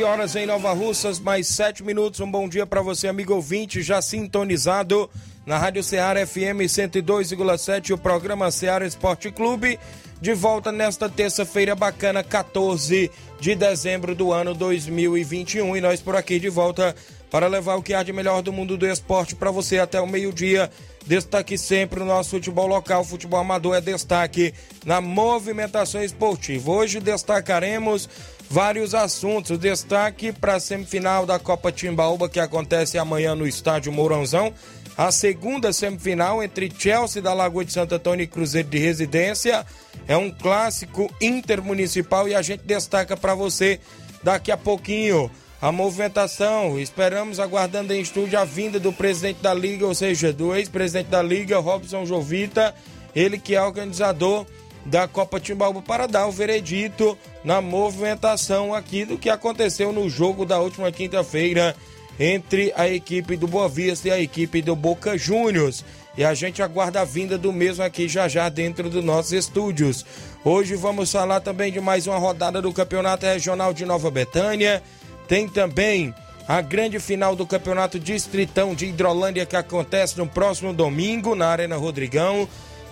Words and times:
11 0.00 0.04
horas 0.04 0.36
em 0.36 0.46
Nova 0.46 0.72
Russas, 0.72 1.20
mais 1.20 1.46
7 1.48 1.82
minutos. 1.82 2.20
Um 2.20 2.30
bom 2.30 2.48
dia 2.48 2.64
para 2.64 2.80
você, 2.80 3.06
amigo 3.06 3.34
ouvinte, 3.34 3.82
já 3.82 4.00
sintonizado 4.00 5.10
na 5.44 5.58
Rádio 5.58 5.82
Ceará 5.82 6.26
FM 6.26 6.64
102,7, 6.66 7.92
o 7.92 7.98
programa 7.98 8.50
Ceará 8.50 8.86
Esporte 8.86 9.30
Clube. 9.30 9.78
De 10.18 10.32
volta 10.32 10.72
nesta 10.72 11.06
terça-feira 11.08 11.74
bacana, 11.74 12.24
14 12.24 13.10
de 13.40 13.54
dezembro 13.54 14.14
do 14.14 14.32
ano 14.32 14.54
2021. 14.54 15.76
E 15.76 15.80
nós 15.82 16.00
por 16.00 16.16
aqui 16.16 16.38
de 16.38 16.48
volta 16.48 16.94
para 17.30 17.46
levar 17.46 17.76
o 17.76 17.82
que 17.82 17.92
há 17.92 18.02
de 18.02 18.12
melhor 18.12 18.40
do 18.40 18.52
mundo 18.52 18.78
do 18.78 18.86
esporte 18.86 19.34
para 19.34 19.50
você 19.50 19.78
até 19.78 20.00
o 20.00 20.06
meio-dia. 20.06 20.70
Destaque 21.06 21.58
sempre 21.58 22.00
o 22.00 22.06
nosso 22.06 22.30
futebol 22.30 22.66
local, 22.66 23.04
futebol 23.04 23.40
amador 23.40 23.76
é 23.76 23.80
destaque 23.80 24.54
na 24.84 25.00
movimentação 25.00 26.02
esportiva. 26.02 26.70
Hoje 26.70 27.00
destacaremos 27.00 28.08
vários 28.50 28.94
assuntos. 28.94 29.56
Destaque 29.58 30.32
para 30.32 30.56
a 30.56 30.60
semifinal 30.60 31.24
da 31.24 31.38
Copa 31.38 31.70
Timbaúba 31.70 32.28
que 32.28 32.40
acontece 32.40 32.98
amanhã 32.98 33.34
no 33.34 33.46
estádio 33.46 33.92
Mourãozão. 33.92 34.52
A 34.98 35.10
segunda 35.12 35.72
semifinal 35.72 36.42
entre 36.42 36.70
Chelsea 36.76 37.22
da 37.22 37.32
Lagoa 37.32 37.64
de 37.64 37.72
Santo 37.72 37.94
Antônio 37.94 38.24
e 38.24 38.26
Cruzeiro 38.26 38.68
de 38.68 38.78
Residência. 38.78 39.64
É 40.06 40.16
um 40.16 40.30
clássico 40.30 41.08
intermunicipal 41.20 42.28
e 42.28 42.34
a 42.34 42.42
gente 42.42 42.64
destaca 42.64 43.16
para 43.16 43.34
você 43.34 43.78
daqui 44.22 44.50
a 44.50 44.56
pouquinho 44.56 45.30
a 45.62 45.70
movimentação. 45.70 46.78
Esperamos 46.78 47.38
aguardando 47.38 47.94
em 47.94 48.00
estúdio 48.00 48.38
a 48.38 48.44
vinda 48.44 48.80
do 48.80 48.92
presidente 48.92 49.40
da 49.40 49.54
Liga, 49.54 49.86
ou 49.86 49.94
seja, 49.94 50.32
do 50.32 50.54
ex-presidente 50.54 51.08
da 51.08 51.22
Liga, 51.22 51.58
Robson 51.58 52.04
Jovita, 52.04 52.74
ele 53.14 53.38
que 53.38 53.54
é 53.54 53.62
organizador 53.62 54.44
da 54.84 55.06
Copa 55.06 55.38
Timbaúba 55.38 55.82
para 55.82 56.06
dar 56.06 56.26
o 56.26 56.32
veredito 56.32 57.16
na 57.44 57.60
movimentação 57.60 58.74
aqui 58.74 59.04
do 59.04 59.18
que 59.18 59.28
aconteceu 59.28 59.92
no 59.92 60.08
jogo 60.08 60.44
da 60.44 60.58
última 60.58 60.90
quinta-feira 60.90 61.76
entre 62.18 62.72
a 62.76 62.88
equipe 62.88 63.36
do 63.36 63.46
Boa 63.46 63.68
Vista 63.68 64.08
e 64.08 64.10
a 64.10 64.20
equipe 64.20 64.60
do 64.60 64.76
Boca 64.76 65.16
Juniors. 65.16 65.84
E 66.18 66.24
a 66.24 66.34
gente 66.34 66.62
aguarda 66.62 67.00
a 67.00 67.04
vinda 67.04 67.38
do 67.38 67.52
mesmo 67.52 67.82
aqui 67.82 68.08
já 68.08 68.28
já 68.28 68.48
dentro 68.48 68.90
dos 68.90 69.02
nossos 69.02 69.32
estúdios. 69.32 70.04
Hoje 70.44 70.74
vamos 70.74 71.10
falar 71.10 71.40
também 71.40 71.72
de 71.72 71.80
mais 71.80 72.06
uma 72.06 72.18
rodada 72.18 72.60
do 72.60 72.72
Campeonato 72.72 73.24
Regional 73.24 73.72
de 73.72 73.86
Nova 73.86 74.10
Betânia. 74.10 74.82
Tem 75.28 75.48
também 75.48 76.12
a 76.48 76.60
grande 76.60 76.98
final 76.98 77.36
do 77.36 77.46
Campeonato 77.46 77.98
Distritão 77.98 78.74
de 78.74 78.86
Hidrolândia 78.86 79.46
que 79.46 79.56
acontece 79.56 80.18
no 80.18 80.26
próximo 80.26 80.72
domingo 80.72 81.34
na 81.34 81.46
Arena 81.46 81.76
Rodrigão. 81.76 82.48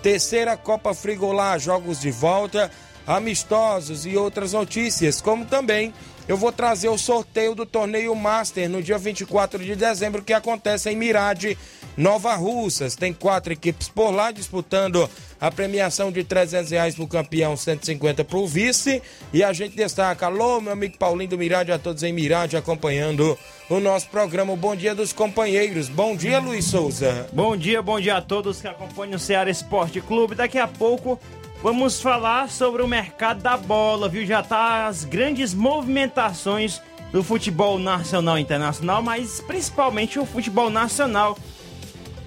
Terceira 0.09 0.57
Copa 0.57 0.95
Frigolá, 0.95 1.59
jogos 1.59 2.01
de 2.01 2.11
volta, 2.11 2.71
amistosos 3.09 4.05
e 4.05 4.19
outras 4.19 4.53
notícias, 4.53 5.21
como 5.23 5.47
também 5.47 5.95
eu 6.29 6.37
vou 6.37 6.53
trazer 6.53 6.91
o 6.91 6.99
sorteio 6.99 7.55
do 7.55 7.65
torneio 7.65 8.15
Master 8.15 8.69
no 8.69 8.83
dia 8.83 8.99
24 8.99 9.65
de 9.65 9.75
dezembro, 9.75 10.23
que 10.23 10.35
acontece 10.35 10.91
em 10.91 10.95
Mirade, 10.95 11.57
Nova 11.97 12.35
Russas. 12.35 12.95
Tem 12.95 13.15
quatro 13.15 13.51
equipes 13.51 13.89
por 13.89 14.11
lá 14.11 14.31
disputando 14.31 15.09
a 15.41 15.51
premiação 15.51 16.13
de 16.13 16.23
300 16.23 16.71
reais 16.71 16.95
pro 16.95 17.07
campeão, 17.07 17.57
150 17.57 18.25
pro 18.25 18.47
vice. 18.47 19.01
E 19.33 19.43
a 19.43 19.55
gente 19.55 19.75
destaca, 19.75 20.27
alô, 20.27 20.61
meu 20.61 20.75
amigo 20.75 20.99
Paulinho 20.99 21.31
do 21.31 21.39
Mirade, 21.39 21.73
a 21.73 21.79
todos 21.79 22.03
em 22.03 22.13
Mirade 22.13 22.59
acompanhando 22.59 23.39
o 23.71 23.81
nosso 23.81 24.11
programa. 24.11 24.55
Bom 24.55 24.77
dia 24.77 24.95
dos 24.95 25.15
companheiros. 25.15 25.89
Bom 25.89 26.15
dia, 26.15 26.39
Luiz 26.41 26.67
Souza. 26.67 27.27
Bom 27.33 27.57
dia, 27.57 27.81
bom 27.81 27.99
dia 27.99 28.19
a 28.19 28.21
todos 28.21 28.61
que 28.61 28.69
acompanham 28.69 29.17
o 29.17 29.19
Ceará 29.19 29.51
Esporte 29.51 29.99
Clube. 30.03 30.35
Daqui 30.35 30.59
a 30.59 30.69
pouco 30.69 31.19
Vamos 31.61 32.01
falar 32.01 32.49
sobre 32.51 32.83
o 32.83 32.89
mercado 32.89 33.43
da 33.43 33.57
bola, 33.57 34.09
viu? 34.09 34.25
Já 34.25 34.45
tá 34.45 34.87
as 34.87 35.05
grandes 35.05 35.53
movimentações 35.53 36.81
do 37.11 37.25
futebol 37.25 37.81
nacional 37.81 38.39
e 38.39 38.43
internacional, 38.43 39.03
mas 39.03 39.41
principalmente 39.41 40.21
o 40.21 40.25
futebol 40.25 40.71
nacional. 40.71 41.37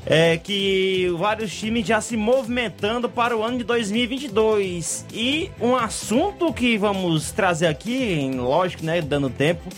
É 0.05 0.35
que 0.37 1.07
vários 1.17 1.55
times 1.55 1.87
já 1.87 2.01
se 2.01 2.17
movimentando 2.17 3.07
para 3.07 3.37
o 3.37 3.41
ano 3.41 3.59
de 3.59 3.63
2022. 3.63 5.05
E 5.13 5.49
um 5.61 5.77
assunto 5.77 6.51
que 6.51 6.77
vamos 6.77 7.31
trazer 7.31 7.67
aqui, 7.67 8.29
lógico, 8.35 8.83
né, 8.83 8.99
dando 8.99 9.29
tempo, 9.29 9.69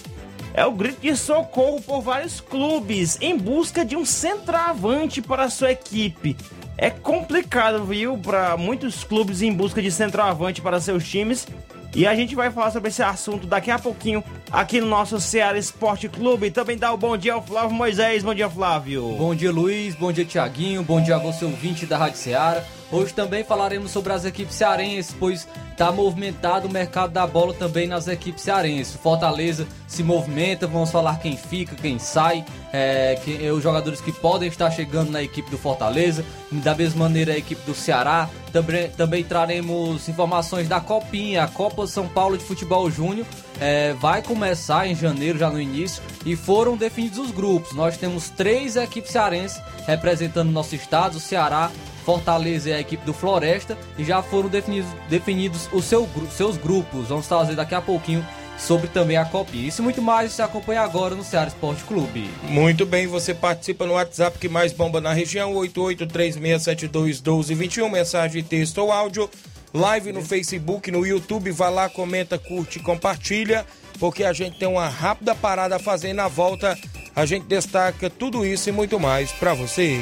é 0.56 0.66
o 0.66 0.72
grito 0.72 1.02
de 1.02 1.16
socorro 1.16 1.80
por 1.82 2.02
vários 2.02 2.40
clubes 2.40 3.20
em 3.22 3.38
busca 3.38 3.86
de 3.86 3.96
um 3.96 4.06
centroavante 4.06 5.22
para 5.22 5.44
a 5.44 5.50
sua 5.50 5.72
equipe. 5.74 6.38
É 6.78 6.90
complicado, 6.90 7.86
viu, 7.86 8.18
para 8.18 8.58
muitos 8.58 9.04
clubes 9.04 9.42
em 9.42 9.54
busca 9.54 9.82
de 9.82 9.92
centroavante 9.92 10.62
para 10.62 10.80
seus 10.82 11.08
times. 11.08 11.48
E 11.96 12.08
a 12.08 12.16
gente 12.16 12.34
vai 12.34 12.50
falar 12.50 12.72
sobre 12.72 12.90
esse 12.90 13.04
assunto 13.04 13.46
daqui 13.46 13.70
a 13.70 13.78
pouquinho 13.78 14.24
aqui 14.52 14.82
no 14.82 14.88
nosso 14.88 15.20
Ceará 15.22 15.58
Esporte 15.60 16.10
Clube. 16.10 16.50
Também 16.50 16.76
dá 16.76 16.92
o 16.92 16.96
um 16.96 16.98
bom 16.98 17.16
dia 17.16 17.36
ao 17.36 17.44
Flávio 17.46 17.72
Moisés. 17.72 18.24
Bom 18.24 18.34
dia, 18.34 18.50
Flávio. 18.50 19.16
Bom 19.16 19.36
dia, 19.36 19.52
Luiz. 19.52 19.94
Bom 19.94 20.12
dia, 20.12 20.26
Tiaguinho. 20.26 20.82
Bom 20.82 21.00
dia 21.00 21.18
a 21.18 21.20
você, 21.20 21.46
ouvinte 21.46 21.86
da 21.86 21.98
Rádio 21.98 22.18
Ceará. 22.18 22.64
Hoje 22.94 23.12
também 23.12 23.44
falaremos 23.44 23.90
sobre 23.90 24.14
as 24.14 24.24
equipes 24.24 24.54
cearenses, 24.54 25.16
pois 25.20 25.48
está 25.72 25.92
movimentado 25.92 26.68
o 26.68 26.72
mercado 26.72 27.12
da 27.12 27.26
bola 27.26 27.52
também 27.52 27.88
nas 27.88 28.08
equipes 28.08 28.44
cearenses. 28.44 28.96
Fortaleza 28.96 29.66
se 29.88 30.04
movimenta, 30.04 30.68
vamos 30.68 30.92
falar 30.92 31.20
quem 31.20 31.36
fica, 31.36 31.76
quem 31.76 31.98
sai, 31.98 32.46
é, 32.72 33.20
que, 33.24 33.44
é, 33.44 33.52
os 33.52 33.64
jogadores 33.64 34.00
que 34.00 34.12
podem 34.12 34.48
estar 34.48 34.70
chegando 34.70 35.10
na 35.10 35.24
equipe 35.24 35.50
do 35.50 35.58
Fortaleza, 35.58 36.24
da 36.52 36.76
mesma 36.76 37.06
maneira 37.06 37.34
a 37.34 37.38
equipe 37.38 37.66
do 37.66 37.74
Ceará. 37.74 38.30
Também, 38.52 38.88
também 38.92 39.24
traremos 39.24 40.08
informações 40.08 40.68
da 40.68 40.80
Copinha, 40.80 41.46
a 41.46 41.48
Copa 41.48 41.88
São 41.88 42.08
Paulo 42.08 42.38
de 42.38 42.44
Futebol 42.44 42.92
Júnior. 42.92 43.26
É, 43.60 43.94
vai 43.94 44.22
começar 44.22 44.86
em 44.86 44.94
janeiro, 44.94 45.40
já 45.40 45.50
no 45.50 45.60
início, 45.60 46.04
e 46.24 46.36
foram 46.36 46.78
definidos 46.78 47.18
os 47.18 47.32
grupos. 47.32 47.76
Nós 47.76 47.98
temos 47.98 48.30
três 48.30 48.76
equipes 48.76 49.12
cearenses 49.12 49.60
representando 49.88 50.52
nosso 50.52 50.76
estado: 50.76 51.18
o 51.18 51.20
Ceará, 51.20 51.72
Fortaleza 52.04 52.70
e 52.70 52.74
a 52.74 52.80
equipe 52.80 53.06
do 53.06 53.14
Floresta 53.14 53.78
e 53.98 54.04
já 54.04 54.22
foram 54.22 54.50
definidos, 54.50 54.90
definidos 55.10 55.70
os 55.72 55.86
seu, 55.86 56.08
seus 56.32 56.58
grupos. 56.58 57.08
Vamos 57.08 57.28
trazer 57.28 57.56
daqui 57.56 57.74
a 57.74 57.82
pouquinho 57.82 58.26
sobre 58.58 58.88
também 58.88 59.18
a 59.18 59.26
Copinha. 59.26 59.68
Isso 59.68 59.82
e 59.82 59.84
muito 59.84 60.02
mais 60.02 60.32
você 60.32 60.42
acompanha 60.42 60.80
agora 60.82 61.14
no 61.16 61.24
Ceará 61.24 61.48
Esporte 61.48 61.84
Clube. 61.84 62.30
Muito 62.44 62.86
bem, 62.86 63.08
você 63.08 63.34
participa 63.34 63.86
no 63.86 63.94
WhatsApp 63.94 64.38
que 64.38 64.48
mais 64.48 64.72
bomba 64.72 65.02
na 65.02 65.12
região, 65.14 65.54
8836721221, 65.54 67.90
mensagem, 67.90 68.44
texto 68.44 68.78
ou 68.80 68.92
áudio, 68.92 69.28
live 69.74 70.14
no 70.14 70.22
Facebook, 70.22 70.92
no 70.92 71.04
YouTube, 71.06 71.52
vá 71.52 71.70
lá, 71.70 71.90
comenta, 71.90 72.38
curte 72.38 72.80
compartilha, 72.80 73.66
porque 74.00 74.24
a 74.24 74.32
gente 74.34 74.60
tem 74.60 74.68
uma 74.68 74.88
rápida 74.88 75.34
parada 75.36 75.78
a 75.78 75.80
fazer 75.80 76.14
na 76.14 76.28
volta, 76.28 76.78
a 77.16 77.26
gente 77.26 77.46
destaca 77.46 78.08
tudo 78.10 78.46
isso 78.46 78.70
e 78.70 78.72
muito 78.72 79.00
mais 79.00 79.32
para 79.32 79.54
você. 79.54 80.02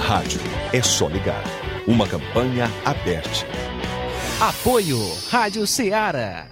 Rádio 0.00 0.40
é 0.72 0.82
só 0.82 1.06
ligar. 1.08 1.44
Uma 1.86 2.06
campanha 2.06 2.70
aberta. 2.84 3.46
Apoio 4.40 4.98
Rádio 5.28 5.66
Ceará. 5.66 6.48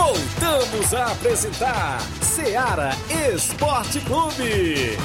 Voltamos 0.04 0.92
a 0.92 1.12
apresentar 1.12 1.98
Seara 2.20 2.90
Esporte 3.34 3.98
Clube. 4.00 4.98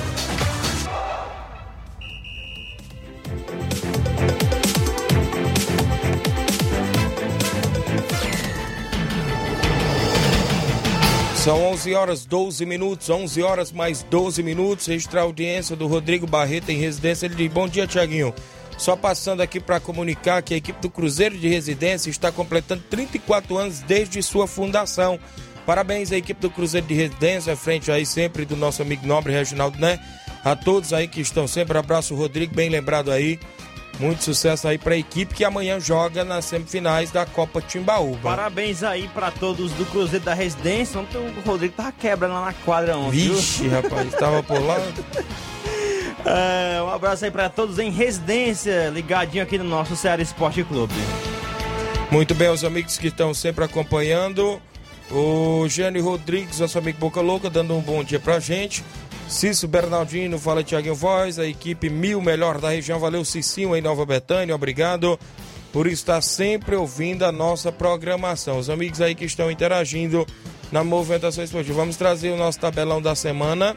São 11.38 11.64
11 11.72 11.94
horas 11.96 12.26
12 12.26 12.66
minutos, 12.66 13.10
11 13.10 13.42
horas 13.42 13.72
mais 13.72 14.04
12 14.04 14.44
minutos. 14.44 14.86
Registrar 14.86 15.22
a 15.22 15.24
audiência 15.24 15.78
do 15.78 15.88
Rodrigo 15.88 16.28
Barreto 16.28 16.72
em 16.72 16.78
residência. 16.78 17.26
Ele 17.26 17.36
diz: 17.36 17.54
Bom 17.54 17.70
dia, 17.70 17.88
Tiaguinho. 17.88 18.34
Só 18.80 18.96
passando 18.96 19.42
aqui 19.42 19.60
para 19.60 19.78
comunicar 19.80 20.42
que 20.42 20.54
a 20.54 20.58
equipe 20.58 20.82
do 20.82 20.90
Cruzeiro 20.90 21.38
de 21.38 21.50
Residência 21.50 22.10
está 22.10 22.32
completando 22.32 22.82
34 22.90 23.58
anos 23.58 23.80
desde 23.82 24.24
sua 24.24 24.48
fundação. 24.48 25.20
Parabéns 25.66 26.14
à 26.14 26.18
equipe 26.18 26.40
do 26.40 26.50
Cruzeiro 26.50 26.88
de 26.88 26.94
Residência, 26.94 27.54
à 27.54 27.56
frente 27.58 27.92
aí 27.92 28.06
sempre 28.06 28.46
do 28.46 28.56
nosso 28.56 28.82
amigo 28.82 29.06
nobre 29.06 29.34
Reginaldo, 29.34 29.78
né? 29.78 30.00
A 30.46 30.56
todos 30.56 30.94
aí 30.94 31.10
que 31.10 31.20
estão 31.20 31.46
sempre. 31.46 31.78
Abraço, 31.78 32.16
Rodrigo, 32.16 32.56
bem 32.56 32.70
lembrado 32.70 33.12
aí. 33.12 33.38
Muito 34.00 34.24
sucesso 34.24 34.66
aí 34.66 34.78
para 34.78 34.94
a 34.94 34.98
equipe 34.98 35.36
que 35.36 35.44
amanhã 35.44 35.78
joga 35.78 36.24
nas 36.24 36.46
semifinais 36.46 37.12
da 37.12 37.26
Copa 37.26 37.62
Timbaúba. 37.62 38.30
Parabéns 38.30 38.82
aí 38.82 39.10
pra 39.14 39.30
todos 39.30 39.74
do 39.74 39.86
Cruzeiro 39.88 40.24
da 40.24 40.34
Residência. 40.34 41.02
Ontem 41.02 41.18
o 41.18 41.42
Rodrigo 41.42 41.74
tava 41.76 41.92
quebrando 41.92 42.34
lá 42.34 42.46
na 42.46 42.54
quadra 42.54 42.96
ontem. 42.96 43.20
viu? 43.20 43.36
Vixe, 43.36 43.68
rapaz, 43.68 44.14
tava 44.14 44.42
por 44.42 44.62
lá. 44.66 44.78
É, 46.26 46.82
um 46.82 46.90
abraço 46.90 47.26
aí 47.26 47.32
pra 47.32 47.50
todos 47.50 47.80
em 47.80 47.90
residência, 47.92 48.90
ligadinho 48.90 49.44
aqui 49.44 49.58
no 49.58 49.64
nosso 49.64 49.96
Ceará 49.96 50.22
Esporte 50.22 50.64
Clube. 50.64 50.94
Muito 52.12 52.34
bem, 52.34 52.50
os 52.50 52.64
amigos 52.64 52.98
que 52.98 53.08
estão 53.08 53.34
sempre 53.34 53.64
acompanhando. 53.64 54.62
O 55.12 55.68
Jânio 55.68 56.04
Rodrigues, 56.04 56.60
nosso 56.60 56.78
amigo 56.78 57.00
Boca 57.00 57.20
Louca, 57.20 57.50
dando 57.50 57.76
um 57.76 57.82
bom 57.82 58.04
dia 58.04 58.20
pra 58.20 58.40
gente. 58.40 58.84
Cício 59.28 59.68
Bernardino, 59.68 60.40
fala 60.40 60.64
Tiaguinho 60.64 60.96
Voz, 60.96 61.38
a 61.38 61.46
equipe 61.46 61.90
mil 61.90 62.22
melhor 62.22 62.60
da 62.60 62.70
região. 62.70 63.00
Valeu, 63.00 63.24
Cicinho 63.24 63.76
em 63.76 63.82
Nova 63.82 64.06
Betânia, 64.06 64.56
obrigado 64.56 65.20
por 65.72 65.88
estar 65.88 66.22
sempre 66.22 66.76
ouvindo 66.76 67.24
a 67.24 67.32
nossa 67.32 67.72
programação. 67.72 68.58
Os 68.58 68.70
amigos 68.70 69.02
aí 69.02 69.14
que 69.14 69.26
estão 69.26 69.52
interagindo 69.52 70.26
na 70.72 70.84
movimentação 70.84 71.44
esportiva. 71.44 71.80
Vamos 71.80 71.96
trazer 71.96 72.32
o 72.32 72.38
nosso 72.38 72.60
tabelão 72.60 73.02
da 73.02 73.16
semana 73.16 73.76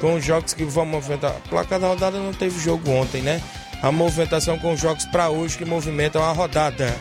com 0.00 0.14
os 0.14 0.24
jogos 0.24 0.52
que 0.52 0.64
vão 0.64 0.86
movimentar. 0.86 1.30
A 1.32 1.48
placa 1.48 1.78
da 1.78 1.88
rodada 1.88 2.18
não 2.18 2.32
teve 2.32 2.58
jogo 2.60 2.90
ontem, 2.90 3.22
né? 3.22 3.40
A 3.82 3.92
movimentação 3.92 4.58
com 4.58 4.72
os 4.72 4.80
jogos 4.80 5.04
para 5.06 5.28
hoje 5.28 5.58
que 5.58 5.64
movimentam 5.64 6.22
a 6.22 6.32
rodada. 6.32 6.94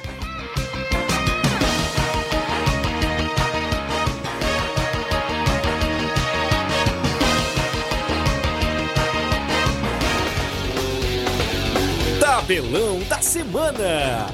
Tabelão 12.20 13.00
da 13.08 13.22
semana. 13.22 14.28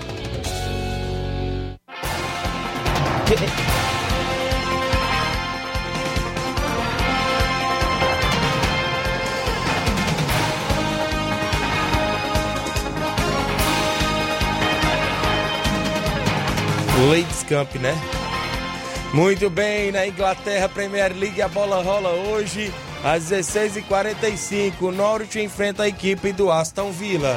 Camp, 17.49 17.73
né? 17.75 17.97
Muito 19.13 19.49
bem, 19.49 19.91
na 19.91 20.05
Inglaterra 20.05 20.69
Premier 20.69 21.11
League 21.17 21.41
a 21.41 21.47
bola 21.47 21.81
rola 21.81 22.09
hoje 22.09 22.71
às 23.03 23.23
16h45. 23.31 24.73
O 24.81 24.91
Norwich 24.91 25.39
enfrenta 25.39 25.83
a 25.83 25.87
equipe 25.87 26.31
do 26.31 26.51
Aston 26.51 26.91
Villa. 26.91 27.35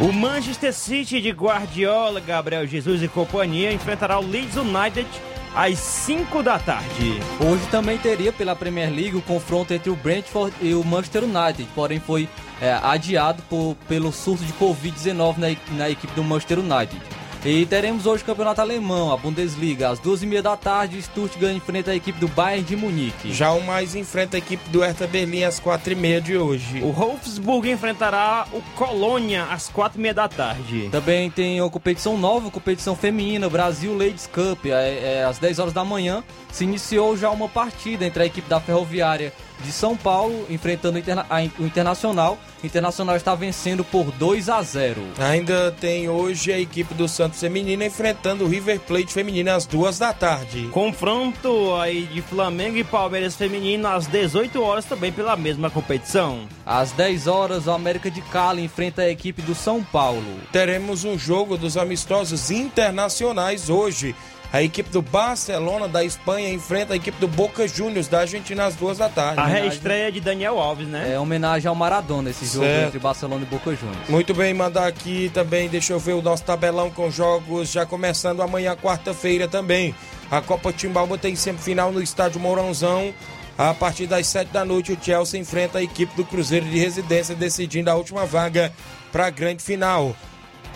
O 0.00 0.12
Manchester 0.12 0.72
City 0.72 1.20
de 1.20 1.30
Guardiola, 1.30 2.20
Gabriel 2.20 2.66
Jesus 2.66 3.02
e 3.02 3.08
companhia 3.08 3.72
enfrentará 3.72 4.18
o 4.20 4.26
Leeds 4.26 4.56
United 4.56 5.06
às 5.54 5.78
5 5.80 6.42
da 6.44 6.58
tarde. 6.58 7.20
Hoje 7.44 7.66
também 7.72 7.98
teria 7.98 8.32
pela 8.32 8.54
Premier 8.54 8.88
League 8.88 9.16
o 9.16 9.20
confronto 9.22 9.74
entre 9.74 9.90
o 9.90 9.96
Brentford 9.96 10.54
e 10.62 10.74
o 10.74 10.84
Manchester 10.84 11.24
United, 11.24 11.68
porém 11.74 11.98
foi 12.00 12.28
é, 12.62 12.72
adiado 12.82 13.42
por- 13.50 13.76
pelo 13.88 14.12
surto 14.12 14.44
de 14.44 14.52
Covid-19 14.52 15.36
na, 15.38 15.48
na 15.76 15.90
equipe 15.90 16.14
do 16.14 16.22
Manchester 16.22 16.60
United. 16.60 17.02
E 17.42 17.64
teremos 17.64 18.04
hoje 18.04 18.22
o 18.22 18.26
campeonato 18.26 18.60
alemão, 18.60 19.10
a 19.10 19.16
Bundesliga, 19.16 19.88
às 19.88 19.98
duas 19.98 20.22
e 20.22 20.26
meia 20.26 20.42
da 20.42 20.58
tarde, 20.58 21.00
Stuttgart 21.00 21.56
enfrenta 21.56 21.90
a 21.90 21.96
equipe 21.96 22.20
do 22.20 22.28
Bayern 22.28 22.62
de 22.62 22.76
Munique. 22.76 23.32
Já 23.32 23.50
o 23.52 23.62
mais 23.62 23.94
enfrenta 23.94 24.36
a 24.36 24.38
equipe 24.38 24.68
do 24.68 24.80
Hertha 24.80 25.06
Berlim 25.06 25.44
às 25.44 25.58
4h30 25.58 26.20
de 26.20 26.36
hoje. 26.36 26.82
O 26.82 26.92
Wolfsburg 26.92 27.70
enfrentará 27.70 28.46
o 28.52 28.60
Colônia 28.76 29.44
às 29.44 29.70
4h30 29.70 30.12
da 30.12 30.28
tarde. 30.28 30.88
Também 30.92 31.30
tem 31.30 31.62
uma 31.62 31.70
competição 31.70 32.18
nova, 32.18 32.50
competição 32.50 32.94
feminina, 32.94 33.48
Brasil 33.48 33.96
Ladies 33.96 34.26
Cup, 34.26 34.66
é, 34.66 35.20
é, 35.20 35.24
às 35.24 35.38
10 35.38 35.60
horas 35.60 35.72
da 35.72 35.82
manhã. 35.82 36.22
Se 36.52 36.64
iniciou 36.64 37.16
já 37.16 37.30
uma 37.30 37.48
partida 37.48 38.04
entre 38.04 38.22
a 38.22 38.26
equipe 38.26 38.50
da 38.50 38.60
Ferroviária 38.60 39.32
de 39.62 39.72
São 39.72 39.96
Paulo, 39.96 40.46
enfrentando 40.48 40.96
o, 40.96 40.98
Interna 40.98 41.26
o 41.58 41.64
Internacional. 41.64 42.38
O 42.62 42.66
Internacional 42.66 43.16
está 43.16 43.34
vencendo 43.34 43.82
por 43.82 44.10
2 44.12 44.48
a 44.48 44.62
0. 44.62 45.02
Ainda 45.18 45.72
tem 45.72 46.08
hoje 46.08 46.52
a 46.52 46.58
equipe 46.58 46.92
do 46.94 47.08
Santos 47.08 47.40
Feminino 47.40 47.82
enfrentando 47.82 48.44
o 48.44 48.48
River 48.48 48.80
Plate 48.80 49.12
Feminino 49.12 49.50
às 49.50 49.66
duas 49.66 49.98
da 49.98 50.12
tarde. 50.12 50.68
Confronto 50.70 51.74
aí 51.76 52.06
de 52.06 52.20
Flamengo 52.20 52.76
e 52.76 52.84
Palmeiras 52.84 53.34
Feminino 53.34 53.88
às 53.88 54.06
18 54.06 54.62
horas 54.62 54.84
também 54.84 55.10
pela 55.10 55.36
mesma 55.36 55.70
competição. 55.70 56.46
Às 56.66 56.92
10 56.92 57.26
horas, 57.26 57.66
o 57.66 57.70
América 57.70 58.10
de 58.10 58.20
Cali 58.22 58.62
enfrenta 58.62 59.02
a 59.02 59.10
equipe 59.10 59.42
do 59.42 59.54
São 59.54 59.82
Paulo. 59.82 60.40
Teremos 60.52 61.04
um 61.04 61.18
jogo 61.18 61.56
dos 61.56 61.76
amistosos 61.76 62.50
internacionais 62.50 63.70
hoje. 63.70 64.14
A 64.52 64.60
equipe 64.62 64.90
do 64.90 65.00
Barcelona 65.00 65.86
da 65.86 66.02
Espanha 66.02 66.52
enfrenta 66.52 66.92
a 66.92 66.96
equipe 66.96 67.16
do 67.20 67.28
Boca 67.28 67.68
Juniors 67.68 68.08
da 68.08 68.20
Argentina 68.20 68.64
às 68.66 68.74
duas 68.74 68.98
da 68.98 69.08
tarde. 69.08 69.38
A 69.40 69.46
reestreia 69.46 70.10
de 70.10 70.20
Daniel 70.20 70.58
Alves, 70.58 70.88
né? 70.88 71.12
É 71.14 71.20
homenagem 71.20 71.68
ao 71.68 71.74
Maradona 71.76 72.30
esse 72.30 72.44
jogo 72.46 72.64
Certo. 72.66 72.88
entre 72.88 72.98
Barcelona 72.98 73.42
e 73.42 73.46
Boca 73.46 73.74
Juniors. 73.76 74.08
Muito 74.08 74.34
bem, 74.34 74.52
mandar 74.52 74.88
aqui 74.88 75.30
também, 75.32 75.68
deixa 75.68 75.92
eu 75.92 76.00
ver 76.00 76.14
o 76.14 76.22
nosso 76.22 76.42
tabelão 76.42 76.90
com 76.90 77.08
jogos 77.12 77.70
já 77.70 77.86
começando 77.86 78.42
amanhã, 78.42 78.74
quarta-feira 78.74 79.46
também. 79.46 79.94
A 80.28 80.40
Copa 80.40 80.72
Timbalba 80.72 81.16
tem 81.16 81.36
semifinal 81.36 81.92
no 81.92 82.02
estádio 82.02 82.40
Mourãozão. 82.40 83.14
A 83.56 83.72
partir 83.74 84.06
das 84.06 84.26
sete 84.26 84.48
da 84.48 84.64
noite, 84.64 84.90
o 84.90 84.98
Chelsea 85.00 85.38
enfrenta 85.38 85.78
a 85.78 85.82
equipe 85.82 86.16
do 86.16 86.24
Cruzeiro 86.24 86.66
de 86.66 86.78
Residência, 86.78 87.34
decidindo 87.36 87.90
a 87.90 87.94
última 87.94 88.24
vaga 88.26 88.72
para 89.12 89.26
a 89.26 89.30
grande 89.30 89.62
final. 89.62 90.16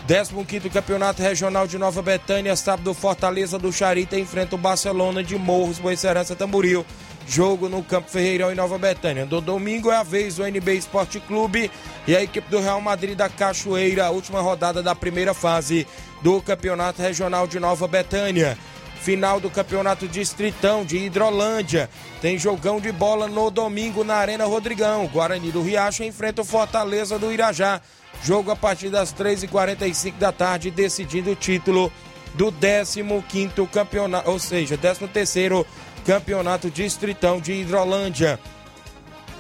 15º 0.07 0.71
Campeonato 0.71 1.23
Regional 1.23 1.67
de 1.67 1.79
Nova 1.79 2.03
Betânia, 2.03 2.55
sábado, 2.57 2.93
Fortaleza 2.93 3.59
do 3.59 3.73
Charita 3.73 4.19
enfrenta 4.19 4.55
o 4.55 4.59
Barcelona 4.59 5.25
de 5.25 5.35
Morros, 5.39 5.79
Boicerança 5.79 6.37
Tamboril. 6.37 6.85
Jogo 7.27 7.71
no 7.71 7.83
Campo 7.83 8.11
Ferreirão 8.11 8.53
em 8.53 8.55
Nova 8.55 8.77
Betânia. 8.77 9.25
Do 9.25 9.41
domingo 9.41 9.91
é 9.91 9.97
a 9.97 10.03
vez 10.03 10.37
do 10.37 10.47
NB 10.47 10.75
Esporte 10.75 11.19
Clube 11.21 11.71
e 12.07 12.15
a 12.15 12.23
equipe 12.23 12.51
do 12.51 12.61
Real 12.61 12.83
Madrid 12.83 13.17
da 13.17 13.31
Cachoeira, 13.31 14.05
a 14.05 14.11
última 14.11 14.43
rodada 14.43 14.83
da 14.83 14.95
primeira 14.95 15.33
fase 15.33 15.87
do 16.21 16.39
Campeonato 16.43 17.01
Regional 17.01 17.47
de 17.47 17.59
Nova 17.59 17.89
Betânia. 17.89 18.59
Final 19.01 19.41
do 19.41 19.49
Campeonato 19.49 20.07
Distritão 20.07 20.85
de 20.85 20.99
Hidrolândia. 20.99 21.89
Tem 22.21 22.39
jogão 22.39 22.79
de 22.79 22.93
bola 22.93 23.27
no 23.27 23.51
domingo 23.51 24.05
na 24.05 24.17
Arena 24.17 24.45
Rodrigão. 24.45 25.07
Guarani 25.07 25.51
do 25.51 25.63
Riacho 25.63 26.05
enfrenta 26.05 26.43
o 26.43 26.45
Fortaleza 26.45 27.19
do 27.19 27.33
Irajá. 27.33 27.81
Jogo 28.25 28.51
a 28.51 28.57
partir 28.57 28.89
das 28.89 29.13
3h45 29.13 30.15
da 30.15 30.33
tarde, 30.33 30.71
decidindo 30.71 31.33
o 31.33 31.37
título 31.37 31.93
do 32.33 32.51
15º 32.51 33.69
campeonato, 33.69 34.31
ou 34.31 34.39
seja, 34.39 34.79
13º 34.79 35.67
Campeonato 36.07 36.71
Distritão 36.71 37.39
de 37.39 37.53
Hidrolândia. 37.53 38.41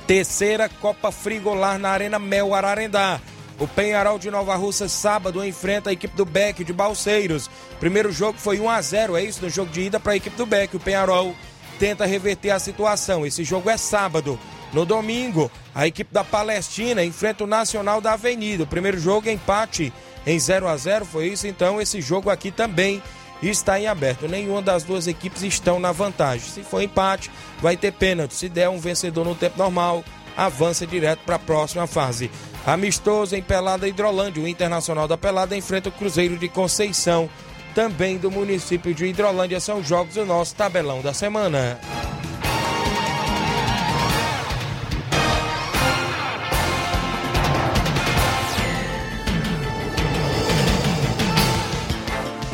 Terceira 0.07 0.69
Copa 0.69 1.11
Frigolar 1.11 1.79
na 1.79 1.89
Arena 1.89 2.19
Mel 2.19 2.55
Ararendá. 2.55 3.23
O 3.59 3.67
Penharol 3.67 4.19
de 4.19 4.31
Nova 4.31 4.55
Russa, 4.55 4.87
sábado, 4.87 5.43
enfrenta 5.43 5.89
a 5.89 5.93
equipe 5.93 6.15
do 6.15 6.27
Beck 6.27 6.63
de 6.63 6.73
Balseiros. 6.73 7.49
Primeiro 7.81 8.13
jogo 8.13 8.39
foi 8.39 8.61
1 8.61 8.69
a 8.69 8.83
0 8.83 9.17
é 9.17 9.25
isso? 9.25 9.43
No 9.43 9.49
jogo 9.49 9.73
de 9.73 9.81
ida 9.81 9.99
para 9.99 10.13
a 10.13 10.17
equipe 10.17 10.37
do 10.37 10.45
Beck. 10.45 10.77
O 10.77 10.81
Penharol 10.81 11.35
tenta 11.79 12.07
reverter 12.07 12.51
a 12.51 12.59
situação. 12.59 13.27
Esse 13.27 13.45
jogo 13.45 13.69
é 13.69 13.77
sábado. 13.77 14.39
No 14.73 14.85
domingo, 14.85 15.51
a 15.75 15.87
equipe 15.87 16.13
da 16.13 16.25
Palestina 16.25 17.05
enfrenta 17.05 17.45
o 17.45 17.47
Nacional 17.47 18.01
da 18.01 18.15
Avenida. 18.15 18.65
O 18.65 18.67
primeiro 18.67 18.99
jogo 18.99 19.29
é 19.29 19.33
empate 19.33 19.93
em 20.27 20.39
0 20.39 20.67
a 20.67 20.77
0 20.77 21.05
foi 21.05 21.29
isso? 21.29 21.47
Então, 21.47 21.81
esse 21.81 22.01
jogo 22.01 22.31
aqui 22.31 22.51
também 22.51 23.03
está 23.43 23.79
em 23.79 23.87
aberto. 23.87 24.27
Nenhuma 24.27 24.63
das 24.63 24.83
duas 24.83 25.07
equipes 25.07 25.43
estão 25.43 25.79
na 25.79 25.93
vantagem. 25.93 26.49
Se 26.49 26.63
for 26.63 26.83
empate, 26.83 27.31
vai 27.61 27.77
ter 27.77 27.93
pênalti. 27.93 28.35
Se 28.35 28.49
der 28.49 28.69
um 28.69 28.79
vencedor 28.79 29.25
no 29.25 29.35
tempo 29.35 29.59
normal, 29.59 30.03
avança 30.37 30.87
direto 30.87 31.21
para 31.21 31.37
a 31.37 31.39
próxima 31.39 31.87
fase. 31.87 32.31
Amistoso 32.67 33.37
em 33.37 33.43
Pelada 33.43 33.87
Hidrolândia. 33.87 34.43
O 34.43 34.49
Internacional 34.49 35.07
da 35.07 35.19
Pelada 35.19 35.57
enfrenta 35.57 35.89
o 35.89 35.93
Cruzeiro 35.93 36.39
de 36.39 36.49
Conceição, 36.49 37.29
também 37.75 38.17
do 38.17 38.31
município 38.31 38.95
de 38.95 39.07
Hidrolândia. 39.07 39.61
São 39.61 39.83
jogos 39.83 40.15
do 40.15 40.25
nosso 40.25 40.55
tabelão 40.55 41.03
da 41.03 41.13
semana. 41.13 41.79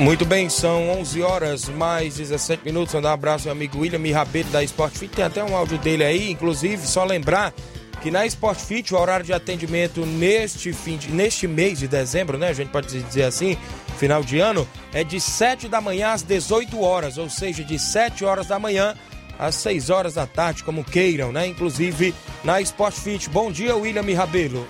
Muito 0.01 0.25
bem, 0.25 0.49
são 0.49 0.89
11 0.99 1.21
horas 1.21 1.69
mais 1.69 2.17
17 2.17 2.65
minutos. 2.65 2.95
Mandar 2.95 3.11
um 3.11 3.13
abraço 3.13 3.49
ao 3.49 3.53
amigo 3.53 3.81
William 3.81 4.15
Rabeiro 4.15 4.49
da 4.49 4.65
Sport 4.65 4.97
Fit. 4.97 5.15
Tem 5.15 5.23
até 5.23 5.45
um 5.45 5.55
áudio 5.55 5.77
dele 5.77 6.03
aí, 6.03 6.31
inclusive, 6.31 6.87
só 6.87 7.05
lembrar 7.05 7.53
que 8.01 8.11
na 8.11 8.25
Sport 8.25 8.59
Fit 8.59 8.95
o 8.95 8.99
horário 8.99 9.27
de 9.27 9.35
atendimento 9.35 10.07
neste, 10.07 10.73
fim 10.73 10.97
de, 10.97 11.13
neste 11.13 11.47
mês 11.47 11.79
de 11.79 11.87
dezembro, 11.87 12.39
né? 12.39 12.49
A 12.49 12.55
gente 12.55 12.71
pode 12.71 12.89
dizer 12.89 13.25
assim, 13.25 13.59
final 14.01 14.23
de 14.25 14.39
ano, 14.39 14.67
é 14.95 15.05
de 15.05 15.21
7 15.21 15.69
da 15.69 15.79
manhã 15.79 16.13
às 16.13 16.23
18 16.23 16.81
horas, 16.81 17.19
ou 17.19 17.29
seja, 17.29 17.63
de 17.63 17.79
7 17.79 18.25
horas 18.25 18.47
da 18.47 18.59
manhã 18.59 18.95
às 19.39 19.57
6 19.57 19.91
horas 19.91 20.15
da 20.15 20.27
tarde, 20.27 20.65
como 20.65 20.83
queiram, 20.83 21.31
né? 21.31 21.47
Inclusive 21.47 22.15
na 22.43 22.63
Sport 22.63 22.95
Fit. 22.95 23.29
Bom 23.29 23.53
dia, 23.53 23.77
William 23.77 24.03
Rabelo. 24.17 24.67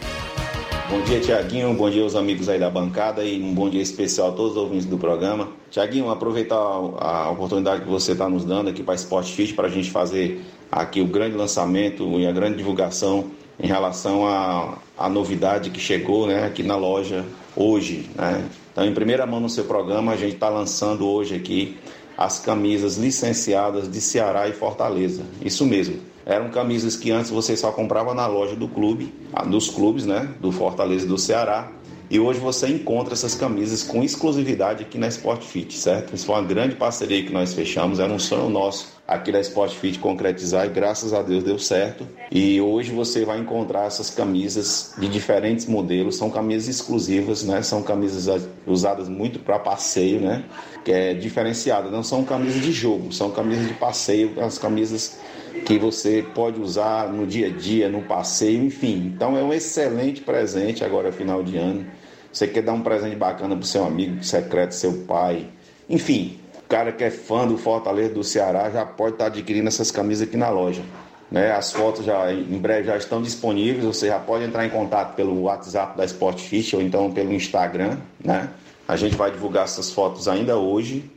Bom 0.90 1.00
dia, 1.02 1.20
Tiaguinho. 1.20 1.72
Bom 1.74 1.88
dia 1.88 2.02
aos 2.02 2.16
amigos 2.16 2.48
aí 2.48 2.58
da 2.58 2.68
bancada 2.68 3.22
e 3.22 3.40
um 3.40 3.54
bom 3.54 3.70
dia 3.70 3.80
especial 3.80 4.30
a 4.30 4.32
todos 4.32 4.52
os 4.52 4.56
ouvintes 4.56 4.86
do 4.86 4.98
programa. 4.98 5.48
Tiaguinho, 5.70 6.10
aproveitar 6.10 6.56
a, 6.56 7.26
a 7.26 7.30
oportunidade 7.30 7.82
que 7.82 7.88
você 7.88 8.12
está 8.12 8.28
nos 8.28 8.44
dando 8.44 8.68
aqui 8.68 8.82
para 8.82 8.96
Sport 8.96 9.28
Fit 9.28 9.54
para 9.54 9.68
a 9.68 9.70
gente 9.70 9.92
fazer 9.92 10.44
aqui 10.72 11.00
o 11.00 11.06
grande 11.06 11.36
lançamento 11.36 12.18
e 12.18 12.26
a 12.26 12.32
grande 12.32 12.56
divulgação 12.56 13.30
em 13.62 13.68
relação 13.68 14.26
à 14.26 15.08
novidade 15.08 15.70
que 15.70 15.78
chegou 15.78 16.26
né, 16.26 16.44
aqui 16.44 16.64
na 16.64 16.74
loja 16.74 17.24
hoje. 17.54 18.10
Né? 18.16 18.44
Então, 18.72 18.84
em 18.84 18.94
primeira 18.94 19.26
mão 19.26 19.40
no 19.40 19.48
seu 19.48 19.64
programa, 19.64 20.12
a 20.12 20.16
gente 20.16 20.34
está 20.34 20.48
lançando 20.48 21.06
hoje 21.06 21.34
aqui 21.34 21.76
as 22.16 22.38
camisas 22.38 22.96
licenciadas 22.96 23.90
de 23.90 24.00
Ceará 24.00 24.48
e 24.48 24.52
Fortaleza. 24.52 25.22
Isso 25.42 25.64
mesmo. 25.64 25.98
Eram 26.26 26.50
camisas 26.50 26.94
que 26.96 27.10
antes 27.10 27.30
você 27.30 27.56
só 27.56 27.72
comprava 27.72 28.14
na 28.14 28.26
loja 28.26 28.54
do 28.54 28.68
clube, 28.68 29.12
dos 29.46 29.68
clubes, 29.68 30.04
né? 30.04 30.28
Do 30.40 30.52
Fortaleza 30.52 31.06
e 31.06 31.08
do 31.08 31.18
Ceará. 31.18 31.72
E 32.10 32.18
hoje 32.18 32.40
você 32.40 32.66
encontra 32.66 33.14
essas 33.14 33.36
camisas 33.36 33.84
com 33.84 34.02
exclusividade 34.02 34.82
aqui 34.82 34.98
na 34.98 35.06
Sport 35.06 35.44
Fit, 35.44 35.78
certo? 35.78 36.12
Isso 36.12 36.26
foi 36.26 36.34
uma 36.34 36.42
grande 36.42 36.74
parceria 36.74 37.22
que 37.22 37.32
nós 37.32 37.54
fechamos, 37.54 38.00
era 38.00 38.12
um 38.12 38.18
sonho 38.18 38.50
nosso 38.50 38.98
aqui 39.06 39.30
da 39.30 39.38
Sport 39.40 39.74
Fit 39.74 40.00
concretizar 40.00 40.66
e 40.66 40.70
graças 40.70 41.12
a 41.12 41.22
Deus 41.22 41.44
deu 41.44 41.56
certo. 41.56 42.04
E 42.28 42.60
hoje 42.60 42.90
você 42.90 43.24
vai 43.24 43.38
encontrar 43.38 43.86
essas 43.86 44.10
camisas 44.10 44.92
de 44.98 45.06
diferentes 45.06 45.66
modelos, 45.66 46.16
são 46.16 46.30
camisas 46.30 46.66
exclusivas, 46.66 47.44
né? 47.44 47.62
São 47.62 47.80
camisas 47.80 48.44
usadas 48.66 49.08
muito 49.08 49.38
para 49.38 49.60
passeio, 49.60 50.20
né? 50.20 50.44
Que 50.84 50.90
é 50.90 51.14
diferenciada, 51.14 51.90
não 51.90 52.02
são 52.02 52.24
camisas 52.24 52.60
de 52.60 52.72
jogo, 52.72 53.12
são 53.12 53.30
camisas 53.30 53.68
de 53.68 53.74
passeio, 53.74 54.32
as 54.42 54.58
camisas 54.58 55.16
que 55.64 55.78
você 55.78 56.24
pode 56.34 56.60
usar 56.60 57.12
no 57.12 57.26
dia 57.26 57.46
a 57.46 57.50
dia, 57.50 57.88
no 57.88 58.02
passeio, 58.02 58.64
enfim. 58.64 59.12
Então 59.14 59.36
é 59.36 59.42
um 59.42 59.52
excelente 59.52 60.22
presente 60.22 60.84
agora 60.84 61.12
final 61.12 61.42
de 61.42 61.56
ano. 61.56 61.86
Você 62.32 62.46
quer 62.46 62.62
dar 62.62 62.72
um 62.72 62.82
presente 62.82 63.16
bacana 63.16 63.56
pro 63.56 63.66
seu 63.66 63.84
amigo 63.84 64.22
secreto, 64.22 64.74
seu 64.74 64.92
pai, 65.06 65.46
enfim. 65.88 66.38
O 66.58 66.68
cara 66.70 66.92
que 66.92 67.02
é 67.02 67.10
fã 67.10 67.46
do 67.46 67.58
Fortaleza 67.58 68.14
do 68.14 68.22
Ceará 68.22 68.70
já 68.70 68.86
pode 68.86 69.14
estar 69.14 69.26
adquirindo 69.26 69.66
essas 69.66 69.90
camisas 69.90 70.28
aqui 70.28 70.36
na 70.36 70.48
loja. 70.48 70.82
Né? 71.30 71.52
As 71.52 71.72
fotos 71.72 72.04
já 72.04 72.32
em 72.32 72.58
breve 72.58 72.86
já 72.86 72.96
estão 72.96 73.20
disponíveis. 73.20 73.84
Você 73.84 74.06
já 74.06 74.18
pode 74.18 74.44
entrar 74.44 74.64
em 74.64 74.70
contato 74.70 75.14
pelo 75.14 75.42
WhatsApp 75.42 75.96
da 75.96 76.04
Sportfish 76.04 76.74
ou 76.74 76.82
então 76.82 77.10
pelo 77.12 77.32
Instagram, 77.32 77.98
né? 78.24 78.48
A 78.86 78.96
gente 78.96 79.14
vai 79.14 79.30
divulgar 79.30 79.64
essas 79.64 79.92
fotos 79.92 80.26
ainda 80.26 80.56
hoje 80.56 81.08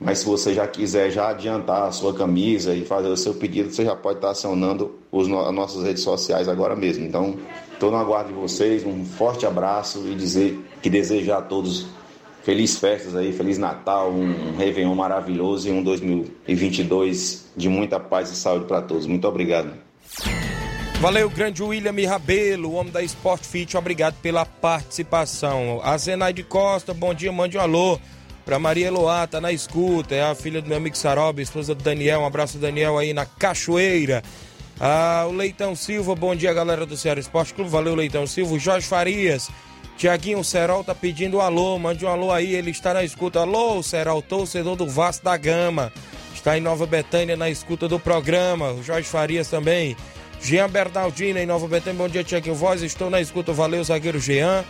mas 0.00 0.20
se 0.20 0.26
você 0.26 0.54
já 0.54 0.66
quiser 0.66 1.10
já 1.10 1.30
adiantar 1.30 1.88
a 1.88 1.92
sua 1.92 2.14
camisa 2.14 2.74
e 2.74 2.84
fazer 2.84 3.08
o 3.08 3.16
seu 3.16 3.34
pedido, 3.34 3.70
você 3.70 3.84
já 3.84 3.96
pode 3.96 4.18
estar 4.18 4.30
acionando 4.30 4.98
os 5.10 5.26
as 5.26 5.54
nossas 5.54 5.82
redes 5.82 6.02
sociais 6.02 6.48
agora 6.48 6.76
mesmo. 6.76 7.04
Então, 7.04 7.36
estou 7.72 7.90
no 7.90 7.96
aguardo 7.96 8.28
de 8.28 8.34
vocês, 8.34 8.84
um 8.86 9.04
forte 9.04 9.44
abraço 9.44 10.06
e 10.06 10.14
dizer 10.14 10.58
que 10.80 10.88
desejar 10.88 11.38
a 11.38 11.42
todos 11.42 11.86
felizes 12.44 12.78
festas 12.78 13.16
aí, 13.16 13.32
feliz 13.32 13.58
Natal, 13.58 14.10
um 14.10 14.56
Réveillon 14.56 14.94
maravilhoso 14.94 15.68
e 15.68 15.72
um 15.72 15.82
2022 15.82 17.50
de 17.56 17.68
muita 17.68 17.98
paz 17.98 18.30
e 18.30 18.36
saúde 18.36 18.66
para 18.66 18.80
todos. 18.80 19.06
Muito 19.06 19.26
obrigado. 19.26 19.72
Valeu, 21.00 21.28
grande 21.30 21.62
William 21.62 22.08
Rabelo, 22.08 22.72
homem 22.72 22.92
da 22.92 23.02
Sport 23.02 23.44
Fit, 23.44 23.76
obrigado 23.76 24.14
pela 24.20 24.44
participação. 24.44 25.80
A 25.84 25.96
Zenaide 25.96 26.42
Costa, 26.42 26.92
bom 26.94 27.14
dia, 27.14 27.30
mande 27.30 27.56
um 27.56 27.60
alô 27.60 27.98
Pra 28.48 28.58
Maria 28.58 28.86
Eloá, 28.86 29.26
tá 29.26 29.42
na 29.42 29.52
escuta, 29.52 30.14
é 30.14 30.22
a 30.22 30.34
filha 30.34 30.62
do 30.62 30.68
meu 30.68 30.78
amigo 30.78 30.96
Saroba, 30.96 31.42
esposa 31.42 31.74
do 31.74 31.84
Daniel. 31.84 32.20
Um 32.20 32.24
abraço, 32.24 32.56
Daniel, 32.56 32.96
aí 32.96 33.12
na 33.12 33.26
Cachoeira. 33.26 34.22
Ah, 34.80 35.26
o 35.28 35.32
Leitão 35.32 35.76
Silva, 35.76 36.14
bom 36.14 36.34
dia, 36.34 36.50
galera 36.54 36.86
do 36.86 36.96
Ceará 36.96 37.20
Esporte 37.20 37.52
Clube. 37.52 37.68
Valeu, 37.68 37.94
Leitão 37.94 38.26
Silva. 38.26 38.58
Jorge 38.58 38.86
Farias, 38.86 39.50
Tiaguinho 39.98 40.42
Serol 40.42 40.82
tá 40.82 40.94
pedindo 40.94 41.36
um 41.36 41.40
alô, 41.42 41.78
mande 41.78 42.06
um 42.06 42.08
alô 42.08 42.32
aí, 42.32 42.54
ele 42.54 42.70
está 42.70 42.94
na 42.94 43.04
escuta. 43.04 43.40
Alô, 43.40 43.82
Serol, 43.82 44.22
torcedor 44.22 44.76
do 44.76 44.86
Vasco 44.86 45.26
da 45.26 45.36
Gama. 45.36 45.92
Está 46.34 46.56
em 46.56 46.62
Nova 46.62 46.86
Betânia 46.86 47.36
na 47.36 47.50
escuta 47.50 47.86
do 47.86 48.00
programa. 48.00 48.72
O 48.72 48.82
Jorge 48.82 49.10
Farias 49.10 49.48
também. 49.48 49.94
Jean 50.40 50.70
Bernardino 50.70 51.38
em 51.38 51.44
Nova 51.44 51.68
Betânia, 51.68 51.98
bom 51.98 52.08
dia, 52.08 52.24
Tiaguinho 52.24 52.54
Voz, 52.54 52.80
estou 52.82 53.10
na 53.10 53.20
escuta, 53.20 53.52
valeu, 53.52 53.84
zagueiro 53.84 54.18
Jean. 54.18 54.64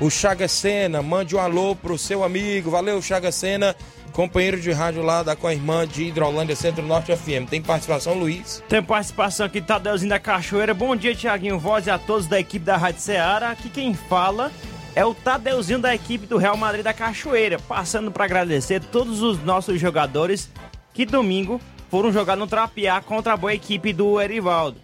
O 0.00 0.08
Chaga 0.08 0.48
Sena, 0.48 1.02
mande 1.02 1.36
um 1.36 1.38
alô 1.38 1.76
pro 1.76 1.98
seu 1.98 2.24
amigo, 2.24 2.70
valeu, 2.70 3.02
Chaga 3.02 3.30
Sena, 3.30 3.76
companheiro 4.14 4.58
de 4.58 4.72
rádio 4.72 5.02
lá 5.02 5.22
da 5.22 5.36
com 5.36 5.46
a 5.46 5.52
irmã 5.52 5.86
de 5.86 6.04
Hidrolândia 6.04 6.56
Centro-Norte 6.56 7.14
FM. 7.14 7.46
Tem 7.50 7.60
participação, 7.60 8.14
Luiz? 8.14 8.64
Tem 8.66 8.82
participação 8.82 9.44
aqui, 9.44 9.60
Tadeuzinho 9.60 10.08
da 10.08 10.18
Cachoeira. 10.18 10.72
Bom 10.72 10.96
dia, 10.96 11.14
Tiaguinho 11.14 11.58
Voz 11.58 11.86
e 11.86 11.90
a 11.90 11.98
todos 11.98 12.26
da 12.26 12.40
equipe 12.40 12.64
da 12.64 12.78
Rádio 12.78 13.02
Ceará. 13.02 13.50
Aqui 13.50 13.68
quem 13.68 13.92
fala 13.92 14.50
é 14.94 15.04
o 15.04 15.12
Tadeuzinho 15.12 15.80
da 15.80 15.94
equipe 15.94 16.26
do 16.26 16.38
Real 16.38 16.56
Madrid 16.56 16.82
da 16.82 16.94
Cachoeira. 16.94 17.58
Passando 17.58 18.10
para 18.10 18.24
agradecer 18.24 18.80
todos 18.80 19.20
os 19.20 19.44
nossos 19.44 19.78
jogadores 19.78 20.50
que 20.94 21.04
domingo 21.04 21.60
foram 21.90 22.10
jogar 22.10 22.36
no 22.36 22.46
Trapiá 22.46 23.02
contra 23.02 23.34
a 23.34 23.36
boa 23.36 23.52
equipe 23.52 23.92
do 23.92 24.18
Erivaldo. 24.18 24.78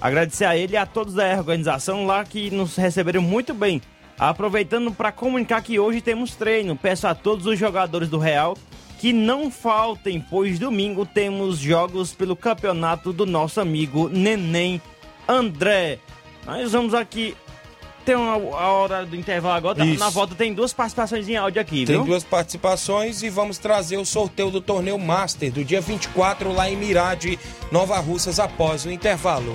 Agradecer 0.00 0.44
a 0.44 0.56
ele 0.56 0.74
e 0.74 0.76
a 0.76 0.86
todos 0.86 1.14
da 1.14 1.36
organização 1.36 2.06
lá 2.06 2.24
que 2.24 2.52
nos 2.52 2.76
receberam 2.76 3.20
muito 3.20 3.52
bem. 3.52 3.82
Aproveitando 4.20 4.92
para 4.92 5.10
comunicar 5.10 5.62
que 5.62 5.78
hoje 5.78 6.02
temos 6.02 6.34
treino, 6.34 6.76
peço 6.76 7.06
a 7.06 7.14
todos 7.14 7.46
os 7.46 7.58
jogadores 7.58 8.06
do 8.10 8.18
Real 8.18 8.54
que 8.98 9.14
não 9.14 9.50
faltem, 9.50 10.20
pois 10.20 10.58
domingo 10.58 11.06
temos 11.06 11.56
jogos 11.56 12.12
pelo 12.12 12.36
campeonato 12.36 13.14
do 13.14 13.24
nosso 13.24 13.58
amigo 13.58 14.10
Neném 14.10 14.78
André. 15.26 15.98
Nós 16.44 16.72
vamos 16.72 16.92
aqui. 16.92 17.34
Tem 18.04 18.14
uma, 18.14 18.32
a 18.34 18.68
hora 18.68 19.06
do 19.06 19.16
intervalo 19.16 19.54
agora. 19.54 19.86
Isso. 19.86 19.98
Na 19.98 20.10
volta 20.10 20.34
tem 20.34 20.52
duas 20.52 20.74
participações 20.74 21.26
em 21.26 21.36
áudio 21.36 21.62
aqui, 21.62 21.86
Tem 21.86 21.96
viu? 21.96 22.04
duas 22.04 22.22
participações 22.22 23.22
e 23.22 23.30
vamos 23.30 23.56
trazer 23.56 23.96
o 23.96 24.04
sorteio 24.04 24.50
do 24.50 24.60
torneio 24.60 24.98
Master 24.98 25.50
do 25.50 25.64
dia 25.64 25.80
24 25.80 26.52
lá 26.52 26.68
em 26.68 26.76
Mirade, 26.76 27.38
Nova 27.72 27.98
Russas, 28.00 28.38
após 28.38 28.84
o 28.84 28.90
intervalo. 28.90 29.54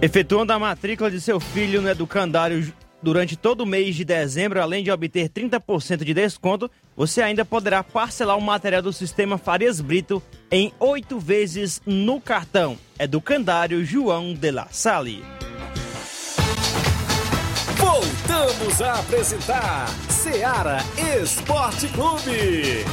Efetuando 0.00 0.52
a 0.52 0.58
matrícula 0.60 1.10
de 1.10 1.20
seu 1.20 1.40
filho 1.40 1.82
no 1.82 1.88
educandário 1.88 2.72
durante 3.02 3.36
todo 3.36 3.62
o 3.62 3.66
mês 3.66 3.96
de 3.96 4.04
dezembro, 4.04 4.62
além 4.62 4.84
de 4.84 4.92
obter 4.92 5.28
30% 5.28 6.04
de 6.04 6.14
desconto, 6.14 6.70
você 6.96 7.20
ainda 7.20 7.44
poderá 7.44 7.82
parcelar 7.82 8.38
o 8.38 8.40
material 8.40 8.80
do 8.80 8.92
sistema 8.92 9.36
Farias 9.38 9.80
Brito 9.80 10.22
em 10.52 10.72
oito 10.78 11.18
vezes 11.18 11.82
no 11.84 12.20
cartão. 12.20 12.78
Educandário 12.96 13.84
João 13.84 14.34
de 14.34 14.52
La 14.52 14.68
Salle. 14.70 15.24
Voltamos 17.76 18.80
a 18.80 19.00
apresentar 19.00 19.88
Seara 20.08 20.78
Esporte 21.20 21.88
Clube. 21.88 22.84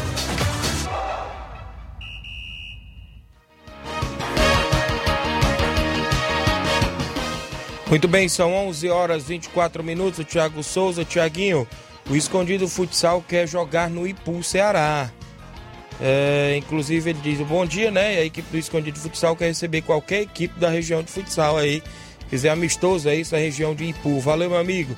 Muito 7.87 8.07
bem, 8.07 8.27
são 8.27 8.51
11 8.67 8.89
horas 8.89 9.25
24 9.25 9.83
minutos. 9.83 10.19
O 10.19 10.23
Thiago 10.23 10.63
Souza, 10.63 11.05
Tiaguinho, 11.05 11.67
o 12.09 12.15
Escondido 12.15 12.67
Futsal 12.67 13.23
quer 13.27 13.47
jogar 13.47 13.89
no 13.89 14.07
Ipu, 14.07 14.41
Ceará. 14.43 15.11
É, 16.01 16.55
inclusive 16.57 17.11
ele 17.11 17.19
diz, 17.21 17.39
bom 17.47 17.65
dia, 17.65 17.91
né? 17.91 18.17
A 18.17 18.25
equipe 18.25 18.49
do 18.51 18.57
Escondido 18.57 18.99
Futsal 18.99 19.35
quer 19.35 19.47
receber 19.47 19.81
qualquer 19.81 20.21
equipe 20.21 20.59
da 20.59 20.69
região 20.69 21.03
de 21.03 21.11
futsal 21.11 21.57
aí. 21.57 21.81
Fizer 22.27 22.49
amistoso 22.49 23.07
aí, 23.07 23.21
essa 23.21 23.37
região 23.37 23.75
de 23.75 23.85
Ipu. 23.85 24.19
Valeu, 24.19 24.49
meu 24.49 24.59
amigo. 24.59 24.95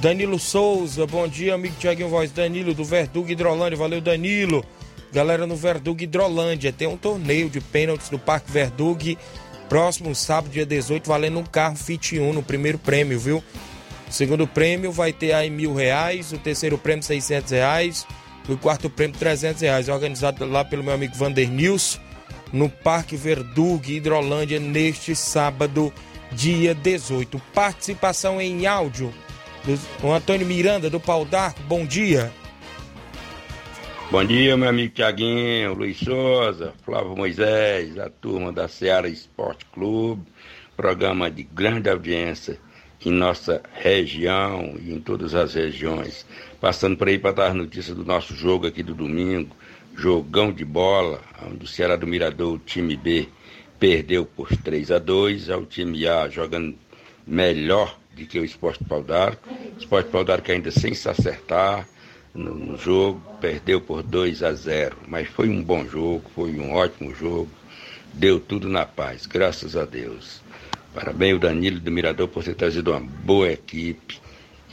Danilo 0.00 0.38
Souza, 0.38 1.06
bom 1.06 1.26
dia, 1.26 1.54
amigo 1.54 1.74
Tiaguinho 1.78 2.10
Voz. 2.10 2.30
Danilo 2.30 2.74
do 2.74 2.84
Verdugo 2.84 3.30
Hidrolândia, 3.30 3.78
valeu, 3.78 4.00
Danilo. 4.00 4.62
Galera 5.10 5.46
no 5.46 5.56
Verdugo 5.56 6.02
Hidrolândia, 6.02 6.70
tem 6.70 6.86
um 6.86 6.96
torneio 6.96 7.48
de 7.48 7.60
pênaltis 7.60 8.10
no 8.10 8.18
Parque 8.18 8.52
Verdugo. 8.52 9.16
Próximo 9.68 10.14
sábado, 10.14 10.52
dia 10.52 10.64
18, 10.64 11.08
valendo 11.08 11.38
um 11.38 11.44
carro 11.44 11.76
Fit 11.76 12.18
1 12.18 12.32
no 12.32 12.42
primeiro 12.42 12.78
prêmio, 12.78 13.18
viu? 13.18 13.42
Segundo 14.08 14.46
prêmio 14.46 14.92
vai 14.92 15.12
ter 15.12 15.32
aí 15.32 15.50
mil 15.50 15.74
reais, 15.74 16.32
o 16.32 16.38
terceiro 16.38 16.78
prêmio 16.78 17.02
600 17.02 17.50
reais, 17.50 18.06
e 18.48 18.52
o 18.52 18.58
quarto 18.58 18.88
prêmio 18.88 19.18
300 19.18 19.62
reais. 19.62 19.88
Organizado 19.88 20.46
lá 20.46 20.64
pelo 20.64 20.84
meu 20.84 20.94
amigo 20.94 21.16
Vander 21.16 21.50
Nilson, 21.50 21.98
no 22.52 22.68
Parque 22.68 23.16
Verdugo 23.16 23.90
Hidrolândia, 23.90 24.60
neste 24.60 25.16
sábado, 25.16 25.92
dia 26.30 26.74
18. 26.74 27.40
Participação 27.52 28.40
em 28.40 28.66
áudio 28.66 29.12
do 30.00 30.12
Antônio 30.12 30.46
Miranda, 30.46 30.88
do 30.88 31.00
Pau 31.00 31.24
d'Arco, 31.24 31.60
bom 31.64 31.84
dia. 31.84 32.32
Bom 34.08 34.24
dia, 34.24 34.56
meu 34.56 34.68
amigo 34.68 34.94
Tiaguinho, 34.94 35.74
Luiz 35.74 35.98
Souza, 35.98 36.72
Flávio 36.84 37.16
Moisés, 37.16 37.98
a 37.98 38.08
turma 38.08 38.52
da 38.52 38.68
Seara 38.68 39.08
Esporte 39.08 39.66
Clube, 39.66 40.22
programa 40.76 41.28
de 41.28 41.42
grande 41.42 41.90
audiência 41.90 42.56
em 43.04 43.10
nossa 43.10 43.60
região 43.74 44.76
e 44.80 44.92
em 44.92 45.00
todas 45.00 45.34
as 45.34 45.54
regiões. 45.54 46.24
Passando 46.60 46.96
por 46.96 47.08
aí 47.08 47.18
para 47.18 47.32
dar 47.32 47.46
as 47.48 47.54
notícias 47.54 47.96
do 47.96 48.04
nosso 48.04 48.32
jogo 48.36 48.68
aqui 48.68 48.80
do 48.80 48.94
domingo, 48.94 49.56
jogão 49.96 50.52
de 50.52 50.64
bola, 50.64 51.20
onde 51.44 51.64
o 51.64 51.68
Ceará 51.68 51.96
do 51.96 52.06
Mirador, 52.06 52.54
o 52.54 52.58
time 52.58 52.96
B, 52.96 53.28
perdeu 53.78 54.24
por 54.24 54.48
3 54.48 54.92
a 54.92 54.98
2 55.00 55.50
ao 55.50 55.66
time 55.66 56.06
A 56.06 56.28
jogando 56.28 56.76
melhor 57.26 57.98
do 58.14 58.24
que 58.24 58.38
o 58.38 58.44
Esporte 58.44 58.84
Pau 58.84 59.02
d'Arco. 59.02 59.48
O 59.50 59.78
Esporte 59.78 60.10
Pau 60.10 60.22
d'Arco 60.22 60.52
ainda 60.52 60.70
sem 60.70 60.94
se 60.94 61.08
acertar, 61.08 61.88
no, 62.36 62.76
jogo, 62.76 63.20
perdeu 63.40 63.80
por 63.80 64.02
2 64.02 64.42
a 64.42 64.52
0. 64.52 64.96
Mas 65.08 65.28
foi 65.28 65.48
um 65.48 65.62
bom 65.62 65.86
jogo, 65.86 66.30
foi 66.34 66.52
um 66.58 66.72
ótimo 66.74 67.14
jogo, 67.14 67.50
deu 68.12 68.38
tudo 68.38 68.68
na 68.68 68.84
paz, 68.84 69.26
graças 69.26 69.76
a 69.76 69.84
Deus. 69.84 70.40
Parabéns 70.94 71.36
o 71.36 71.40
Danilo 71.40 71.80
do 71.80 71.90
Mirador 71.90 72.28
por 72.28 72.42
ter 72.44 72.54
trazido 72.54 72.92
uma 72.92 73.00
boa 73.00 73.50
equipe 73.50 74.18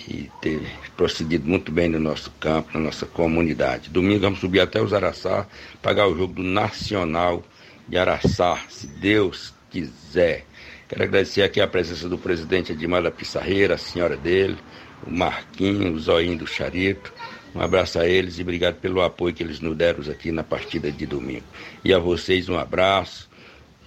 e 0.08 0.30
ter 0.42 0.62
procedido 0.96 1.48
muito 1.48 1.72
bem 1.72 1.90
no 1.90 2.00
nosso 2.00 2.32
campo, 2.40 2.70
na 2.74 2.80
nossa 2.80 3.06
comunidade. 3.06 3.90
Domingo 3.90 4.22
vamos 4.22 4.40
subir 4.40 4.60
até 4.60 4.82
os 4.82 4.94
Araçá, 4.94 5.48
pagar 5.82 6.08
o 6.08 6.18
jogo 6.18 6.34
do 6.34 6.44
Nacional 6.44 7.44
de 7.88 7.98
Araçá, 7.98 8.60
se 8.70 8.88
Deus 8.88 9.54
quiser. 9.70 10.46
Quero 10.88 11.04
agradecer 11.04 11.42
aqui 11.42 11.60
a 11.60 11.68
presença 11.68 12.08
do 12.08 12.18
presidente 12.18 12.72
Edmar 12.72 13.04
da 13.04 13.12
Pissarreira, 13.12 13.76
a 13.76 13.78
senhora 13.78 14.16
dele, 14.16 14.58
o 15.06 15.12
Marquinhos, 15.12 15.96
o 15.96 16.00
Zoinho 16.00 16.38
do 16.38 16.48
Charito, 16.48 17.14
um 17.56 17.62
abraço 17.62 18.00
a 18.00 18.08
eles 18.08 18.40
e 18.40 18.42
obrigado 18.42 18.76
pelo 18.76 19.02
apoio 19.02 19.34
que 19.34 19.44
eles 19.44 19.60
nos 19.60 19.76
deram 19.78 20.04
aqui 20.12 20.32
na 20.32 20.44
partida 20.44 20.92
de 20.92 21.06
domingo. 21.06 21.44
E 21.84 21.94
a 21.94 22.00
vocês 22.00 22.50
um 22.50 22.58
abraço. 22.58 23.30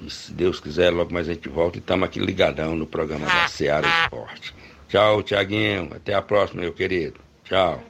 E 0.01 0.11
se 0.11 0.33
Deus 0.33 0.61
quiser, 0.61 0.91
logo 0.91 1.13
mais 1.13 1.29
a 1.29 1.33
gente 1.33 1.49
volta 1.49 1.79
e 1.79 1.81
estamos 1.81 2.07
aqui 2.07 2.21
ligadão 2.21 2.77
no 2.77 2.87
programa 2.87 3.27
da 3.27 3.49
Seara 3.49 3.87
Esporte. 4.05 4.55
Tchau, 4.89 5.23
Tiaguinho. 5.23 5.91
Até 5.95 6.15
a 6.15 6.23
próxima, 6.23 6.63
meu 6.63 6.73
querido. 6.73 7.19
Tchau. 7.45 7.83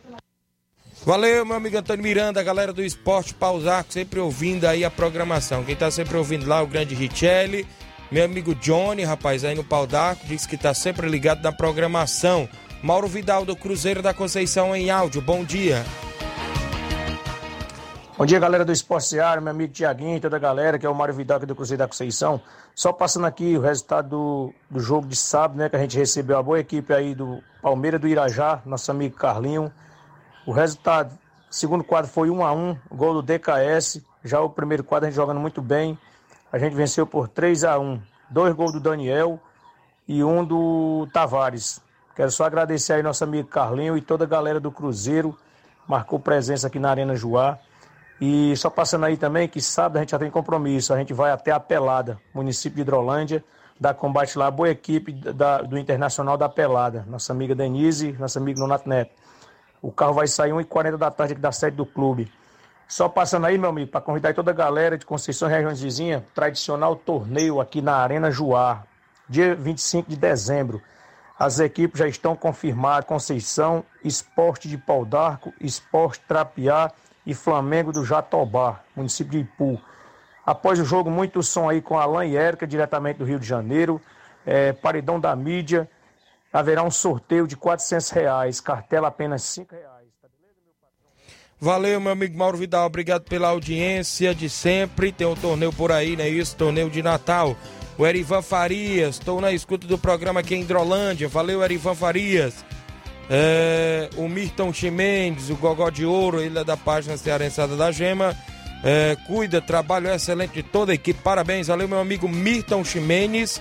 Valeu, 1.05 1.45
meu 1.45 1.57
amigo 1.57 1.77
Antônio 1.77 2.03
Miranda, 2.03 2.43
galera 2.43 2.73
do 2.73 2.83
Esporte 2.83 3.35
Pausaco, 3.35 3.93
sempre 3.93 4.19
ouvindo 4.19 4.65
aí 4.65 4.85
a 4.85 4.91
programação. 4.91 5.62
Quem 5.62 5.77
tá 5.77 5.91
sempre 5.91 6.17
ouvindo 6.17 6.49
lá, 6.49 6.62
o 6.62 6.67
grande 6.67 6.95
Richelli, 6.95 7.67
meu 8.11 8.25
amigo 8.25 8.55
Johnny, 8.55 9.05
rapaz, 9.05 9.45
aí 9.45 9.55
no 9.55 9.62
Paudaco, 9.62 10.27
diz 10.27 10.47
que 10.47 10.57
tá 10.57 10.73
sempre 10.73 11.09
ligado 11.09 11.43
na 11.43 11.53
programação. 11.53 12.49
Mauro 12.83 13.09
Vidal 13.09 13.45
do 13.45 13.57
Cruzeiro 13.57 14.03
da 14.03 14.12
Conceição 14.12 14.77
em 14.77 14.91
áudio. 14.91 15.23
Bom 15.23 15.45
dia. 15.45 15.85
Bom 18.17 18.25
dia, 18.25 18.39
galera 18.39 18.65
do 18.65 18.73
Esporte 18.73 19.09
Seara, 19.09 19.41
meu 19.41 19.51
amigo 19.51 19.73
Tiaguinho, 19.73 20.21
toda 20.21 20.37
a 20.37 20.39
galera, 20.39 20.79
que 20.79 20.87
é 20.87 20.89
o 20.89 20.95
Mário 20.95 21.15
Vidal 21.15 21.39
aqui 21.39 21.47
do 21.47 21.55
Cruzeiro 21.55 21.79
da 21.79 21.89
Conceição. 21.89 22.41
Só 22.75 22.93
passando 22.93 23.27
aqui 23.27 23.57
o 23.57 23.61
resultado 23.61 24.09
do, 24.09 24.55
do 24.71 24.81
jogo 24.81 25.07
de 25.07 25.17
sábado, 25.17 25.59
né? 25.59 25.69
Que 25.69 25.77
a 25.77 25.79
gente 25.79 25.97
recebeu 25.97 26.39
a 26.39 26.43
boa 26.43 26.59
equipe 26.59 26.93
aí 26.93 27.15
do 27.15 27.43
Palmeiras 27.61 28.01
do 28.01 28.09
Irajá, 28.09 28.62
nosso 28.65 28.91
amigo 28.91 29.17
Carlinho. 29.17 29.73
O 30.47 30.53
resultado, 30.53 31.19
segundo 31.51 31.83
quadro 31.83 32.11
foi 32.11 32.31
1 32.31 32.45
a 32.45 32.53
1 32.53 32.79
gol 32.93 33.15
do 33.15 33.23
DKS. 33.23 34.01
Já 34.25 34.41
o 34.41 34.51
primeiro 34.51 34.85
quadro 34.85 35.07
a 35.07 35.11
gente 35.11 35.17
jogando 35.17 35.41
muito 35.41 35.61
bem. 35.61 35.99
A 36.53 36.59
gente 36.59 36.75
venceu 36.75 37.07
por 37.07 37.29
3 37.29 37.65
a 37.65 37.79
1 37.79 38.01
Dois 38.29 38.55
gols 38.55 38.73
do 38.73 38.81
Daniel 38.81 39.41
e 40.09 40.23
um 40.25 40.45
do 40.45 41.07
Tavares. 41.12 41.81
Quero 42.16 42.31
só 42.31 42.44
agradecer 42.44 42.94
aí 42.94 43.02
nosso 43.02 43.22
amigo 43.22 43.46
Carlinho 43.46 43.94
e 43.94 44.00
toda 44.00 44.24
a 44.24 44.26
galera 44.26 44.59
do 44.59 44.72
Cruzeiro. 44.72 45.37
Marcou 45.87 46.18
presença 46.18 46.66
aqui 46.66 46.79
na 46.79 46.88
Arena 46.88 47.14
Joá. 47.14 47.59
E 48.18 48.57
só 48.57 48.70
passando 48.70 49.05
aí 49.05 49.18
também 49.18 49.46
que 49.46 49.61
sábado 49.61 49.98
a 49.98 50.00
gente 50.00 50.12
já 50.12 50.18
tem 50.18 50.31
compromisso. 50.31 50.94
A 50.94 50.96
gente 50.96 51.12
vai 51.12 51.31
até 51.31 51.50
a 51.50 51.61
Pelada, 51.61 52.18
município 52.33 52.76
de 52.76 52.81
Hidrolândia, 52.81 53.44
dar 53.79 53.92
combate 53.92 54.38
lá, 54.38 54.50
boa 54.50 54.70
equipe 54.70 55.12
da, 55.12 55.61
do 55.61 55.76
Internacional 55.76 56.38
da 56.38 56.48
Pelada. 56.48 57.05
Nossa 57.07 57.35
amiga 57.35 57.55
Denise, 57.55 58.12
nosso 58.12 58.38
amigo 58.38 58.59
Nonato 58.61 58.88
Neto. 58.88 59.11
O 59.83 59.92
carro 59.92 60.14
vai 60.14 60.26
sair 60.26 60.52
1h40 60.52 60.96
da 60.96 61.11
tarde 61.11 61.35
aqui 61.35 61.42
da 61.42 61.52
sede 61.52 61.76
do 61.76 61.85
clube. 61.85 62.33
Só 62.88 63.11
passando 63.11 63.44
aí, 63.44 63.59
meu 63.59 63.68
amigo, 63.68 63.90
para 63.90 64.00
convidar 64.00 64.33
toda 64.33 64.52
a 64.52 64.55
galera 64.55 64.96
de 64.96 65.05
Conceição 65.05 65.50
e 65.50 65.52
regiões 65.52 65.83
vizinhas, 65.83 66.22
tradicional 66.35 66.96
torneio 66.96 67.61
aqui 67.61 67.83
na 67.83 67.96
Arena 67.96 68.31
Juá, 68.31 68.85
dia 69.29 69.55
25 69.55 70.09
de 70.09 70.16
dezembro. 70.16 70.81
As 71.38 71.59
equipes 71.61 71.99
já 71.99 72.09
estão 72.09 72.35
confirmadas: 72.35 73.07
Conceição, 73.07 73.85
Esporte 74.03 74.68
de 74.68 74.79
Pau 74.79 75.05
d'Arco, 75.05 75.53
Esporte 75.61 76.22
Trapiá 76.27 76.90
e 77.27 77.35
Flamengo 77.35 77.92
do 77.92 78.05
Jatobá, 78.05 78.81
município 78.94 79.33
de 79.33 79.38
Ipu. 79.40 79.81
Após 80.44 80.79
o 80.79 80.85
jogo, 80.85 81.11
muito 81.11 81.42
som 81.42 81.68
aí 81.68 81.83
com 81.83 81.99
Alain 81.99 82.31
e 82.31 82.37
Érica, 82.37 82.66
diretamente 82.66 83.18
do 83.18 83.25
Rio 83.25 83.38
de 83.38 83.46
Janeiro. 83.46 84.01
É, 84.46 84.72
paredão 84.72 85.18
da 85.18 85.35
mídia. 85.35 85.90
Haverá 86.53 86.83
um 86.85 86.90
sorteio 86.90 87.46
de 87.46 87.57
400 87.57 88.11
reais, 88.11 88.61
cartela 88.61 89.09
apenas 89.09 89.42
5 89.42 89.75
reais. 89.75 89.96
Valeu, 91.59 91.99
meu 92.01 92.12
amigo 92.12 92.37
Mauro 92.37 92.57
Vidal. 92.57 92.87
Obrigado 92.87 93.25
pela 93.25 93.49
audiência 93.49 94.35
de 94.35 94.49
sempre. 94.49 95.11
Tem 95.11 95.27
um 95.27 95.35
torneio 95.35 95.72
por 95.72 95.90
aí, 95.90 96.14
né? 96.14 96.29
Isso, 96.29 96.55
torneio 96.55 96.90
de 96.90 97.03
Natal. 97.03 97.57
O 97.99 98.07
Erivan 98.07 98.43
Farias, 98.43 99.17
estou 99.17 99.41
na 99.41 99.53
escuta 99.53 99.87
do 99.87 99.97
programa 99.97 100.41
aqui 100.41 100.55
em 100.55 100.61
Hidrolândia. 100.61 101.29
Valeu, 101.29 101.63
Erivan 101.63 101.95
Farias. 101.95 102.65
É, 103.31 104.11
o 104.17 104.29
Mirton 104.29 104.73
Chimendes, 104.73 105.49
o 105.49 105.57
Gogó 105.57 105.89
de 105.89 106.05
Ouro, 106.05 106.41
ele 106.41 106.59
é 106.59 106.65
da 106.65 106.77
página 106.77 107.17
Cearençada 107.17 107.75
da 107.75 107.91
Gema. 107.91 108.37
É, 108.85 109.17
cuida, 109.27 109.63
trabalho 109.63 110.09
excelente 110.09 110.53
de 110.53 110.63
toda 110.63 110.93
a 110.93 110.95
equipe. 110.95 111.21
Parabéns, 111.23 111.69
valeu, 111.69 111.89
meu 111.89 111.99
amigo 111.99 112.29
Mirton 112.29 112.85
Chimenez. 112.85 113.61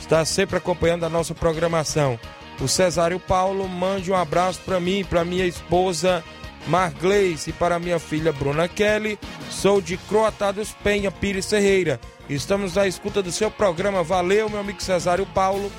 Está 0.00 0.24
sempre 0.24 0.56
acompanhando 0.56 1.04
a 1.04 1.10
nossa 1.10 1.34
programação. 1.34 2.18
O 2.60 2.66
Cesário 2.66 3.20
Paulo, 3.20 3.68
mande 3.68 4.10
um 4.10 4.16
abraço 4.16 4.60
para 4.64 4.80
mim, 4.80 5.04
para 5.04 5.24
minha 5.24 5.46
esposa 5.46 6.24
Margleice 6.66 7.52
para 7.52 7.78
minha 7.78 7.98
filha 7.98 8.32
Bruna 8.32 8.68
Kelly. 8.68 9.18
Sou 9.50 9.80
de 9.80 9.96
Croatados 9.96 10.74
Penha 10.82 11.10
Pires 11.10 11.48
Ferreira. 11.48 12.00
Estamos 12.28 12.74
na 12.74 12.86
escuta 12.86 13.22
do 13.22 13.30
seu 13.30 13.50
programa. 13.50 14.02
Valeu, 14.02 14.48
meu 14.48 14.60
amigo 14.60 14.82
Cesário 14.82 15.26
Paulo, 15.26 15.70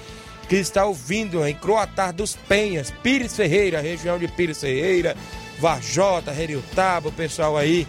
que 0.48 0.56
está 0.56 0.86
ouvindo 0.86 1.46
em 1.46 1.56
Croatar 1.56 2.14
dos 2.14 2.36
Penhas, 2.36 2.92
Pires 3.04 3.36
Ferreira, 3.36 3.82
região 3.82 4.20
de 4.20 4.28
Pires 4.28 4.62
Ferreira, 4.62 5.16
Varjota, 5.60 6.32
Reriutaba, 6.32 7.10
o 7.10 7.12
pessoal 7.12 7.58
aí 7.58 7.88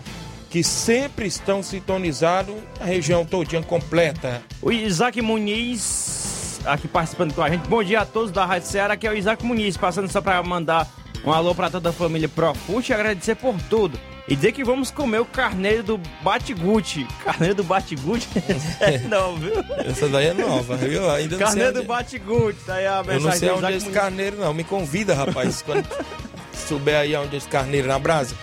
que 0.49 0.63
sempre 0.63 1.27
estão 1.27 1.63
sintonizados, 1.63 2.55
a 2.81 2.85
região 2.85 3.27
todinha 3.27 3.63
completa. 3.63 4.43
O 4.63 4.73
Isaac 4.73 5.21
Muniz, 5.21 6.61
aqui 6.65 6.89
participando 6.89 7.35
com 7.35 7.43
a 7.43 7.51
gente. 7.51 7.69
Bom 7.69 7.83
dia 7.83 8.01
a 8.01 8.07
todos 8.07 8.31
da 8.31 8.47
Rádio 8.47 8.69
Ceará, 8.69 8.95
aqui 8.95 9.07
é 9.07 9.11
o 9.11 9.17
Isaac 9.17 9.45
Muniz, 9.45 9.77
passando 9.77 10.11
só 10.11 10.23
para 10.23 10.43
mandar 10.43 10.89
um 11.25 11.33
alô 11.33 11.55
para 11.55 11.71
toda 11.71 11.91
a 11.91 11.93
família 11.93 12.29
Profute 12.29 12.93
e 12.93 12.95
agradecer 12.95 13.35
por 13.35 13.55
tudo. 13.69 13.99
E 14.29 14.35
dizer 14.35 14.53
que 14.53 14.65
vamos 14.65 14.91
comer 14.91 15.21
o 15.21 15.25
carneiro 15.25 15.83
do 15.85 16.01
Batigute. 16.21 17.07
Carneiro 17.25 17.55
do 17.55 17.65
Batigute? 17.65 18.29
é, 18.81 18.99
não, 18.99 19.37
viu? 19.37 19.53
Essa 19.85 20.09
daí 20.09 20.27
é 20.27 20.35
nova, 20.35 20.77
viu? 20.77 21.09
Ainda 21.09 21.39
carneiro 21.39 21.75
do 21.75 21.85
Batigute. 21.85 22.59
Tá 22.67 22.75
aí 22.75 22.87
a 22.87 23.05
Eu 23.07 23.21
não 23.21 23.31
sei 23.33 23.51
onde 23.51 23.67
é 23.67 23.77
esse 23.77 23.91
carneiro, 23.91 24.37
não. 24.37 24.53
Me 24.53 24.65
convida, 24.65 25.15
rapaz, 25.15 25.63
quando 25.63 25.87
souber 26.53 26.97
aí 26.97 27.15
onde 27.15 27.37
é 27.37 27.39
esse 27.39 27.49
carneiro 27.49 27.87
na 27.87 27.99
brasa. 28.01 28.35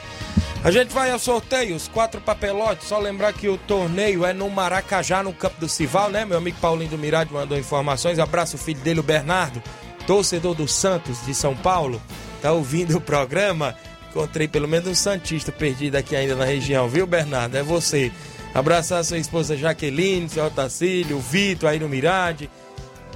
A 0.63 0.71
gente 0.71 0.93
vai 0.93 1.11
ao 1.11 1.19
sorteio, 1.19 1.75
os 1.75 1.89
quatro 1.89 2.21
papelotes. 2.21 2.87
Só 2.87 2.97
lembrar 2.97 3.33
que 3.33 3.49
o 3.49 3.57
torneio 3.57 4.25
é 4.25 4.31
no 4.31 4.49
Maracajá, 4.49 5.21
no 5.21 5.33
campo 5.33 5.59
do 5.59 5.67
Cival, 5.67 6.09
né? 6.09 6.23
Meu 6.23 6.37
amigo 6.37 6.57
Paulinho 6.61 6.89
do 6.89 6.97
Mirade 6.97 7.33
mandou 7.33 7.57
informações. 7.57 8.17
Abraço 8.17 8.55
o 8.55 8.59
filho 8.59 8.79
dele, 8.79 9.01
o 9.01 9.03
Bernardo, 9.03 9.61
torcedor 10.07 10.55
do 10.55 10.65
Santos 10.65 11.25
de 11.25 11.33
São 11.35 11.53
Paulo. 11.53 12.01
Tá 12.43 12.51
ouvindo 12.51 12.97
o 12.97 13.01
programa? 13.01 13.73
Encontrei 14.09 14.49
pelo 14.49 14.67
menos 14.67 14.89
um 14.89 14.93
Santista 14.93 15.49
perdido 15.49 15.95
aqui 15.95 16.13
ainda 16.13 16.35
na 16.35 16.43
região, 16.43 16.89
viu, 16.89 17.07
Bernardo? 17.07 17.55
É 17.55 17.63
você. 17.63 18.11
Abraçar 18.53 19.01
sua 19.05 19.17
esposa 19.17 19.55
Jaqueline, 19.55 20.27
seu 20.27 20.43
Otacílio, 20.43 21.19
Vitor 21.19 21.69
aí 21.69 21.79
no 21.79 21.87
Mirade. 21.87 22.49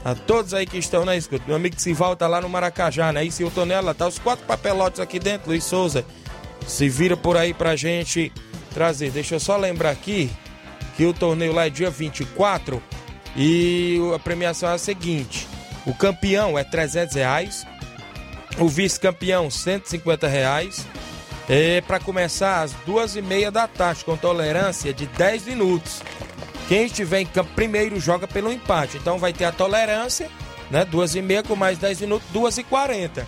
A 0.05 0.15
todos 0.15 0.53
aí 0.53 0.65
que 0.65 0.77
estão 0.77 1.03
na 1.03 1.17
escuta. 1.17 1.43
Meu 1.45 1.57
amigo 1.57 1.77
Sival 1.77 2.15
tá 2.15 2.25
lá 2.25 2.39
no 2.39 2.47
Maracajá, 2.47 3.11
né? 3.11 3.25
E 3.25 3.29
se 3.29 3.43
o 3.43 3.51
Tonela 3.51 3.93
tá 3.93 4.07
os 4.07 4.17
quatro 4.17 4.45
papelotes 4.45 5.01
aqui 5.01 5.19
dentro, 5.19 5.49
Luiz 5.49 5.65
Souza. 5.65 6.05
Se 6.65 6.87
vira 6.87 7.17
por 7.17 7.35
aí 7.35 7.53
pra 7.53 7.75
gente 7.75 8.31
trazer. 8.73 9.11
Deixa 9.11 9.35
eu 9.35 9.41
só 9.41 9.57
lembrar 9.57 9.89
aqui 9.89 10.31
que 10.95 11.05
o 11.05 11.13
torneio 11.13 11.51
lá 11.51 11.67
é 11.67 11.69
dia 11.69 11.89
24 11.89 12.81
e 13.35 13.99
a 14.15 14.19
premiação 14.19 14.69
é 14.69 14.75
a 14.75 14.77
seguinte: 14.77 15.45
o 15.85 15.93
campeão 15.93 16.57
é 16.57 16.63
300 16.63 17.13
reais, 17.13 17.67
o 18.59 18.67
vice-campeão 18.67 19.49
150 19.49 20.27
reais. 20.27 20.85
É 21.49 21.79
para 21.81 21.99
começar 21.99 22.61
às 22.61 22.73
duas 22.85 23.15
e 23.15 23.21
meia 23.21 23.49
da 23.49 23.67
tarde, 23.67 24.03
com 24.03 24.17
tolerância 24.17 24.93
de 24.93 25.05
10 25.05 25.45
minutos. 25.45 26.01
Quem 26.67 26.85
estiver 26.85 27.21
em 27.21 27.25
campo 27.25 27.49
primeiro 27.55 27.99
joga 27.99 28.27
pelo 28.27 28.51
empate. 28.51 28.97
Então 28.97 29.17
vai 29.17 29.31
ter 29.31 29.45
a 29.45 29.51
tolerância, 29.51 30.29
né? 30.69 30.83
Duas 30.83 31.15
e 31.15 31.21
meia 31.21 31.41
com 31.41 31.55
mais 31.55 31.77
10 31.77 32.01
minutos, 32.01 32.27
duas 32.33 32.57
e 32.57 32.63
40. 32.63 33.25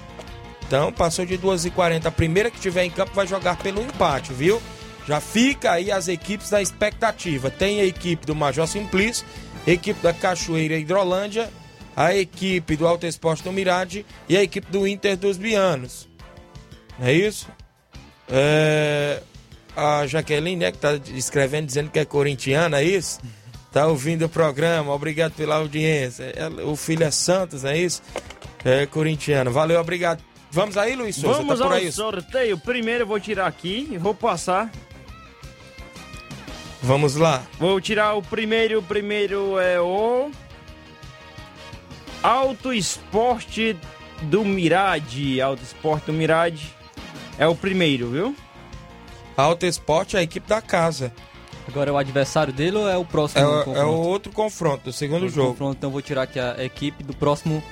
Então 0.67 0.91
passou 0.91 1.25
de 1.25 1.37
duas 1.37 1.63
e 1.63 1.71
40. 1.71 2.09
A 2.09 2.11
primeira 2.11 2.51
que 2.51 2.57
estiver 2.57 2.83
em 2.83 2.91
campo 2.91 3.13
vai 3.13 3.25
jogar 3.25 3.57
pelo 3.57 3.81
empate, 3.81 4.33
viu? 4.33 4.61
Já 5.07 5.21
fica 5.21 5.71
aí 5.71 5.91
as 5.91 6.09
equipes 6.09 6.49
da 6.49 6.61
expectativa. 6.61 7.49
Tem 7.49 7.79
a 7.79 7.85
equipe 7.85 8.25
do 8.25 8.35
Major 8.35 8.67
Simplício, 8.67 9.25
equipe 9.65 10.01
da 10.03 10.13
Cachoeira 10.13 10.77
Hidrolândia, 10.77 11.49
a 12.01 12.15
equipe 12.15 12.77
do 12.77 12.87
Alto 12.87 13.05
Esporte 13.05 13.43
do 13.43 13.51
Mirade 13.51 14.05
e 14.29 14.37
a 14.37 14.41
equipe 14.41 14.71
do 14.71 14.87
Inter 14.87 15.17
dos 15.17 15.35
Bianos. 15.37 16.07
Não 16.97 17.07
é 17.07 17.11
isso? 17.13 17.45
É, 18.29 19.21
a 19.75 20.07
Jaqueline, 20.07 20.55
né, 20.55 20.71
que 20.71 20.77
tá 20.77 20.97
escrevendo, 21.13 21.65
dizendo 21.65 21.91
que 21.91 21.99
é 21.99 22.05
corintiana, 22.05 22.79
é 22.79 22.83
isso? 22.85 23.19
Tá 23.73 23.85
ouvindo 23.85 24.25
o 24.25 24.29
programa, 24.29 24.93
obrigado 24.93 25.33
pela 25.33 25.55
audiência. 25.57 26.31
Ela- 26.37 26.63
o 26.63 26.75
filho 26.77 27.03
é 27.03 27.11
Santos, 27.11 27.65
é 27.65 27.77
isso? 27.77 28.01
É 28.63 28.85
corintiano. 28.85 29.51
Valeu, 29.51 29.79
obrigado. 29.81 30.23
Vamos 30.51 30.77
aí, 30.77 30.95
Luiz 30.95 31.17
Souza, 31.17 31.39
Vamos 31.39 31.59
tá 31.59 31.65
por 31.65 31.73
ao 31.73 31.77
aí? 31.79 31.91
sorteio. 31.91 32.57
Primeiro 32.57 33.03
eu 33.03 33.07
vou 33.07 33.19
tirar 33.19 33.45
aqui 33.45 33.89
e 33.91 33.97
vou 33.97 34.15
passar. 34.15 34.71
Vamos 36.81 37.15
lá. 37.15 37.43
Vou 37.59 37.79
tirar 37.81 38.15
o 38.15 38.21
primeiro. 38.21 38.79
O 38.79 38.83
primeiro 38.83 39.59
é 39.59 39.79
o. 39.81 40.31
Auto 42.21 42.73
Esporte 42.73 43.75
do 44.23 44.43
Mirade. 44.43 45.39
Auto 45.41 45.63
Esporte 45.63 46.05
do 46.07 46.13
Mirade. 46.13 46.73
É 47.37 47.47
o 47.47 47.55
primeiro, 47.55 48.09
viu? 48.09 48.35
Alto 49.37 49.65
Esporte 49.65 50.15
é 50.17 50.19
a 50.19 50.23
equipe 50.23 50.47
da 50.47 50.61
casa. 50.61 51.13
Agora 51.67 51.89
é 51.89 51.93
o 51.93 51.97
adversário 51.97 52.51
dele 52.51 52.77
ou 52.77 52.89
é 52.89 52.97
o 52.97 53.05
próximo 53.05 53.41
É, 53.41 53.45
o- 53.47 53.57
confronto? 53.63 53.79
é 53.79 53.85
o 53.85 53.91
outro 53.99 54.31
confronto, 54.31 54.83
do 54.85 54.91
segundo 54.93 55.23
Outro 55.23 55.35
jogo. 55.35 55.49
confronto, 55.51 55.77
então 55.77 55.87
eu 55.89 55.91
vou 55.91 56.01
tirar 56.01 56.23
aqui 56.23 56.39
a 56.39 56.63
equipe 56.63 57.03
do 57.03 57.13
próximo, 57.13 57.63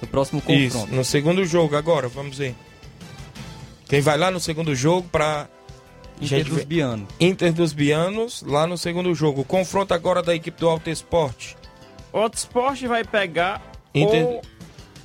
do 0.00 0.06
próximo 0.06 0.42
Isso, 0.46 0.74
confronto. 0.78 0.94
no 0.94 1.04
segundo 1.04 1.44
jogo 1.44 1.74
agora, 1.74 2.06
vamos 2.06 2.36
ver. 2.36 2.54
Quem 3.88 4.00
vai 4.00 4.18
lá 4.18 4.30
no 4.30 4.38
segundo 4.38 4.74
jogo 4.74 5.08
pra. 5.10 5.48
Inter 6.20 6.28
gente 6.38 6.50
dos 6.50 6.64
Bianos. 6.64 7.08
Inter 7.20 7.52
dos 7.52 7.72
Bianos, 7.72 8.42
lá 8.46 8.66
no 8.66 8.76
segundo 8.78 9.14
jogo. 9.14 9.40
O 9.42 9.44
confronto 9.44 9.92
agora 9.94 10.22
da 10.22 10.34
equipe 10.34 10.58
do 10.60 10.68
Alto 10.68 10.88
Esporte. 10.90 11.56
Outro 12.12 12.38
esporte 12.38 12.86
vai 12.86 13.04
pegar 13.04 13.62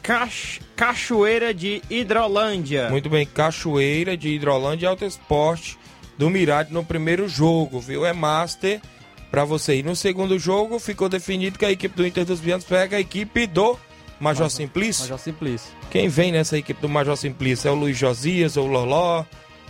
Cach- 0.02 0.60
Cachoeira 0.76 1.54
de 1.54 1.82
Hidrolândia. 1.90 2.90
Muito 2.90 3.10
bem, 3.10 3.26
Cachoeira 3.26 4.18
de 4.18 4.30
Hidrolândia 4.30 4.86
e 4.86 4.90
Alto 4.90 5.06
Esporte 5.06 5.78
do 6.18 6.30
Mirade 6.30 6.74
no 6.74 6.84
primeiro 6.84 7.28
jogo, 7.28 7.80
viu? 7.80 8.06
É 8.06 8.14
Master 8.14 8.82
pra 9.30 9.46
você. 9.46 9.78
E 9.78 9.84
no 9.84 9.96
segundo 9.96 10.38
jogo 10.40 10.80
ficou 10.80 11.08
definido 11.08 11.58
que 11.60 11.66
a 11.66 11.72
equipe 11.72 11.96
do 11.96 12.06
Inter 12.06 12.26
dos 12.26 12.40
Bianos 12.40 12.66
pega 12.66 12.98
a 12.98 13.00
equipe 13.00 13.46
do 13.48 13.78
Major 14.20 14.50
Simplício. 14.50 15.04
Major 15.04 15.20
Simplício. 15.20 15.70
Quem 15.90 16.08
vem 16.10 16.32
nessa 16.32 16.58
equipe 16.58 16.82
do 16.82 16.90
Major 16.90 17.16
Simplício 17.16 17.68
é 17.68 17.72
o 17.72 17.76
Luiz 17.76 17.98
Josias 17.98 18.58
ou 18.58 18.68
o 18.68 18.72
Loló? 18.72 19.24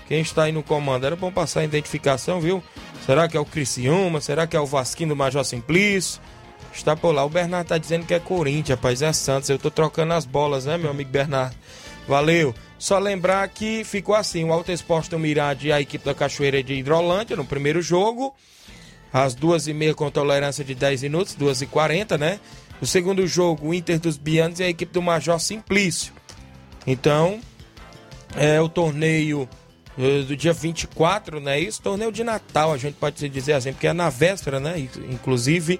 Quem 0.07 0.19
está 0.21 0.43
aí 0.43 0.51
no 0.51 0.61
comando? 0.63 1.05
Era 1.05 1.15
bom 1.15 1.31
passar 1.31 1.61
a 1.61 1.63
identificação, 1.63 2.41
viu? 2.41 2.61
Será 3.05 3.27
que 3.29 3.37
é 3.37 3.39
o 3.39 3.45
Criciúma? 3.45 4.19
Será 4.19 4.45
que 4.45 4.55
é 4.57 4.59
o 4.59 4.65
Vasquinho 4.65 5.09
do 5.09 5.15
Major 5.15 5.43
Simplício? 5.45 6.21
Está 6.73 6.95
por 6.95 7.11
lá. 7.11 7.23
O 7.25 7.29
Bernardo 7.29 7.67
tá 7.67 7.77
dizendo 7.77 8.05
que 8.05 8.13
é 8.13 8.19
Corinthians, 8.19 8.77
rapaz, 8.77 9.01
é 9.01 9.11
Santos. 9.13 9.49
Eu 9.49 9.59
tô 9.59 9.69
trocando 9.69 10.13
as 10.13 10.25
bolas, 10.25 10.65
né, 10.65 10.77
meu 10.77 10.91
amigo 10.91 11.09
Bernardo? 11.09 11.55
Valeu. 12.07 12.53
Só 12.77 12.97
lembrar 12.97 13.47
que 13.49 13.83
ficou 13.83 14.15
assim: 14.15 14.43
o 14.43 14.51
Alto 14.51 14.71
Esporte 14.71 15.09
do 15.09 15.19
Mirade 15.19 15.67
e 15.67 15.71
a 15.71 15.79
equipe 15.79 16.03
da 16.03 16.13
Cachoeira 16.13 16.63
de 16.63 16.73
Hidrolândia 16.73 17.35
no 17.35 17.45
primeiro 17.45 17.81
jogo. 17.81 18.33
Às 19.13 19.35
duas 19.35 19.67
e 19.67 19.73
meia 19.73 19.93
com 19.93 20.09
tolerância 20.09 20.63
de 20.63 20.73
10 20.73 21.03
minutos, 21.03 21.35
duas 21.35 21.61
e 21.61 21.65
quarenta, 21.65 22.17
né? 22.17 22.39
No 22.79 22.87
segundo 22.87 23.27
jogo, 23.27 23.67
o 23.67 23.73
Inter 23.73 23.99
dos 23.99 24.17
Bianos 24.17 24.59
e 24.59 24.63
a 24.63 24.69
equipe 24.69 24.93
do 24.93 25.01
Major 25.01 25.39
Simplício. 25.39 26.13
Então, 26.87 27.39
é 28.35 28.59
o 28.61 28.69
torneio 28.69 29.47
eh, 29.99 30.23
do 30.23 30.35
dia 30.35 30.53
24, 30.53 31.39
né? 31.39 31.59
Isso, 31.59 31.81
torneio 31.81 32.11
de 32.11 32.23
Natal, 32.23 32.73
a 32.73 32.77
gente 32.77 32.95
pode 32.95 33.27
dizer 33.29 33.53
assim, 33.53 33.73
porque 33.73 33.87
é 33.87 33.93
na 33.93 34.09
véspera, 34.09 34.59
né? 34.59 34.79
Inclusive, 35.09 35.79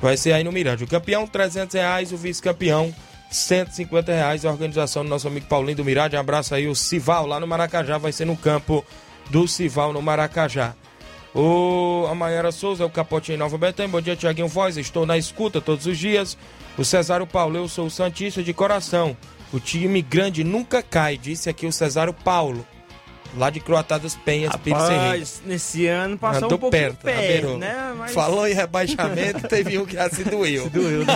vai 0.00 0.16
ser 0.16 0.32
aí 0.32 0.44
no 0.44 0.52
Mirante. 0.52 0.84
O 0.84 0.86
campeão, 0.86 1.26
300 1.26 1.74
reais, 1.74 2.12
o 2.12 2.16
vice-campeão, 2.16 2.94
150 3.30 4.12
reais. 4.12 4.44
A 4.44 4.50
organização 4.50 5.02
do 5.02 5.10
nosso 5.10 5.28
amigo 5.28 5.46
Paulinho 5.46 5.78
do 5.78 5.84
Mirade. 5.84 6.16
Um 6.16 6.20
abraço 6.20 6.54
aí, 6.54 6.68
o 6.68 6.74
Cival, 6.74 7.26
lá 7.26 7.40
no 7.40 7.46
Maracajá, 7.46 7.98
vai 7.98 8.12
ser 8.12 8.24
no 8.24 8.36
campo 8.36 8.84
do 9.30 9.46
Cival, 9.46 9.92
no 9.92 10.02
Maracajá. 10.02 10.74
O 11.34 12.06
Amayara 12.10 12.50
Souza, 12.50 12.86
o 12.86 12.90
Capotinho 12.90 13.38
Nova 13.38 13.58
Betânia. 13.58 13.92
Bom 13.92 14.00
dia, 14.00 14.16
Tiaguinho 14.16 14.48
Voz. 14.48 14.76
Estou 14.76 15.04
na 15.04 15.18
escuta 15.18 15.60
todos 15.60 15.84
os 15.86 15.98
dias. 15.98 16.36
O 16.78 16.84
Cesário 16.84 17.26
Paulo, 17.26 17.56
eu 17.56 17.68
sou 17.68 17.86
o 17.86 17.90
Santista 17.90 18.42
de 18.42 18.54
coração. 18.54 19.16
O 19.52 19.60
time 19.60 20.02
grande 20.02 20.42
nunca 20.42 20.82
cai, 20.82 21.16
disse 21.16 21.48
aqui 21.48 21.66
o 21.66 21.72
Cesário 21.72 22.12
Paulo. 22.12 22.66
Lá 23.36 23.50
de 23.50 23.60
Croatadas 23.60 24.14
Penhas, 24.14 24.54
Pires 24.56 24.82
Serrei. 24.82 24.98
Rapaz, 24.98 25.42
nesse 25.44 25.86
ano 25.86 26.16
passou 26.16 26.44
Andou 26.44 26.56
um 26.56 26.60
pouquinho 26.60 26.82
perto, 26.82 27.02
perto, 27.02 27.18
beirou. 27.18 27.58
né? 27.58 27.94
Mas... 27.98 28.12
Falou 28.12 28.46
em 28.46 28.54
rebaixamento, 28.54 29.46
teve 29.48 29.78
um 29.78 29.84
que 29.84 29.94
já 29.94 30.08
se 30.08 30.24
doeu. 30.24 30.64
Se 30.64 30.70
doeu, 30.70 31.04
né? 31.04 31.14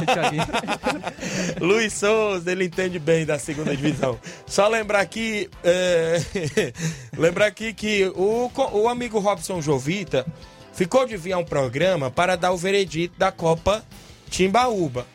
Luiz 1.61 1.93
Souza, 1.93 2.51
ele 2.51 2.65
entende 2.65 2.99
bem 2.99 3.25
da 3.25 3.39
segunda 3.39 3.75
divisão. 3.75 4.19
Só 4.47 4.69
lembrar 4.69 5.01
aqui, 5.01 5.49
é, 5.65 6.21
lembrar 7.17 7.47
aqui 7.47 7.73
que 7.73 8.05
o, 8.15 8.51
o 8.73 8.89
amigo 8.89 9.19
Robson 9.19 9.63
Jovita 9.63 10.27
ficou 10.73 11.07
de 11.07 11.17
vir 11.17 11.37
um 11.37 11.45
programa 11.45 12.11
para 12.11 12.37
dar 12.37 12.53
o 12.53 12.57
veredito 12.57 13.19
da 13.19 13.33
Copa 13.33 13.85
Timbaúba. 14.29 15.07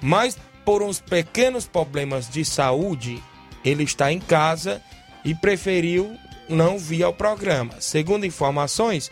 Mas 0.00 0.36
por 0.64 0.82
uns 0.82 1.00
pequenos 1.00 1.66
problemas 1.66 2.28
de 2.28 2.44
saúde, 2.44 3.22
ele 3.64 3.84
está 3.84 4.12
em 4.12 4.20
casa 4.20 4.80
e 5.24 5.34
preferiu 5.34 6.16
não 6.48 6.78
vir 6.78 7.02
ao 7.02 7.12
programa. 7.12 7.74
Segundo 7.80 8.26
informações, 8.26 9.10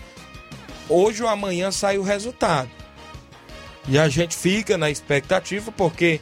hoje 0.89 1.23
ou 1.23 1.29
amanhã 1.29 1.71
sai 1.71 1.99
o 1.99 2.03
resultado. 2.03 2.71
E 3.87 3.99
a 3.99 4.09
gente 4.09 4.37
fica 4.37 4.77
na 4.77 4.91
expectativa 4.91 5.73
porque 5.73 6.21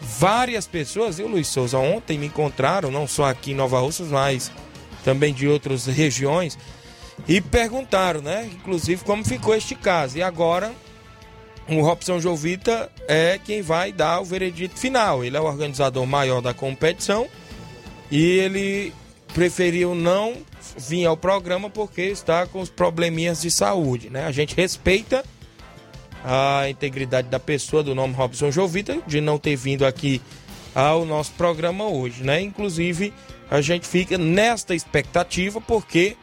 várias 0.00 0.66
pessoas, 0.66 1.18
e 1.18 1.22
o 1.22 1.28
Luiz 1.28 1.48
Souza 1.48 1.78
ontem 1.78 2.18
me 2.18 2.26
encontraram, 2.26 2.90
não 2.90 3.06
só 3.06 3.26
aqui 3.26 3.52
em 3.52 3.54
Nova 3.54 3.80
Russas, 3.80 4.08
mas 4.08 4.50
também 5.04 5.32
de 5.32 5.48
outras 5.48 5.86
regiões, 5.86 6.58
e 7.26 7.40
perguntaram, 7.40 8.20
né? 8.20 8.50
Inclusive 8.52 9.04
como 9.04 9.24
ficou 9.24 9.54
este 9.54 9.74
caso. 9.74 10.18
E 10.18 10.22
agora 10.22 10.72
o 11.68 11.80
Robson 11.80 12.20
Jovita 12.20 12.90
é 13.06 13.38
quem 13.42 13.62
vai 13.62 13.92
dar 13.92 14.20
o 14.20 14.24
veredito 14.24 14.78
final. 14.78 15.24
Ele 15.24 15.36
é 15.36 15.40
o 15.40 15.44
organizador 15.44 16.06
maior 16.06 16.40
da 16.40 16.52
competição 16.52 17.26
e 18.10 18.22
ele 18.38 18.92
preferiu 19.34 19.94
não 19.94 20.36
vir 20.76 21.06
ao 21.06 21.16
programa 21.16 21.68
porque 21.68 22.02
está 22.02 22.46
com 22.46 22.60
os 22.60 22.70
probleminhas 22.70 23.42
de 23.42 23.50
saúde, 23.50 24.10
né? 24.10 24.26
A 24.26 24.32
gente 24.32 24.54
respeita 24.54 25.24
a 26.24 26.68
integridade 26.68 27.28
da 27.28 27.40
pessoa 27.40 27.82
do 27.82 27.94
nome 27.94 28.14
Robson 28.14 28.50
Jovita 28.50 28.98
de 29.06 29.20
não 29.20 29.38
ter 29.38 29.56
vindo 29.56 29.84
aqui 29.84 30.20
ao 30.74 31.04
nosso 31.04 31.32
programa 31.32 31.84
hoje, 31.84 32.22
né? 32.22 32.40
Inclusive, 32.40 33.12
a 33.50 33.60
gente 33.60 33.86
fica 33.86 34.16
nesta 34.16 34.74
expectativa 34.74 35.60
porque 35.60 36.16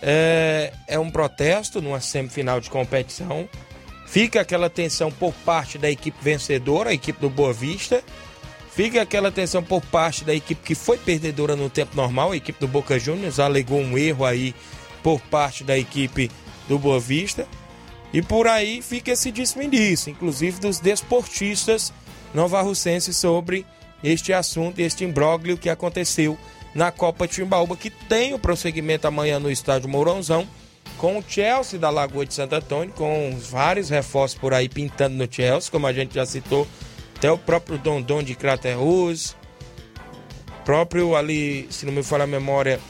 é, 0.00 0.72
é 0.88 0.98
um 0.98 1.10
protesto 1.10 1.80
numa 1.80 2.00
semifinal 2.00 2.60
de 2.60 2.68
competição. 2.68 3.48
Fica 4.06 4.40
aquela 4.40 4.68
tensão 4.68 5.10
por 5.10 5.32
parte 5.32 5.78
da 5.78 5.90
equipe 5.90 6.18
vencedora, 6.20 6.90
a 6.90 6.94
equipe 6.94 7.20
do 7.20 7.30
Boa 7.30 7.52
Vista. 7.52 8.02
Fica 8.74 9.02
aquela 9.02 9.30
tensão 9.30 9.62
por 9.62 9.82
parte 9.82 10.24
da 10.24 10.34
equipe 10.34 10.62
que 10.62 10.74
foi 10.74 10.96
perdedora 10.96 11.54
no 11.54 11.68
tempo 11.68 11.94
normal, 11.94 12.32
a 12.32 12.36
equipe 12.36 12.58
do 12.58 12.66
Boca 12.66 12.98
Juniors 12.98 13.38
alegou 13.38 13.78
um 13.78 13.98
erro 13.98 14.24
aí 14.24 14.54
por 15.02 15.20
parte 15.20 15.62
da 15.62 15.76
equipe 15.76 16.30
do 16.68 16.78
Boa 16.78 16.98
Vista. 16.98 17.46
E 18.12 18.22
por 18.22 18.46
aí 18.46 18.80
fica 18.80 19.10
esse 19.10 19.30
disse 19.30 20.10
inclusive 20.10 20.60
dos 20.60 20.78
desportistas 20.78 21.92
novarrucenses 22.32 23.16
sobre 23.16 23.66
este 24.02 24.32
assunto, 24.32 24.80
este 24.80 25.04
imbróglio 25.04 25.58
que 25.58 25.68
aconteceu 25.68 26.38
na 26.74 26.90
Copa 26.90 27.28
Timbaúba, 27.28 27.76
que 27.76 27.90
tem 27.90 28.32
o 28.32 28.38
prosseguimento 28.38 29.06
amanhã 29.06 29.38
no 29.38 29.50
estádio 29.50 29.88
Mourãozão, 29.88 30.48
com 30.96 31.18
o 31.18 31.24
Chelsea 31.26 31.78
da 31.78 31.90
Lagoa 31.90 32.24
de 32.24 32.32
Santo 32.32 32.54
Antônio, 32.54 32.94
com 32.94 33.36
vários 33.38 33.90
reforços 33.90 34.38
por 34.38 34.54
aí 34.54 34.68
pintando 34.68 35.14
no 35.14 35.30
Chelsea, 35.30 35.70
como 35.70 35.86
a 35.86 35.92
gente 35.92 36.14
já 36.14 36.24
citou, 36.24 36.66
até 37.22 37.30
o 37.30 37.38
próprio 37.38 37.78
Dondon 37.78 38.20
de 38.20 38.34
Craterus, 38.34 39.36
próprio 40.64 41.14
ali, 41.14 41.68
se 41.70 41.86
não 41.86 41.92
me 41.92 42.02
falha 42.02 42.24
a 42.24 42.26
memória, 42.26 42.80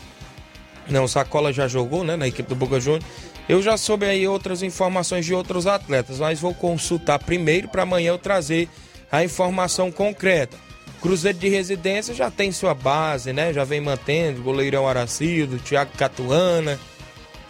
não, 0.89 1.07
Sacola 1.07 1.53
já 1.53 1.69
jogou, 1.69 2.03
né, 2.03 2.17
na 2.17 2.27
equipe 2.27 2.49
do 2.49 2.57
Boca 2.57 2.81
Juniors. 2.81 3.05
Eu 3.47 3.61
já 3.61 3.77
soube 3.77 4.07
aí 4.07 4.27
outras 4.27 4.63
informações 4.63 5.27
de 5.27 5.35
outros 5.35 5.67
atletas, 5.67 6.19
mas 6.19 6.41
vou 6.41 6.55
consultar 6.55 7.19
primeiro 7.19 7.69
para 7.69 7.83
amanhã 7.83 8.09
eu 8.09 8.19
trazer 8.19 8.71
a 9.11 9.23
informação 9.23 9.93
concreta. 9.93 10.57
Cruzeiro 11.03 11.37
de 11.37 11.51
Residência 11.51 12.15
já 12.15 12.31
tem 12.31 12.51
sua 12.53 12.73
base, 12.73 13.35
né? 13.35 13.53
Já 13.53 13.65
vem 13.65 13.83
mantendo, 13.83 14.43
goleirão 14.43 14.89
Aracildo, 14.89 15.59
Thiago 15.59 15.91
Catuana. 15.99 16.81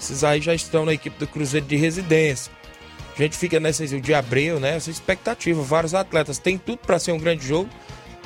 Esses 0.01 0.25
aí 0.25 0.40
já 0.40 0.53
estão 0.53 0.85
na 0.85 0.95
equipe 0.95 1.16
do 1.16 1.29
Cruzeiro 1.29 1.64
de 1.64 1.77
Residência. 1.77 2.51
A 3.14 3.22
gente 3.22 3.37
fica 3.37 3.61
nessa 3.61 3.85
o 3.85 4.01
de 4.01 4.14
Abreu, 4.14 4.59
né? 4.59 4.77
Essa 4.77 4.90
expectativa, 4.90 5.62
vários 5.62 5.94
atletas. 5.94 6.38
Tem 6.38 6.57
tudo 6.57 6.79
para 6.79 6.98
ser 6.98 7.12
um 7.12 7.18
grande 7.18 7.46
jogo, 7.46 7.68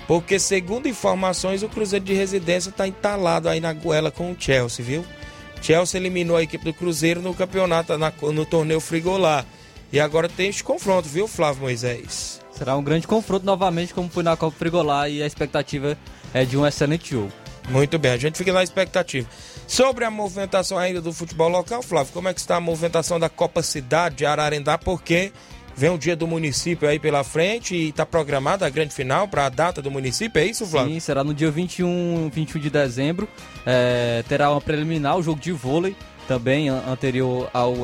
porque 0.06 0.38
segundo 0.38 0.88
informações 0.88 1.62
o 1.62 1.68
Cruzeiro 1.68 2.04
de 2.04 2.14
Residência 2.14 2.70
está 2.70 2.86
entalado 2.86 3.48
aí 3.48 3.58
na 3.60 3.72
goela 3.72 4.10
com 4.10 4.30
o 4.30 4.36
Chelsea, 4.38 4.84
viu? 4.84 5.04
Chelsea 5.60 5.98
eliminou 5.98 6.36
a 6.36 6.42
equipe 6.42 6.64
do 6.64 6.72
Cruzeiro 6.72 7.20
no 7.20 7.34
campeonato, 7.34 7.96
na- 7.98 8.12
no 8.32 8.46
torneio 8.46 8.80
Frigolá. 8.80 9.44
E 9.92 9.98
agora 9.98 10.28
tem 10.28 10.48
este 10.48 10.62
confronto, 10.62 11.08
viu, 11.08 11.26
Flávio 11.26 11.62
Moisés? 11.62 12.40
Será 12.52 12.76
um 12.76 12.82
grande 12.82 13.06
confronto 13.06 13.44
novamente, 13.44 13.92
como 13.92 14.08
foi 14.08 14.22
na 14.22 14.36
Copa 14.36 14.56
Frigolá, 14.56 15.08
e 15.08 15.22
a 15.22 15.26
expectativa 15.26 15.96
é 16.32 16.44
de 16.44 16.56
um 16.56 16.66
excelente 16.66 17.10
jogo. 17.10 17.32
Muito 17.68 17.98
bem, 17.98 18.12
a 18.12 18.16
gente 18.16 18.38
fica 18.38 18.52
na 18.52 18.62
expectativa. 18.62 19.28
Sobre 19.66 20.04
a 20.04 20.10
movimentação 20.10 20.78
ainda 20.78 21.00
do 21.00 21.12
futebol 21.12 21.48
local, 21.48 21.82
Flávio, 21.82 22.12
como 22.12 22.28
é 22.28 22.34
que 22.34 22.38
está 22.40 22.56
a 22.56 22.60
movimentação 22.60 23.18
da 23.18 23.28
Copa 23.28 23.60
Cidade 23.62 24.16
de 24.16 24.26
Ararendá? 24.26 24.78
Porque 24.78 25.32
vem 25.76 25.90
o 25.90 25.98
dia 25.98 26.14
do 26.14 26.26
município 26.28 26.88
aí 26.88 26.98
pela 26.98 27.24
frente 27.24 27.74
e 27.74 27.88
está 27.88 28.06
programada 28.06 28.64
a 28.64 28.70
grande 28.70 28.94
final 28.94 29.26
para 29.26 29.46
a 29.46 29.48
data 29.48 29.82
do 29.82 29.90
município, 29.90 30.40
é 30.40 30.46
isso, 30.46 30.64
Flávio? 30.64 30.92
Sim, 30.94 31.00
será 31.00 31.24
no 31.24 31.34
dia 31.34 31.50
21, 31.50 32.30
21 32.32 32.60
de 32.60 32.70
dezembro. 32.70 33.28
É, 33.66 34.22
terá 34.28 34.50
uma 34.50 34.60
preliminar, 34.60 35.18
o 35.18 35.22
jogo 35.22 35.40
de 35.40 35.50
vôlei, 35.50 35.96
também 36.28 36.68
an- 36.68 36.84
anterior 36.88 37.50
ao, 37.52 37.74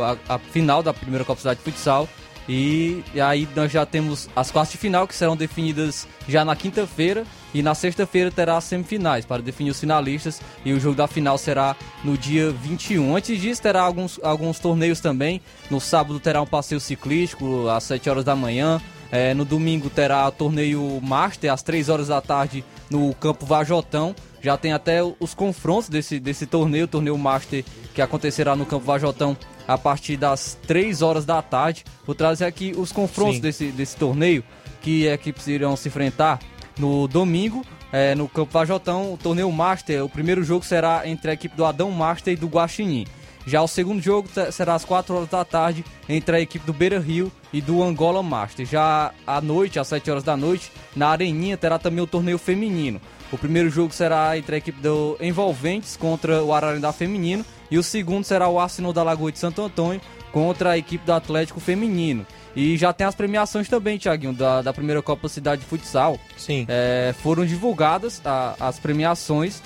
final 0.53 0.81
da 0.83 0.95
primeira 0.95 1.25
Copa 1.25 1.41
Cidade 1.41 1.59
de 1.59 1.65
Futsal. 1.65 2.09
E, 2.49 3.03
aí 3.23 3.49
nós 3.55 3.71
já 3.71 3.87
temos 3.87 4.29
as 4.35 4.51
quartas 4.51 4.73
de 4.73 4.79
final 4.79 5.07
que 5.07 5.15
serão 5.15 5.37
definidas 5.37 6.09
já 6.29 6.45
na 6.45 6.57
quinta-feira. 6.57 7.25
E 7.55 7.63
na 7.63 7.75
sexta-feira 7.75 8.31
terá 8.31 8.57
as 8.57 8.65
semifinais 8.65 9.27
para 9.27 9.43
definir 9.43 9.71
os 9.71 9.81
finalistas. 9.81 10.41
E 10.65 10.73
o 10.73 10.81
jogo 10.81 10.97
da 10.97 11.07
final 11.07 11.37
será 11.37 11.77
no 12.03 12.17
dia 12.17 12.51
21. 12.51 13.15
Antes 13.15 13.41
disso, 13.41 13.63
terá 13.63 13.83
alguns, 13.83 14.19
alguns 14.23 14.59
torneios 14.59 15.01
também. 15.01 15.41
No 15.71 15.81
sábado 15.81 16.19
terá 16.19 16.41
um 16.41 16.47
passeio 16.47 16.81
ciclístico 16.81 17.69
às 17.69 17.85
7 17.85 18.09
horas 18.09 18.25
da 18.25 18.35
manhã. 18.35 18.81
É, 19.11 19.35
no 19.35 19.45
domingo 19.45 19.91
terá 19.91 20.31
torneio 20.31 20.99
Master 21.03 21.53
às 21.53 21.63
3 21.63 21.91
horas 21.91 22.09
da 22.09 22.23
tarde 22.23 22.65
no 22.89 23.15
Campo 23.15 23.45
Vajotão. 23.45 24.17
Já 24.41 24.57
tem 24.57 24.73
até 24.73 25.01
os 25.03 25.35
confrontos 25.35 25.91
desse, 25.91 26.19
desse 26.19 26.47
torneio, 26.47 26.89
torneio 26.89 27.17
Master 27.19 27.63
que 27.95 28.01
acontecerá 28.01 28.57
no 28.57 28.65
Campo 28.65 28.87
Vajotão 28.87 29.37
a 29.67 29.79
partir 29.79 30.17
das 30.17 30.59
3 30.67 31.03
horas 31.03 31.25
da 31.25 31.41
tarde. 31.43 31.85
Vou 32.05 32.15
trazer 32.15 32.45
aqui 32.45 32.75
os 32.77 32.93
confrontos 32.93 33.37
Sim. 33.37 33.43
desse, 33.43 33.67
desse 33.67 33.97
torneio 33.97 34.45
que 34.81 35.07
equipes 35.07 35.47
irão 35.47 35.77
se 35.77 35.89
enfrentar 35.89 36.41
no 36.79 37.07
domingo. 37.07 37.65
é, 37.93 38.15
no 38.15 38.27
Campo 38.27 38.53
Vajotão, 38.53 39.13
o 39.13 39.19
torneio 39.19 39.53
Master, 39.53 40.05
o 40.05 40.09
primeiro 40.09 40.43
jogo 40.43 40.65
será 40.65 41.07
entre 41.07 41.31
a 41.31 41.35
equipe 41.35 41.55
do 41.55 41.65
Adão 41.65 41.91
Master 41.91 42.33
e 42.33 42.37
do 42.37 42.47
Guaxinim. 42.47 43.07
Já 43.47 43.61
o 43.61 43.69
segundo 43.69 44.01
jogo 44.01 44.29
será 44.51 44.75
às 44.75 44.85
4 44.85 45.15
horas 45.15 45.29
da 45.29 45.45
tarde 45.45 45.85
entre 46.09 46.37
a 46.37 46.41
equipe 46.41 46.65
do 46.65 46.73
Beira 46.73 46.99
Rio 47.01 47.31
e 47.53 47.61
do 47.61 47.83
Angola 47.83 48.23
Master. 48.23 48.65
Já 48.65 49.13
à 49.27 49.41
noite, 49.41 49.79
às 49.79 49.89
7 49.89 50.11
horas 50.11 50.23
da 50.23 50.37
noite, 50.37 50.71
na 50.95 51.09
Areninha 51.09 51.57
terá 51.57 51.79
também 51.79 52.03
o 52.03 52.07
torneio 52.07 52.39
feminino. 52.39 53.01
O 53.33 53.39
primeiro 53.39 53.69
jogo 53.69 53.93
será 53.93 54.39
entre 54.39 54.55
a 54.55 54.59
equipe 54.59 54.81
do 54.81 55.17
Envolventes 55.21 55.97
contra 55.97 56.43
o 56.43 56.53
Ararendá 56.55 56.93
Feminino 56.93 57.45
e 57.73 57.79
o 57.79 57.83
segundo 57.83 58.23
será 58.25 58.49
o 58.49 58.61
Arsenal 58.61 58.93
da 58.93 59.03
Lagoa 59.03 59.33
de 59.33 59.39
Santo 59.39 59.63
Antônio 59.63 60.01
contra 60.31 60.71
a 60.73 60.79
equipe 60.79 61.05
do 61.07 61.13
Atlético 61.13 61.59
Feminino. 61.59 62.27
E 62.55 62.77
já 62.77 62.93
tem 62.93 63.07
as 63.07 63.15
premiações 63.15 63.67
também, 63.69 63.97
Tiaguinho, 63.97 64.35
da, 64.35 64.61
da 64.61 64.73
primeira 64.75 65.01
Copa 65.01 65.27
Cidade 65.29 65.63
de 65.63 65.67
Futsal. 65.67 66.19
Sim. 66.37 66.67
É, 66.69 67.15
foram 67.23 67.47
divulgadas 67.47 68.21
a- 68.25 68.55
as 68.61 68.79
premiações 68.79 69.63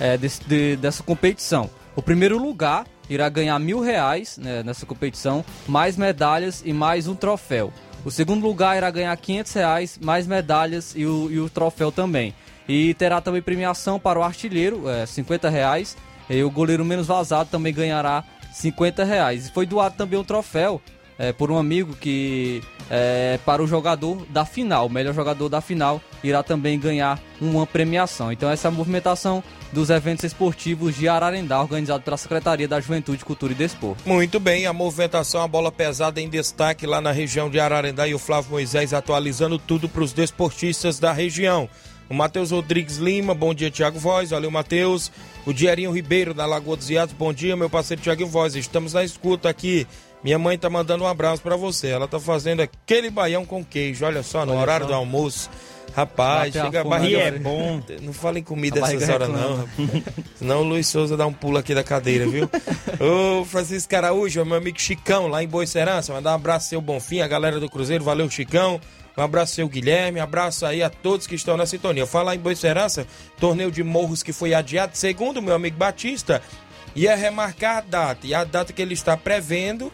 é, 0.00 0.18
desse- 0.18 0.42
de- 0.44 0.76
dessa 0.76 1.02
competição. 1.04 1.70
O 1.94 2.02
primeiro 2.02 2.38
lugar 2.38 2.86
irá 3.08 3.28
ganhar 3.28 3.56
mil 3.60 3.80
reais 3.80 4.36
né, 4.38 4.62
nessa 4.64 4.84
competição, 4.84 5.44
mais 5.68 5.96
medalhas 5.96 6.62
e 6.64 6.72
mais 6.72 7.06
um 7.06 7.14
troféu. 7.14 7.72
O 8.04 8.10
segundo 8.10 8.42
lugar 8.44 8.76
irá 8.76 8.90
ganhar 8.90 9.16
500 9.16 9.52
reais, 9.52 9.98
mais 10.02 10.26
medalhas 10.26 10.92
e 10.96 11.06
o, 11.06 11.30
e 11.30 11.38
o 11.38 11.48
troféu 11.48 11.92
também. 11.92 12.34
E 12.68 12.94
terá 12.94 13.20
também 13.20 13.42
premiação 13.42 13.98
para 14.00 14.18
o 14.18 14.22
artilheiro, 14.24 14.88
é, 14.88 15.06
50 15.06 15.48
reais. 15.48 15.96
E 16.32 16.42
o 16.42 16.50
goleiro 16.50 16.84
menos 16.84 17.06
vazado 17.06 17.50
também 17.50 17.72
ganhará 17.72 18.24
50 18.52 19.04
reais. 19.04 19.48
E 19.48 19.52
foi 19.52 19.66
doado 19.66 19.96
também 19.96 20.18
um 20.18 20.24
troféu 20.24 20.80
é, 21.18 21.32
por 21.32 21.50
um 21.50 21.58
amigo 21.58 21.94
que 21.94 22.62
é, 22.90 23.38
para 23.44 23.62
o 23.62 23.66
jogador 23.66 24.26
da 24.30 24.44
final, 24.44 24.86
o 24.86 24.90
melhor 24.90 25.14
jogador 25.14 25.48
da 25.48 25.60
final, 25.60 26.00
irá 26.22 26.42
também 26.42 26.78
ganhar 26.78 27.20
uma 27.40 27.66
premiação. 27.66 28.32
Então 28.32 28.50
essa 28.50 28.68
é 28.68 28.70
a 28.70 28.72
movimentação 28.72 29.42
dos 29.72 29.88
eventos 29.88 30.24
esportivos 30.24 30.96
de 30.96 31.08
Ararendá, 31.08 31.60
organizado 31.60 32.02
pela 32.02 32.16
Secretaria 32.16 32.68
da 32.68 32.80
Juventude, 32.80 33.24
Cultura 33.24 33.52
e 33.52 33.56
Desporto. 33.56 34.02
Muito 34.06 34.38
bem, 34.38 34.66
a 34.66 34.72
movimentação, 34.72 35.42
a 35.42 35.48
bola 35.48 35.72
pesada 35.72 36.20
em 36.20 36.28
destaque 36.28 36.86
lá 36.86 37.00
na 37.00 37.12
região 37.12 37.48
de 37.48 37.58
Ararendá 37.58 38.06
e 38.06 38.14
o 38.14 38.18
Flávio 38.18 38.50
Moisés 38.50 38.92
atualizando 38.92 39.58
tudo 39.58 39.88
para 39.88 40.02
os 40.02 40.12
desportistas 40.12 40.98
da 40.98 41.12
região. 41.12 41.68
O 42.08 42.14
Matheus 42.14 42.50
Rodrigues 42.50 42.96
Lima, 42.98 43.34
bom 43.34 43.54
dia, 43.54 43.70
Tiago 43.70 43.98
Voz, 43.98 44.30
valeu, 44.30 44.50
Matheus. 44.50 45.10
O 45.46 45.52
Dierinho 45.52 45.90
Ribeiro, 45.90 46.34
da 46.34 46.44
Lagoa 46.44 46.76
dos 46.76 46.90
Iados, 46.90 47.14
bom 47.14 47.32
dia, 47.32 47.56
meu 47.56 47.70
parceiro 47.70 48.02
Tiago 48.02 48.26
Voz, 48.26 48.54
estamos 48.54 48.92
na 48.92 49.02
escuta 49.02 49.48
aqui. 49.48 49.86
Minha 50.22 50.38
mãe 50.38 50.56
tá 50.56 50.70
mandando 50.70 51.04
um 51.04 51.06
abraço 51.06 51.42
para 51.42 51.56
você, 51.56 51.88
ela 51.88 52.06
tá 52.06 52.20
fazendo 52.20 52.60
aquele 52.60 53.10
baião 53.10 53.44
com 53.44 53.64
queijo, 53.64 54.04
olha 54.04 54.22
só, 54.22 54.44
no 54.46 54.52
Olha 54.52 54.60
horário 54.60 54.86
só. 54.86 54.92
do 54.92 54.96
almoço. 54.96 55.50
Rapaz, 55.94 56.54
Bate 56.54 56.64
chega 56.66 56.80
a 56.80 56.84
barriga. 56.84 57.18
É 57.18 57.30
bom. 57.32 57.82
Não 58.00 58.12
fala 58.12 58.38
em 58.38 58.42
comida 58.42 58.80
essas 58.80 59.08
horas, 59.08 59.28
não. 59.28 59.68
Senão 60.36 60.60
o 60.62 60.64
Luiz 60.64 60.88
Souza 60.88 61.18
dá 61.18 61.26
um 61.26 61.32
pulo 61.34 61.58
aqui 61.58 61.74
da 61.74 61.84
cadeira, 61.84 62.26
viu? 62.26 62.48
Ô, 62.98 63.44
Francisco 63.44 63.94
Araújo, 63.94 64.42
meu 64.44 64.56
amigo 64.56 64.80
Chicão, 64.80 65.26
lá 65.26 65.42
em 65.42 65.48
Boa 65.48 65.66
Serança. 65.66 66.14
Mandar 66.14 66.32
um 66.32 66.36
abraço 66.36 66.70
seu 66.70 66.80
Bonfim, 66.80 67.20
a 67.20 67.28
galera 67.28 67.60
do 67.60 67.68
Cruzeiro. 67.68 68.02
Valeu, 68.02 68.30
Chicão. 68.30 68.80
Um 69.16 69.22
abraço 69.22 69.60
ao 69.60 69.68
Guilherme. 69.68 70.20
Abraço 70.20 70.64
aí 70.64 70.82
a 70.82 70.90
todos 70.90 71.26
que 71.26 71.34
estão 71.34 71.56
na 71.56 71.66
sintonia. 71.66 72.06
Falar 72.06 72.34
em 72.34 72.38
Boa 72.38 72.54
Serança, 72.54 73.06
torneio 73.38 73.70
de 73.70 73.82
morros 73.82 74.22
que 74.22 74.32
foi 74.32 74.54
adiado. 74.54 74.96
Segundo 74.96 75.42
meu 75.42 75.54
amigo 75.54 75.76
Batista, 75.76 76.42
ia 76.94 77.14
remarcar 77.14 77.78
a 77.78 77.80
data. 77.80 78.26
E 78.26 78.34
a 78.34 78.44
data 78.44 78.72
que 78.72 78.80
ele 78.80 78.94
está 78.94 79.16
prevendo 79.16 79.92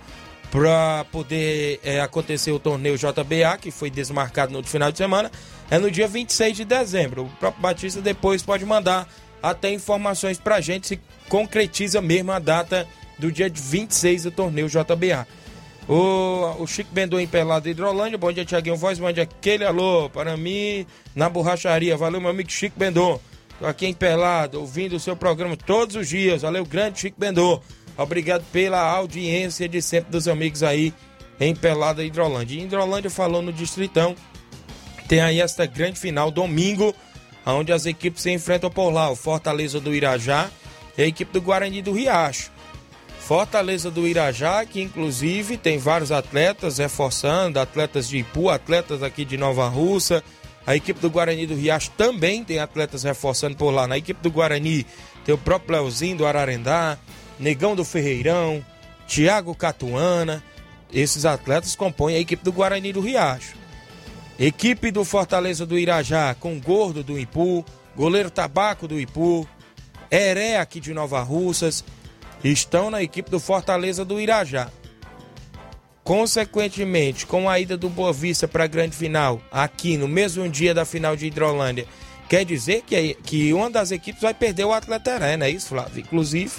para 0.50 1.04
poder 1.12 1.80
é, 1.82 2.00
acontecer 2.00 2.52
o 2.52 2.58
torneio 2.58 2.96
JBA, 2.96 3.58
que 3.60 3.70
foi 3.70 3.90
desmarcado 3.90 4.52
no 4.52 4.64
final 4.64 4.90
de 4.90 4.98
semana, 4.98 5.30
é 5.70 5.78
no 5.78 5.90
dia 5.90 6.08
26 6.08 6.56
de 6.56 6.64
dezembro. 6.64 7.24
O 7.24 7.28
próprio 7.38 7.62
Batista 7.62 8.00
depois 8.00 8.42
pode 8.42 8.64
mandar 8.64 9.06
até 9.42 9.72
informações 9.72 10.38
pra 10.38 10.60
gente 10.60 10.88
se 10.88 11.00
concretiza 11.28 12.00
mesmo 12.00 12.32
a 12.32 12.38
data 12.38 12.86
do 13.18 13.30
dia 13.30 13.50
de 13.50 13.60
26 13.60 14.24
do 14.24 14.30
torneio 14.30 14.68
JBA. 14.68 15.26
O, 15.88 16.62
o 16.62 16.66
Chico 16.66 16.90
Bendô 16.92 17.18
em 17.18 17.26
Pelado 17.26 17.66
Hidrolândia, 17.66 18.18
bom 18.18 18.30
dia 18.30 18.44
Tiaguinho 18.44 18.76
Voz, 18.76 18.98
mande 18.98 19.22
aquele 19.22 19.64
alô 19.64 20.10
para 20.10 20.36
mim 20.36 20.84
na 21.16 21.30
borracharia. 21.30 21.96
Valeu, 21.96 22.20
meu 22.20 22.28
amigo 22.28 22.50
Chico 22.52 22.78
Bendô. 22.78 23.18
Tô 23.58 23.66
aqui 23.66 23.86
em 23.86 23.94
Pelado, 23.94 24.60
ouvindo 24.60 24.96
o 24.96 25.00
seu 25.00 25.16
programa 25.16 25.56
todos 25.56 25.96
os 25.96 26.06
dias. 26.06 26.42
Valeu, 26.42 26.66
grande 26.66 27.00
Chico 27.00 27.18
Bendô. 27.18 27.62
Obrigado 27.96 28.44
pela 28.52 28.82
audiência 28.82 29.66
de 29.66 29.80
sempre 29.80 30.12
dos 30.12 30.28
amigos 30.28 30.62
aí 30.62 30.92
em 31.40 31.56
Pelada 31.56 32.04
Hidrolândia. 32.04 32.60
E 32.60 32.64
Hidrolândia 32.64 33.10
falou 33.10 33.40
no 33.40 33.52
Distritão. 33.52 34.14
Tem 35.08 35.22
aí 35.22 35.40
esta 35.40 35.64
grande 35.64 35.98
final 35.98 36.30
domingo, 36.30 36.94
onde 37.46 37.72
as 37.72 37.86
equipes 37.86 38.22
se 38.22 38.30
enfrentam 38.30 38.70
por 38.70 38.90
lá. 38.90 39.10
O 39.10 39.16
Fortaleza 39.16 39.80
do 39.80 39.94
Irajá 39.94 40.50
e 40.98 41.02
a 41.02 41.06
equipe 41.06 41.32
do 41.32 41.40
Guarani 41.40 41.80
do 41.80 41.92
Riacho. 41.92 42.57
Fortaleza 43.28 43.90
do 43.90 44.08
Irajá, 44.08 44.64
que 44.64 44.80
inclusive 44.80 45.58
tem 45.58 45.76
vários 45.76 46.10
atletas 46.10 46.78
reforçando, 46.78 47.60
atletas 47.60 48.08
de 48.08 48.16
Ipu, 48.16 48.48
atletas 48.48 49.02
aqui 49.02 49.22
de 49.22 49.36
Nova 49.36 49.68
Russa. 49.68 50.24
A 50.66 50.74
equipe 50.74 50.98
do 50.98 51.10
Guarani 51.10 51.46
do 51.46 51.54
Riacho 51.54 51.90
também 51.90 52.42
tem 52.42 52.58
atletas 52.58 53.02
reforçando 53.02 53.54
por 53.54 53.70
lá. 53.70 53.86
Na 53.86 53.98
equipe 53.98 54.22
do 54.22 54.30
Guarani 54.30 54.86
tem 55.26 55.34
o 55.34 55.38
próprio 55.38 55.72
Leozinho 55.72 56.16
do 56.16 56.26
Ararendá, 56.26 56.96
Negão 57.38 57.76
do 57.76 57.84
Ferreirão, 57.84 58.64
Thiago 59.06 59.54
Catuana. 59.54 60.42
Esses 60.90 61.26
atletas 61.26 61.76
compõem 61.76 62.14
a 62.14 62.20
equipe 62.20 62.42
do 62.42 62.50
Guarani 62.50 62.94
do 62.94 63.02
Riacho. 63.02 63.56
Equipe 64.40 64.90
do 64.90 65.04
Fortaleza 65.04 65.66
do 65.66 65.78
Irajá 65.78 66.34
com 66.34 66.58
Gordo 66.58 67.02
do 67.02 67.18
Ipu, 67.18 67.62
goleiro 67.94 68.30
Tabaco 68.30 68.88
do 68.88 68.98
Ipu, 68.98 69.46
Heré 70.10 70.56
aqui 70.56 70.80
de 70.80 70.94
Nova 70.94 71.20
Russas, 71.20 71.84
estão 72.42 72.90
na 72.90 73.02
equipe 73.02 73.30
do 73.30 73.40
Fortaleza 73.40 74.04
do 74.04 74.20
Irajá. 74.20 74.68
Consequentemente, 76.04 77.26
com 77.26 77.50
a 77.50 77.58
ida 77.60 77.76
do 77.76 77.88
Boa 77.90 78.12
Vista 78.12 78.48
para 78.48 78.64
a 78.64 78.66
grande 78.66 78.96
final, 78.96 79.42
aqui 79.52 79.98
no 79.98 80.08
mesmo 80.08 80.48
dia 80.48 80.72
da 80.72 80.84
final 80.84 81.14
de 81.14 81.26
Hidrolândia, 81.26 81.86
quer 82.28 82.44
dizer 82.44 82.82
que, 82.86 83.14
que 83.22 83.52
uma 83.52 83.68
das 83.68 83.90
equipes 83.90 84.22
vai 84.22 84.32
perder 84.32 84.64
o 84.64 84.72
Atleta 84.72 85.36
não 85.36 85.44
é 85.44 85.50
isso, 85.50 85.68
Flávio? 85.68 86.00
Inclusive, 86.00 86.52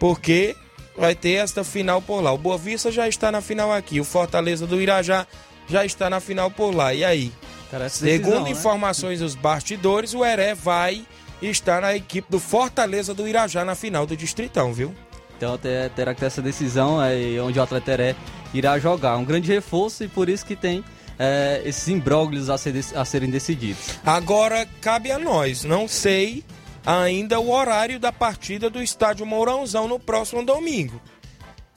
porque 0.00 0.56
vai 0.96 1.14
ter 1.14 1.34
esta 1.34 1.62
final 1.62 2.02
por 2.02 2.20
lá. 2.20 2.32
O 2.32 2.38
Boa 2.38 2.58
Vista 2.58 2.90
já 2.90 3.08
está 3.08 3.30
na 3.30 3.40
final 3.40 3.72
aqui, 3.72 4.00
o 4.00 4.04
Fortaleza 4.04 4.66
do 4.66 4.80
Irajá 4.80 5.26
já 5.68 5.84
está 5.84 6.10
na 6.10 6.18
final 6.18 6.50
por 6.50 6.74
lá. 6.74 6.92
E 6.92 7.04
aí? 7.04 7.32
Parece 7.70 7.98
Segundo 8.00 8.24
decisão, 8.24 8.44
né? 8.44 8.50
informações 8.50 9.20
dos 9.20 9.36
bastidores, 9.36 10.14
o 10.14 10.24
Heré 10.24 10.54
vai 10.54 11.06
estar 11.40 11.80
na 11.80 11.94
equipe 11.94 12.28
do 12.28 12.40
Fortaleza 12.40 13.14
do 13.14 13.28
Irajá 13.28 13.64
na 13.64 13.76
final 13.76 14.04
do 14.04 14.16
Distritão, 14.16 14.72
viu? 14.72 14.92
Então 15.40 15.56
te- 15.56 15.88
terá 15.96 16.12
que 16.12 16.20
ter 16.20 16.26
essa 16.26 16.42
decisão 16.42 17.02
é, 17.02 17.40
onde 17.40 17.58
o 17.58 17.62
atleta 17.62 17.90
Heré 17.92 18.14
irá 18.52 18.78
jogar. 18.78 19.16
Um 19.16 19.24
grande 19.24 19.50
reforço 19.50 20.04
e 20.04 20.08
por 20.08 20.28
isso 20.28 20.44
que 20.44 20.54
tem 20.54 20.84
é, 21.18 21.62
esses 21.64 21.88
imbróglios 21.88 22.50
a, 22.50 22.58
ser- 22.58 22.74
a 22.94 23.04
serem 23.06 23.30
decididos. 23.30 23.82
Agora 24.04 24.68
cabe 24.82 25.10
a 25.10 25.18
nós, 25.18 25.64
não 25.64 25.88
sei 25.88 26.44
ainda 26.84 27.40
o 27.40 27.50
horário 27.50 27.98
da 27.98 28.12
partida 28.12 28.68
do 28.68 28.82
estádio 28.82 29.24
Mourãozão 29.24 29.88
no 29.88 29.98
próximo 29.98 30.44
domingo. 30.44 31.00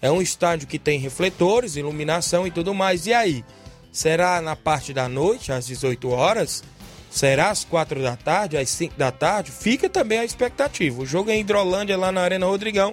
É 0.01 0.11
um 0.11 0.21
estádio 0.21 0.67
que 0.67 0.77
tem 0.77 0.99
refletores, 0.99 1.77
iluminação 1.77 2.45
e 2.45 2.51
tudo 2.51 2.73
mais. 2.73 3.05
E 3.07 3.13
aí? 3.13 3.45
Será 3.93 4.41
na 4.41 4.57
parte 4.57 4.91
da 4.91 5.07
noite, 5.07 5.53
às 5.53 5.65
18 5.67 6.09
horas? 6.09 6.61
Será 7.09 7.49
às 7.49 7.63
4 7.63 8.01
da 8.03 8.17
tarde, 8.17 8.57
às 8.57 8.67
5 8.71 8.95
da 8.97 9.09
tarde? 9.09 9.51
Fica 9.51 9.87
também 9.87 10.19
a 10.19 10.25
expectativa. 10.25 11.01
O 11.01 11.05
jogo 11.05 11.29
é 11.29 11.35
em 11.35 11.39
Hidrolândia, 11.41 11.95
lá 11.95 12.11
na 12.11 12.19
Arena 12.21 12.45
Rodrigão, 12.45 12.91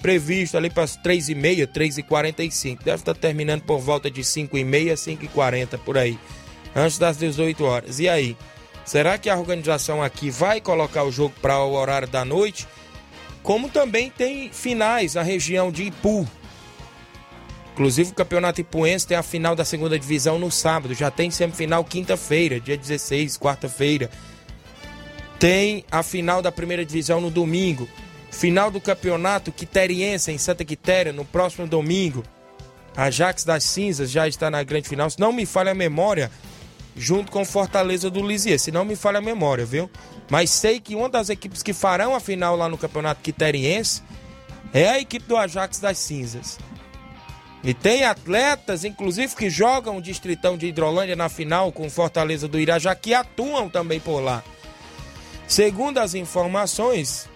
previsto 0.00 0.56
ali 0.56 0.70
para 0.70 0.84
as 0.84 0.96
3h30, 0.96 1.66
3h45. 1.66 2.78
Deve 2.82 2.96
estar 2.96 3.14
terminando 3.14 3.62
por 3.62 3.78
volta 3.78 4.10
de 4.10 4.22
5h30, 4.22 4.92
5h40 4.94 5.78
por 5.78 5.98
aí, 5.98 6.18
antes 6.74 6.98
das 6.98 7.16
18 7.16 7.64
horas. 7.64 7.98
E 7.98 8.08
aí? 8.08 8.36
Será 8.84 9.18
que 9.18 9.28
a 9.28 9.36
organização 9.36 10.02
aqui 10.02 10.30
vai 10.30 10.60
colocar 10.60 11.04
o 11.04 11.12
jogo 11.12 11.34
para 11.42 11.58
o 11.62 11.74
horário 11.74 12.08
da 12.08 12.24
noite? 12.24 12.66
Como 13.42 13.68
também 13.68 14.10
tem 14.10 14.50
finais 14.50 15.14
na 15.14 15.22
região 15.22 15.70
de 15.70 15.84
Ipu, 15.84 16.26
Inclusive 17.78 18.10
o 18.10 18.14
Campeonato 18.14 18.60
Ipuense 18.60 19.06
tem 19.06 19.16
a 19.16 19.22
final 19.22 19.54
da 19.54 19.64
segunda 19.64 19.96
divisão 19.96 20.36
no 20.36 20.50
sábado, 20.50 20.94
já 20.94 21.12
tem 21.12 21.30
semifinal 21.30 21.84
quinta-feira, 21.84 22.58
dia 22.58 22.76
16, 22.76 23.38
quarta-feira. 23.38 24.10
Tem 25.38 25.84
a 25.88 26.02
final 26.02 26.42
da 26.42 26.50
primeira 26.50 26.84
divisão 26.84 27.20
no 27.20 27.30
domingo. 27.30 27.88
Final 28.30 28.70
do 28.70 28.80
Campeonato 28.80 29.50
Quiteriense 29.50 30.30
em 30.30 30.38
Santa 30.38 30.64
Quitéria 30.64 31.12
no 31.12 31.24
próximo 31.24 31.66
domingo. 31.66 32.22
A 32.96 33.04
Ajax 33.04 33.44
das 33.44 33.64
Cinzas 33.64 34.10
já 34.10 34.26
está 34.28 34.50
na 34.50 34.62
grande 34.62 34.88
final. 34.88 35.08
Se 35.08 35.18
não 35.18 35.32
me 35.32 35.46
falha 35.46 35.72
a 35.72 35.74
memória, 35.74 36.30
junto 36.96 37.30
com 37.30 37.44
Fortaleza 37.44 38.10
do 38.10 38.26
Lisier. 38.26 38.58
Se 38.58 38.72
não 38.72 38.84
me 38.84 38.96
falha 38.96 39.18
a 39.18 39.22
memória, 39.22 39.64
viu? 39.64 39.90
Mas 40.28 40.50
sei 40.50 40.80
que 40.80 40.94
uma 40.94 41.08
das 41.08 41.30
equipes 41.30 41.62
que 41.62 41.72
farão 41.72 42.14
a 42.14 42.20
final 42.20 42.56
lá 42.56 42.68
no 42.68 42.76
Campeonato 42.76 43.22
Quiteriense 43.22 44.02
é 44.72 44.88
a 44.88 45.00
equipe 45.00 45.26
do 45.26 45.36
Ajax 45.36 45.78
das 45.78 45.98
Cinzas. 45.98 46.58
E 47.62 47.74
tem 47.74 48.04
atletas, 48.04 48.84
inclusive, 48.84 49.34
que 49.34 49.50
jogam 49.50 49.96
o 49.96 50.02
Distritão 50.02 50.56
de 50.56 50.66
Hidrolândia 50.66 51.16
na 51.16 51.28
final 51.28 51.72
com 51.72 51.88
Fortaleza 51.90 52.46
do 52.46 52.58
Irajá, 52.58 52.94
que 52.94 53.14
atuam 53.14 53.68
também 53.68 53.98
por 53.98 54.20
lá. 54.20 54.42
Segundo 55.46 55.98
as 55.98 56.14
informações, 56.14 57.28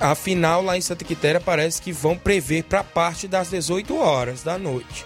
a 0.00 0.14
final 0.14 0.62
lá 0.62 0.78
em 0.78 0.80
Santa 0.80 1.04
Quitéria 1.04 1.40
parece 1.40 1.80
que 1.82 1.92
vão 1.92 2.16
prever 2.16 2.64
para 2.64 2.82
parte 2.82 3.28
das 3.28 3.50
18 3.50 3.94
horas 3.96 4.42
da 4.42 4.58
noite. 4.58 5.04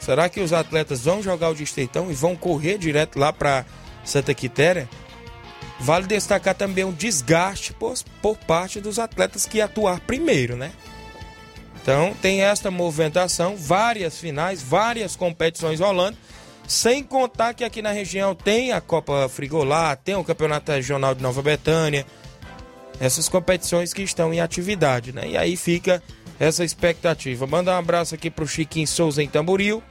Será 0.00 0.28
que 0.28 0.40
os 0.40 0.52
atletas 0.52 1.04
vão 1.04 1.22
jogar 1.22 1.50
o 1.50 1.54
Distritão 1.54 2.10
e 2.10 2.14
vão 2.14 2.34
correr 2.34 2.76
direto 2.76 3.20
lá 3.20 3.32
para 3.32 3.64
Santa 4.04 4.34
Quitéria? 4.34 4.88
Vale 5.78 6.08
destacar 6.08 6.56
também 6.56 6.84
o 6.84 6.92
desgaste 6.92 7.72
por, 7.72 7.94
por 8.20 8.36
parte 8.36 8.80
dos 8.80 8.98
atletas 8.98 9.46
que 9.46 9.60
atuar 9.60 10.00
primeiro, 10.00 10.56
né? 10.56 10.72
Então 11.80 12.14
tem 12.20 12.42
esta 12.42 12.70
movimentação, 12.70 13.56
várias 13.56 14.18
finais, 14.18 14.60
várias 14.60 15.14
competições 15.14 15.78
rolando, 15.78 16.16
sem 16.66 17.02
contar 17.02 17.54
que 17.54 17.64
aqui 17.64 17.80
na 17.80 17.90
região 17.92 18.34
tem 18.34 18.72
a 18.72 18.80
Copa 18.80 19.28
Frigolá, 19.28 19.94
tem 19.94 20.14
o 20.14 20.24
Campeonato 20.24 20.70
Regional 20.72 21.14
de 21.14 21.22
Nova 21.22 21.42
Betânia, 21.42 22.06
essas 23.02 23.28
competições 23.28 23.92
que 23.92 24.00
estão 24.00 24.32
em 24.32 24.40
atividade, 24.40 25.12
né? 25.12 25.30
E 25.30 25.36
aí 25.36 25.56
fica 25.56 26.00
essa 26.38 26.64
expectativa. 26.64 27.48
Manda 27.48 27.72
um 27.72 27.76
abraço 27.76 28.14
aqui 28.14 28.30
pro 28.30 28.46
Chiquinho 28.46 28.86
Souza 28.86 29.20
em 29.20 29.26
Tamboril. 29.26 29.82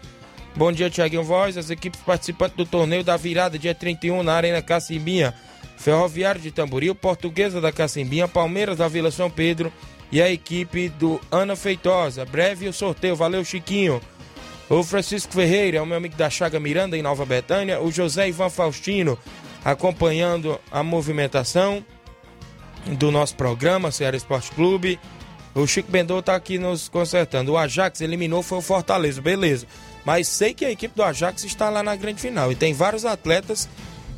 Bom 0.55 0.71
dia, 0.71 0.89
Tiaguinho 0.89 1.21
Voz, 1.21 1.57
as 1.57 1.69
equipes 1.69 1.99
participantes 1.99 2.55
do 2.55 2.65
torneio 2.65 3.03
da 3.03 3.17
virada, 3.17 3.59
dia 3.59 3.75
31, 3.75 4.23
na 4.23 4.33
Arena 4.33 4.61
Cacimbinha, 4.61 5.33
Ferroviário 5.75 6.39
de 6.39 6.51
Tamboril, 6.51 6.95
Portuguesa 6.95 7.59
da 7.59 7.69
Cacimbinha, 7.69 8.29
Palmeiras 8.29 8.77
da 8.77 8.87
Vila 8.87 9.11
São 9.11 9.29
Pedro 9.29 9.73
e 10.09 10.21
a 10.21 10.31
equipe 10.31 10.87
do 10.87 11.19
Ana 11.29 11.57
Feitosa. 11.57 12.23
Breve 12.23 12.69
o 12.69 12.73
sorteio, 12.73 13.13
valeu 13.13 13.43
Chiquinho. 13.43 13.99
O 14.69 14.85
Francisco 14.85 15.33
Ferreira 15.33 15.79
é 15.79 15.81
o 15.81 15.85
meu 15.85 15.97
amigo 15.97 16.15
da 16.15 16.29
Chaga 16.29 16.61
Miranda 16.61 16.97
em 16.97 17.01
Nova 17.01 17.25
Betânia. 17.25 17.81
O 17.81 17.91
José 17.91 18.29
Ivan 18.29 18.49
Faustino 18.49 19.19
acompanhando 19.65 20.57
a 20.71 20.81
movimentação 20.81 21.83
do 22.85 23.11
nosso 23.11 23.35
programa, 23.35 23.91
Ceará 23.91 24.15
Esporte 24.17 24.51
Clube. 24.51 24.99
O 25.53 25.67
Chico 25.67 25.91
Bendô 25.91 26.19
está 26.19 26.35
aqui 26.35 26.57
nos 26.57 26.87
consertando. 26.87 27.51
O 27.51 27.57
Ajax 27.57 28.01
eliminou 28.01 28.41
foi 28.41 28.59
o 28.59 28.61
Fortaleza, 28.61 29.21
beleza. 29.21 29.67
Mas 30.05 30.27
sei 30.27 30.53
que 30.53 30.65
a 30.65 30.71
equipe 30.71 30.95
do 30.95 31.03
Ajax 31.03 31.43
está 31.43 31.69
lá 31.69 31.83
na 31.83 31.95
grande 31.95 32.21
final. 32.21 32.51
E 32.51 32.55
tem 32.55 32.73
vários 32.73 33.05
atletas 33.05 33.67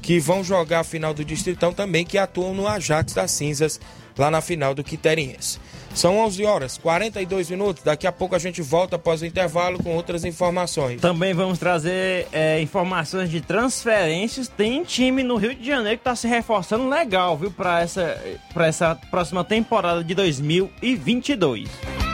que 0.01 0.19
vão 0.19 0.43
jogar 0.43 0.81
a 0.81 0.83
final 0.83 1.13
do 1.13 1.25
Distritão 1.25 1.73
também, 1.73 2.05
que 2.05 2.17
atuam 2.17 2.53
no 2.53 2.67
Ajax 2.67 3.13
das 3.13 3.31
Cinzas, 3.31 3.79
lá 4.17 4.29
na 4.29 4.41
final 4.41 4.75
do 4.75 4.83
Quiteriense. 4.83 5.59
São 5.93 6.17
11 6.19 6.43
horas, 6.45 6.77
42 6.77 7.49
minutos. 7.49 7.83
Daqui 7.83 8.07
a 8.07 8.11
pouco 8.11 8.35
a 8.35 8.39
gente 8.39 8.61
volta 8.61 8.95
após 8.95 9.21
o 9.21 9.25
intervalo 9.25 9.81
com 9.81 9.95
outras 9.95 10.25
informações. 10.25 10.99
Também 10.99 11.33
vamos 11.33 11.59
trazer 11.59 12.27
é, 12.31 12.59
informações 12.61 13.29
de 13.29 13.41
transferências. 13.41 14.47
Tem 14.47 14.83
time 14.83 15.23
no 15.23 15.35
Rio 15.35 15.53
de 15.53 15.65
Janeiro 15.65 15.97
que 15.97 16.01
está 16.01 16.15
se 16.15 16.27
reforçando 16.27 16.89
legal, 16.89 17.37
viu, 17.37 17.51
para 17.51 17.81
essa, 17.81 18.19
essa 18.55 18.95
próxima 19.09 19.43
temporada 19.43 20.03
de 20.03 20.15
2022. 20.15 21.69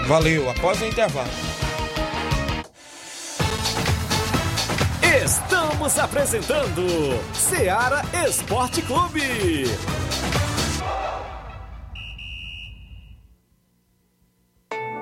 Valeu, 0.07 0.49
após 0.49 0.82
o 0.82 0.86
intervalo. 0.86 1.30
Estamos 5.23 5.97
apresentando 5.99 6.84
Seara 7.34 8.03
Esporte 8.27 8.82
Clube. 8.82 9.65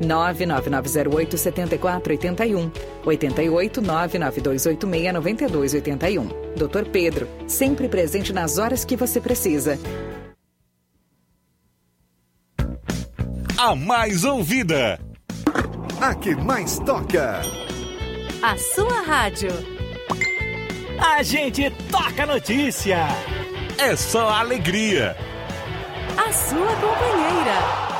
99908 0.00 1.36
7481 1.36 2.70
88 3.04 3.80
99286 3.80 5.12
9281. 5.12 6.28
Dr. 6.56 6.90
Pedro, 6.90 7.28
sempre 7.46 7.88
presente 7.88 8.32
nas 8.32 8.58
horas 8.58 8.84
que 8.84 8.96
você 8.96 9.20
precisa. 9.20 9.78
A 13.58 13.74
mais 13.74 14.24
ouvida. 14.24 14.98
A 16.00 16.14
que 16.14 16.34
mais 16.34 16.78
toca. 16.78 17.42
A 18.42 18.56
sua 18.56 19.02
rádio. 19.02 19.50
A 20.98 21.22
gente 21.22 21.70
toca 21.90 22.24
notícia. 22.24 23.06
É 23.76 23.94
só 23.96 24.30
alegria. 24.30 25.14
A 26.16 26.32
sua 26.32 26.74
companheira. 26.76 27.99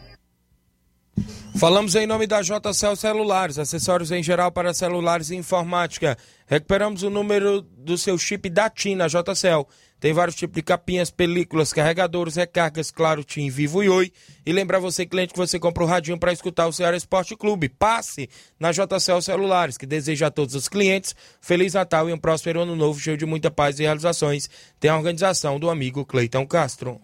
Falamos 1.61 1.93
em 1.93 2.07
nome 2.07 2.25
da 2.25 2.41
JCL 2.41 2.95
Celulares, 2.95 3.59
acessórios 3.59 4.09
em 4.09 4.23
geral 4.23 4.51
para 4.51 4.73
celulares 4.73 5.29
e 5.29 5.35
informática. 5.35 6.17
Recuperamos 6.47 7.03
o 7.03 7.09
número 7.11 7.61
do 7.61 7.99
seu 7.99 8.17
chip 8.17 8.49
da 8.49 8.67
TIM 8.67 8.95
na 8.95 9.05
JCL. 9.07 9.67
Tem 9.99 10.11
vários 10.11 10.35
tipos 10.35 10.55
de 10.55 10.63
capinhas, 10.63 11.11
películas, 11.11 11.71
carregadores, 11.71 12.35
recargas, 12.35 12.89
claro, 12.89 13.23
TIM, 13.23 13.47
Vivo 13.51 13.83
e 13.83 13.89
Oi. 13.89 14.11
E 14.43 14.51
lembrar 14.51 14.79
você, 14.79 15.05
cliente, 15.05 15.33
que 15.33 15.37
você 15.37 15.59
compra 15.59 15.83
o 15.83 15.85
radinho 15.85 16.17
para 16.17 16.33
escutar 16.33 16.65
o 16.65 16.73
Ceará 16.73 16.97
Esporte 16.97 17.35
Clube. 17.35 17.69
Passe 17.69 18.27
na 18.59 18.71
JCL 18.71 19.21
Celulares, 19.21 19.77
que 19.77 19.85
deseja 19.85 20.25
a 20.25 20.31
todos 20.31 20.55
os 20.55 20.67
clientes 20.67 21.15
Feliz 21.39 21.75
Natal 21.75 22.09
e 22.09 22.13
um 22.13 22.17
próspero 22.17 22.61
ano 22.61 22.75
novo, 22.75 22.99
cheio 22.99 23.17
de 23.17 23.25
muita 23.27 23.51
paz 23.51 23.79
e 23.79 23.83
realizações. 23.83 24.49
Tem 24.79 24.89
a 24.89 24.97
organização 24.97 25.59
do 25.59 25.69
amigo 25.69 26.03
Cleiton 26.07 26.47
Castro. 26.47 26.99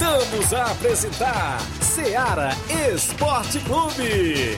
Voltamos 0.00 0.54
a 0.54 0.70
apresentar 0.70 1.60
Seara 1.82 2.56
Esporte 2.90 3.58
Clube. 3.60 4.56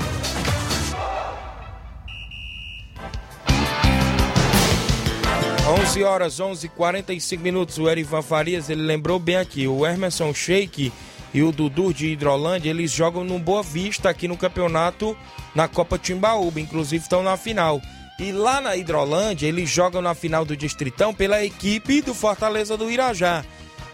11 5.81 6.05
horas 6.05 6.39
11:45 6.39 7.41
minutos. 7.41 7.77
O 7.79 7.91
Erivan 7.91 8.23
Farias 8.23 8.71
ele 8.71 8.83
lembrou 8.83 9.19
bem 9.19 9.35
aqui. 9.35 9.67
O 9.67 9.85
Emerson 9.85 10.33
Sheik 10.33 10.93
e 11.35 11.43
o 11.43 11.51
Dudu 11.51 11.93
de 11.93 12.13
Hidrolândia 12.13 12.71
eles 12.71 12.93
jogam 12.93 13.25
no 13.25 13.41
Boa 13.41 13.65
Vista 13.65 14.11
aqui 14.11 14.29
no 14.29 14.37
campeonato 14.37 15.19
na 15.57 15.67
Copa 15.67 15.99
Timbaúba. 15.99 16.61
Inclusive 16.61 17.03
estão 17.03 17.25
na 17.25 17.37
final. 17.37 17.83
E 18.17 18.31
lá 18.31 18.61
na 18.61 18.77
Hidrolândia 18.77 19.49
eles 19.49 19.69
jogam 19.69 20.01
na 20.01 20.15
final 20.15 20.45
do 20.45 20.57
Distritão 20.57 21.13
pela 21.13 21.45
equipe 21.45 22.01
do 22.01 22.15
Fortaleza 22.15 22.77
do 22.77 22.89
Irajá. 22.89 23.45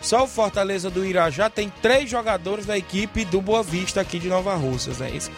Só 0.01 0.25
o 0.25 0.29
Fortaleza 0.29 0.91
do 0.91 1.05
Irajá 1.05 1.51
tem 1.51 1.73
três 1.83 2.09
jogadores 2.09 2.67
da 2.67 2.79
equipe 2.79 3.25
do 3.25 3.41
Boa 3.41 3.63
Vista 3.63 4.01
aqui 4.01 4.19
de 4.19 4.29
Nova 4.29 4.55
Russas, 4.55 5.01
é 5.01 5.11
isso? 5.11 5.31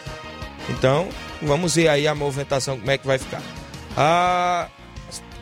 Então, 0.69 1.09
vamos 1.41 1.75
ver 1.75 1.87
aí 1.87 2.07
a 2.07 2.13
movimentação, 2.13 2.77
como 2.77 2.91
é 2.91 2.97
que 2.97 3.05
vai 3.05 3.17
ficar. 3.17 3.41
Ah, 3.97 4.67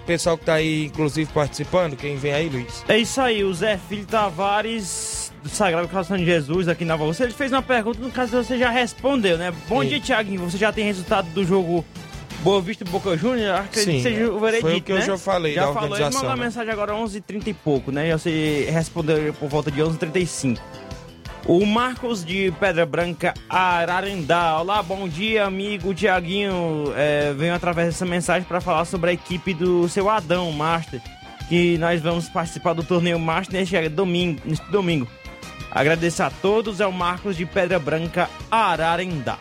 o 0.02 0.06
pessoal 0.06 0.38
que 0.38 0.46
tá 0.46 0.54
aí, 0.56 0.86
inclusive, 0.86 1.32
participando, 1.32 1.96
quem 1.96 2.18
vem 2.18 2.34
aí, 2.34 2.50
Luiz? 2.50 2.84
É 2.88 2.98
isso 2.98 3.20
aí, 3.22 3.44
o 3.44 3.54
Zé 3.54 3.78
Filho 3.78 4.06
Tavares, 4.06 5.32
do 5.44 5.50
Sagrado 5.50 5.88
Coração 5.88 6.18
de 6.18 6.26
Jesus, 6.26 6.68
aqui 6.68 6.86
na 6.86 6.94
Nova 6.94 7.06
Russa. 7.06 7.24
Ele 7.24 7.34
fez 7.34 7.52
uma 7.52 7.62
pergunta, 7.62 8.00
no 8.00 8.10
caso 8.10 8.32
você 8.44 8.58
já 8.58 8.70
respondeu, 8.70 9.38
né? 9.38 9.54
Bom 9.68 9.82
Sim. 9.82 9.90
dia, 9.90 10.02
Thiaguinho. 10.02 10.50
Você 10.50 10.58
já 10.58 10.72
tem 10.72 10.86
resultado 10.86 11.30
do 11.32 11.46
jogo 11.46 11.86
Boa 12.42 12.62
Vista 12.62 12.84
e 12.84 12.88
Boca 12.88 13.18
Júnior? 13.18 13.56
Acredito 13.56 13.86
Sim, 13.86 13.98
que 13.98 14.02
seja 14.02 14.32
o 14.32 14.40
veredito, 14.40 14.68
foi 14.68 14.78
o 14.78 14.82
que 14.82 14.92
eu 14.94 14.96
né? 14.98 15.02
já 15.06 15.18
falei 15.18 15.54
Já 15.54 15.66
da 15.66 15.74
falou, 15.74 15.84
ele 15.84 15.94
organização, 15.94 16.22
mandou 16.22 16.30
uma 16.30 16.38
né? 16.38 16.44
mensagem 16.46 16.72
agora 16.72 16.94
11h30 16.94 17.48
e 17.48 17.54
pouco, 17.54 17.92
né? 17.92 18.08
E 18.08 18.12
você 18.14 18.70
respondeu 18.72 19.34
por 19.34 19.50
volta 19.50 19.70
de 19.70 19.82
11h35. 19.82 20.58
O 21.46 21.66
Marcos 21.66 22.24
de 22.24 22.54
Pedra 22.60 22.86
Branca, 22.86 23.34
Ararendá. 23.50 24.60
Olá, 24.60 24.82
bom 24.82 25.08
dia, 25.10 25.46
amigo 25.46 25.94
Tiaguinho. 25.94 26.94
É, 26.96 27.34
venho 27.34 27.54
através 27.54 27.88
dessa 27.90 28.06
mensagem 28.06 28.48
para 28.48 28.62
falar 28.62 28.86
sobre 28.86 29.10
a 29.10 29.14
equipe 29.14 29.54
do 29.54 29.90
seu 29.90 30.10
Adão 30.10 30.52
Master, 30.52 31.02
que 31.50 31.78
nós 31.78 32.02
vamos 32.02 32.30
participar 32.30 32.74
do 32.74 32.84
torneio 32.84 33.20
Master 33.20 33.60
neste 33.60 33.90
domingo. 33.90 34.42
Neste 34.46 34.70
domingo. 34.72 35.08
Agradeço 35.72 36.24
a 36.24 36.30
todos, 36.30 36.80
é 36.80 36.88
o 36.88 36.92
Marcos 36.94 37.36
de 37.36 37.46
Pedra 37.46 37.80
Branca, 37.80 38.30
Ararendá. 38.50 39.38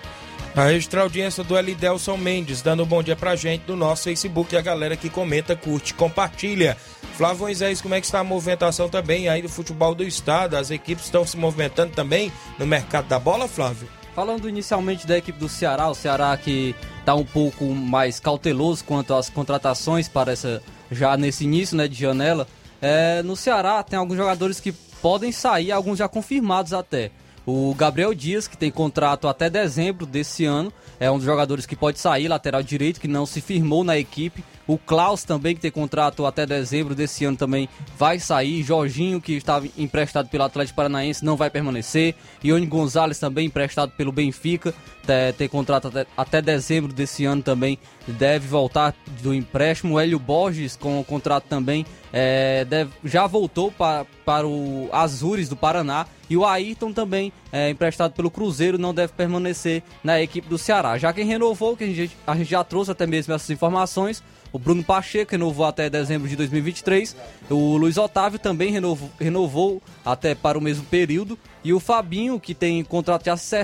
A 0.59 0.72
extra 0.72 1.02
audiência 1.02 1.44
do 1.44 1.56
Elidelson 1.56 2.16
Mendes, 2.16 2.62
dando 2.62 2.82
um 2.82 2.86
bom 2.86 3.00
dia 3.00 3.14
pra 3.14 3.36
gente 3.36 3.62
no 3.68 3.76
nosso 3.76 4.02
Facebook. 4.02 4.56
A 4.56 4.61
galera 4.61 4.96
que 4.96 5.09
comenta, 5.09 5.54
curte, 5.54 5.94
compartilha. 5.94 6.76
Flávio 7.16 7.42
Moisés, 7.42 7.80
como 7.80 7.94
é 7.94 8.00
que 8.00 8.06
está 8.06 8.18
a 8.18 8.24
movimentação 8.24 8.88
também 8.88 9.28
aí 9.28 9.40
do 9.40 9.48
futebol 9.48 9.94
do 9.94 10.02
estado? 10.02 10.56
As 10.56 10.72
equipes 10.72 11.04
estão 11.04 11.24
se 11.24 11.36
movimentando 11.36 11.92
também 11.92 12.32
no 12.59 12.66
mercado 12.66 13.06
da 13.06 13.20
bola, 13.20 13.46
Flávio? 13.46 13.88
Falando 14.16 14.48
inicialmente 14.48 15.06
da 15.06 15.16
equipe 15.16 15.38
do 15.38 15.48
Ceará, 15.48 15.88
o 15.88 15.94
Ceará 15.94 16.36
que 16.36 16.74
está 16.98 17.14
um 17.14 17.24
pouco 17.24 17.64
mais 17.66 18.18
cauteloso 18.18 18.82
quanto 18.82 19.14
às 19.14 19.30
contratações 19.30 20.09
para 20.09 20.32
essa 20.32 20.61
já 20.90 21.16
nesse 21.16 21.44
início 21.44 21.76
né, 21.76 21.86
de 21.86 21.94
janela. 21.94 22.48
É, 22.82 23.22
no 23.22 23.36
Ceará 23.36 23.80
tem 23.84 23.96
alguns 23.96 24.16
jogadores 24.16 24.59
que 24.59 24.72
podem 25.00 25.30
sair, 25.30 25.70
alguns 25.70 26.00
já 26.00 26.09
confirmados 26.09 26.72
até. 26.72 27.12
O 27.51 27.74
Gabriel 27.74 28.12
Dias, 28.12 28.46
que 28.46 28.59
tem 28.59 28.70
contrato 28.70 29.26
até 29.26 29.49
dezembro 29.49 30.05
desse 30.05 30.44
ano, 30.44 30.70
é 31.01 31.11
um 31.11 31.16
dos 31.16 31.24
jogadores 31.24 31.64
que 31.64 31.74
pode 31.74 31.99
sair, 31.99 32.28
lateral 32.28 32.62
direito, 32.62 33.01
que 33.01 33.09
não 33.09 33.24
se 33.24 33.40
firmou 33.40 33.82
na 33.82 33.96
equipe. 33.96 34.44
O 34.66 34.76
Klaus 34.76 35.24
também, 35.24 35.55
que 35.55 35.62
tem 35.62 35.70
contrato 35.70 36.26
até 36.26 36.44
dezembro 36.44 36.94
desse 36.94 37.24
ano, 37.24 37.38
também 37.38 37.66
vai 37.96 38.18
sair. 38.18 38.62
Jorginho, 38.62 39.18
que 39.18 39.32
estava 39.32 39.66
emprestado 39.78 40.28
pelo 40.28 40.44
Atlético 40.44 40.76
Paranaense, 40.76 41.24
não 41.24 41.38
vai 41.38 41.49
permanecer. 41.49 42.14
Ione 42.44 42.66
Gonzalez, 42.66 43.18
também 43.18 43.46
emprestado 43.46 43.92
pelo 43.92 44.12
Benfica, 44.12 44.74
te- 45.07 45.32
tem 45.38 45.49
contrato 45.49 45.88
até, 45.88 46.07
até 46.14 46.42
dezembro 46.42 46.92
desse 46.92 47.24
ano 47.24 47.42
também, 47.42 47.78
deve 48.07 48.46
voltar 48.46 48.94
do 49.22 49.32
empréstimo. 49.32 49.99
Hélio 49.99 50.18
Borges, 50.18 50.76
com 50.76 51.01
o 51.01 51.05
contrato 51.05 51.44
também, 51.49 51.86
é, 52.12 52.66
deve- 52.66 52.90
já 53.07 53.26
voltou 53.26 53.72
para, 53.72 54.05
para 54.22 54.46
o 54.46 54.90
Azures 54.92 55.49
do 55.49 55.57
Paraná. 55.57 56.07
E 56.28 56.36
o 56.36 56.44
Ayrton 56.44 56.92
também, 56.92 57.32
é, 57.50 57.70
emprestado 57.70 58.12
pelo 58.12 58.30
Cruzeiro, 58.30 58.78
não 58.78 58.92
deve 58.92 59.12
permanecer 59.12 59.82
na 60.04 60.20
equipe 60.20 60.48
do 60.48 60.58
Ceará. 60.58 60.98
Já 60.98 61.12
quem 61.12 61.24
renovou, 61.24 61.76
que 61.76 61.84
a 61.84 61.86
gente, 61.86 62.16
a 62.26 62.36
gente 62.36 62.50
já 62.50 62.62
trouxe 62.62 62.90
até 62.90 63.06
mesmo 63.06 63.32
essas 63.32 63.50
informações, 63.50 64.22
o 64.52 64.58
Bruno 64.58 64.82
Pacheco 64.82 65.32
renovou 65.32 65.66
até 65.66 65.90
dezembro 65.90 66.28
de 66.28 66.36
2023. 66.36 67.14
O 67.50 67.76
Luiz 67.76 67.98
Otávio 67.98 68.38
também 68.38 68.70
renovou, 68.70 69.10
renovou 69.20 69.82
até 70.04 70.34
para 70.34 70.58
o 70.58 70.60
mesmo 70.60 70.84
período. 70.84 71.38
E 71.62 71.72
o 71.72 71.80
Fabinho, 71.80 72.40
que 72.40 72.54
tem 72.54 72.82
contrato 72.82 73.26
já 73.26 73.36
se 73.36 73.56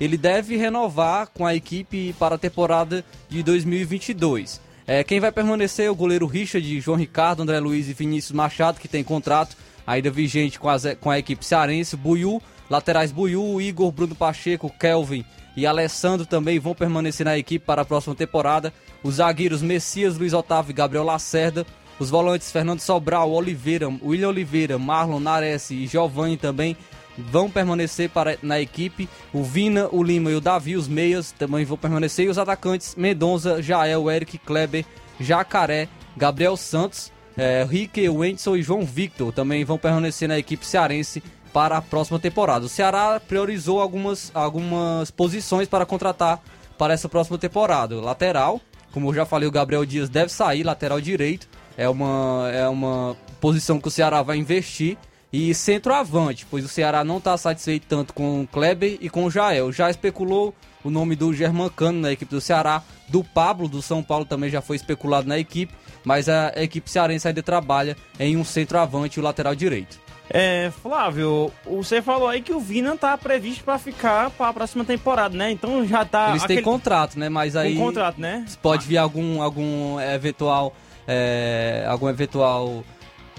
ele 0.00 0.16
deve 0.16 0.56
renovar 0.56 1.28
com 1.28 1.46
a 1.46 1.54
equipe 1.54 2.12
para 2.18 2.34
a 2.36 2.38
temporada 2.38 3.04
de 3.28 3.42
2022. 3.42 4.60
É, 4.94 5.02
quem 5.02 5.18
vai 5.20 5.32
permanecer 5.32 5.86
é 5.86 5.90
o 5.90 5.94
goleiro 5.94 6.26
Richard, 6.26 6.78
João 6.82 6.98
Ricardo, 6.98 7.40
André 7.42 7.58
Luiz 7.58 7.88
e 7.88 7.94
Vinícius 7.94 8.32
Machado, 8.32 8.78
que 8.78 8.86
tem 8.86 9.02
contrato 9.02 9.56
ainda 9.86 10.10
vigente 10.10 10.60
com, 10.60 10.68
as- 10.68 10.84
com 11.00 11.10
a 11.10 11.18
equipe 11.18 11.42
cearense. 11.46 11.96
Buiu, 11.96 12.42
laterais 12.68 13.10
Buiu, 13.10 13.58
Igor, 13.58 13.90
Bruno 13.90 14.14
Pacheco, 14.14 14.68
Kelvin 14.78 15.24
e 15.56 15.64
Alessandro 15.66 16.26
também 16.26 16.58
vão 16.58 16.74
permanecer 16.74 17.24
na 17.24 17.38
equipe 17.38 17.64
para 17.64 17.80
a 17.80 17.84
próxima 17.86 18.14
temporada. 18.14 18.70
Os 19.02 19.14
zagueiros 19.14 19.62
Messias, 19.62 20.18
Luiz 20.18 20.34
Otávio 20.34 20.72
e 20.72 20.74
Gabriel 20.74 21.04
Lacerda. 21.04 21.64
Os 21.98 22.10
volantes 22.10 22.52
Fernando 22.52 22.80
Sobral, 22.80 23.30
Oliveira, 23.32 23.88
William 24.04 24.28
Oliveira, 24.28 24.78
Marlon 24.78 25.20
Nares 25.20 25.70
e 25.70 25.86
Giovanni 25.86 26.36
também 26.36 26.76
vão 27.16 27.50
permanecer 27.50 28.10
para, 28.10 28.38
na 28.42 28.60
equipe. 28.60 29.08
O 29.32 29.42
Vina, 29.42 29.88
o 29.90 30.02
Lima 30.02 30.30
e 30.30 30.34
o 30.34 30.40
Davi, 30.40 30.76
os 30.76 30.88
meias, 30.88 31.32
também 31.32 31.64
vão 31.64 31.76
permanecer. 31.76 32.26
E 32.26 32.28
os 32.28 32.38
atacantes 32.38 32.94
Mendonça, 32.94 33.62
Jael, 33.62 34.10
Eric 34.10 34.38
Kleber, 34.38 34.84
Jacaré, 35.20 35.88
Gabriel 36.16 36.56
Santos, 36.56 37.12
é, 37.36 37.66
Rique, 37.68 38.08
Wendson 38.08 38.56
e 38.56 38.62
João 38.62 38.84
Victor 38.84 39.32
também 39.32 39.64
vão 39.64 39.78
permanecer 39.78 40.28
na 40.28 40.38
equipe 40.38 40.66
cearense 40.66 41.22
para 41.52 41.76
a 41.76 41.82
próxima 41.82 42.18
temporada. 42.18 42.64
O 42.64 42.68
Ceará 42.68 43.20
priorizou 43.20 43.80
algumas, 43.80 44.30
algumas 44.34 45.10
posições 45.10 45.68
para 45.68 45.86
contratar 45.86 46.42
para 46.78 46.94
essa 46.94 47.08
próxima 47.08 47.38
temporada. 47.38 48.00
Lateral, 48.00 48.60
como 48.92 49.08
eu 49.08 49.14
já 49.14 49.24
falei, 49.24 49.48
o 49.48 49.52
Gabriel 49.52 49.84
Dias 49.84 50.08
deve 50.08 50.30
sair, 50.30 50.62
lateral 50.62 51.00
direito. 51.00 51.48
É 51.76 51.88
uma, 51.88 52.50
é 52.52 52.68
uma 52.68 53.16
posição 53.40 53.80
que 53.80 53.88
o 53.88 53.90
Ceará 53.90 54.22
vai 54.22 54.36
investir. 54.36 54.98
E 55.32 55.54
centroavante, 55.54 56.46
pois 56.50 56.64
o 56.64 56.68
Ceará 56.68 57.02
não 57.02 57.16
está 57.16 57.36
satisfeito 57.38 57.86
tanto 57.88 58.12
com 58.12 58.42
o 58.42 58.46
Kleber 58.46 58.98
e 59.00 59.08
com 59.08 59.24
o 59.24 59.30
Jael. 59.30 59.72
Já 59.72 59.88
especulou 59.88 60.54
o 60.84 60.90
nome 60.90 61.16
do 61.16 61.32
Germancano 61.32 62.00
na 62.00 62.12
equipe 62.12 62.34
do 62.34 62.40
Ceará, 62.40 62.82
do 63.08 63.24
Pablo 63.24 63.68
do 63.68 63.80
São 63.80 64.02
Paulo 64.02 64.24
também 64.24 64.50
já 64.50 64.60
foi 64.60 64.76
especulado 64.76 65.28
na 65.28 65.38
equipe, 65.38 65.72
mas 66.04 66.28
a 66.28 66.52
equipe 66.56 66.90
cearense 66.90 67.28
ainda 67.28 67.42
trabalha 67.42 67.96
em 68.18 68.36
um 68.36 68.44
centroavante 68.44 69.18
e 69.18 69.20
o 69.20 69.24
lateral 69.24 69.54
direito. 69.54 70.00
É, 70.28 70.72
Flávio, 70.82 71.52
você 71.64 72.00
falou 72.00 72.28
aí 72.28 72.40
que 72.40 72.52
o 72.52 72.60
Vina 72.60 72.96
tá 72.96 73.16
previsto 73.18 73.64
para 73.64 73.78
ficar 73.78 74.30
para 74.30 74.48
a 74.48 74.52
próxima 74.52 74.84
temporada, 74.84 75.36
né? 75.36 75.50
Então 75.50 75.86
já 75.86 76.04
tá. 76.04 76.30
Eles 76.30 76.44
têm 76.44 76.62
contrato, 76.62 77.18
né? 77.18 77.28
Mas 77.28 77.54
aí. 77.54 77.76
Um 77.76 77.86
contrato, 77.86 78.20
né? 78.20 78.44
Pode 78.62 78.86
vir 78.86 78.96
algum, 78.96 79.42
algum 79.42 80.00
eventual. 80.00 80.74
é, 81.06 81.84
algum 81.88 82.08
eventual 82.08 82.84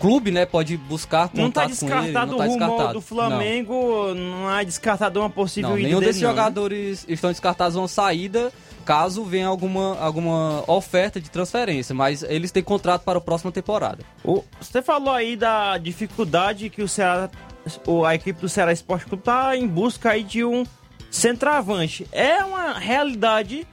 clube, 0.04 0.32
né? 0.32 0.45
Pode 0.45 0.76
buscar 0.76 1.30
contato 1.30 1.38
Não 1.38 1.49
tá 1.51 1.62
com 1.62 1.68
ele. 1.70 1.76
descartado 1.80 2.32
Não 2.32 2.36
o 2.36 2.38
tá 2.38 2.45
rumo 2.45 2.60
descartado. 2.60 2.93
do 2.93 3.01
Flamengo, 3.01 4.14
não, 4.14 4.58
é 4.60 4.66
descartado 4.66 5.20
uma 5.20 5.30
possível 5.30 5.70
Não, 5.70 5.78
ida 5.80 5.88
nenhum 5.88 5.99
desses 6.01 6.22
não, 6.22 6.30
né? 6.30 6.36
jogadores 6.36 7.06
estão 7.08 7.30
descartados 7.32 7.78
uma 7.78 7.88
saída 7.88 8.51
caso 8.86 9.24
venha 9.24 9.47
alguma, 9.47 9.97
alguma 9.97 10.62
oferta 10.68 11.22
de 11.22 11.30
transferência, 11.30 11.95
mas 11.95 12.22
eles 12.22 12.51
têm 12.51 12.62
contrato 12.62 13.04
para 13.04 13.18
a 13.18 13.22
próxima 13.22 13.49
temporada. 13.49 13.99
O- 14.26 14.43
Você 14.60 14.82
falou 14.82 15.14
aí 15.14 15.38
da 15.38 15.78
dificuldade 15.78 16.70
que 16.70 16.82
o 16.82 16.88
Ceará, 16.89 17.30
o- 17.88 18.04
a 18.04 18.14
equipe 18.14 18.41
do 18.41 18.49
Ceará 18.49 18.74
Esporte 18.74 19.06
Clube 19.06 19.24
tá 19.24 19.56
em 19.56 19.66
busca 19.66 20.10
aí 20.12 20.22
de 20.22 20.43
um 20.43 20.66
centroavante. 21.10 22.06
É 22.12 22.43
uma 22.43 22.74
realidade 22.78 23.66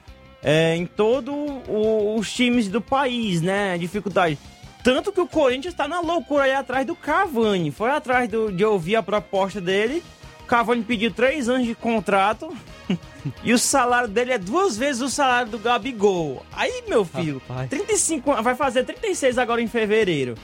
é, 0.43 0.75
em 0.75 0.87
todos 0.87 1.35
os 1.67 2.31
times 2.33 2.67
do 2.67 2.81
país, 2.81 3.41
né? 3.43 3.77
Dificuldade. 3.77 4.39
Tanto 4.83 5.11
que 5.11 5.21
o 5.21 5.27
Corinthians 5.27 5.73
tá 5.73 5.87
na 5.87 5.99
loucura 5.99 6.43
aí 6.43 6.53
atrás 6.53 6.85
do 6.85 6.95
Cavani. 6.95 7.71
Foi 7.71 7.89
atrás 7.91 8.27
do- 8.29 8.51
de 8.51 8.65
ouvir 8.65 8.95
a 8.95 9.03
proposta 9.03 9.61
dele. 9.61 10.03
O 10.41 10.45
Cavani 10.45 10.81
pediu 10.83 11.11
três 11.11 11.47
anos 11.47 11.67
de 11.67 11.75
contrato. 11.75 12.49
e 13.43 13.53
o 13.53 13.59
salário 13.59 14.07
dele 14.09 14.33
é 14.33 14.37
duas 14.37 14.75
vezes 14.75 15.01
o 15.01 15.09
salário 15.09 15.51
do 15.51 15.59
Gabigol. 15.59 16.43
Aí, 16.51 16.83
meu 16.87 17.05
filho, 17.05 17.41
35, 17.69 18.31
an- 18.31 18.41
vai 18.41 18.55
fazer 18.55 18.83
36 18.83 19.37
agora 19.37 19.61
em 19.61 19.67
fevereiro. 19.67 20.35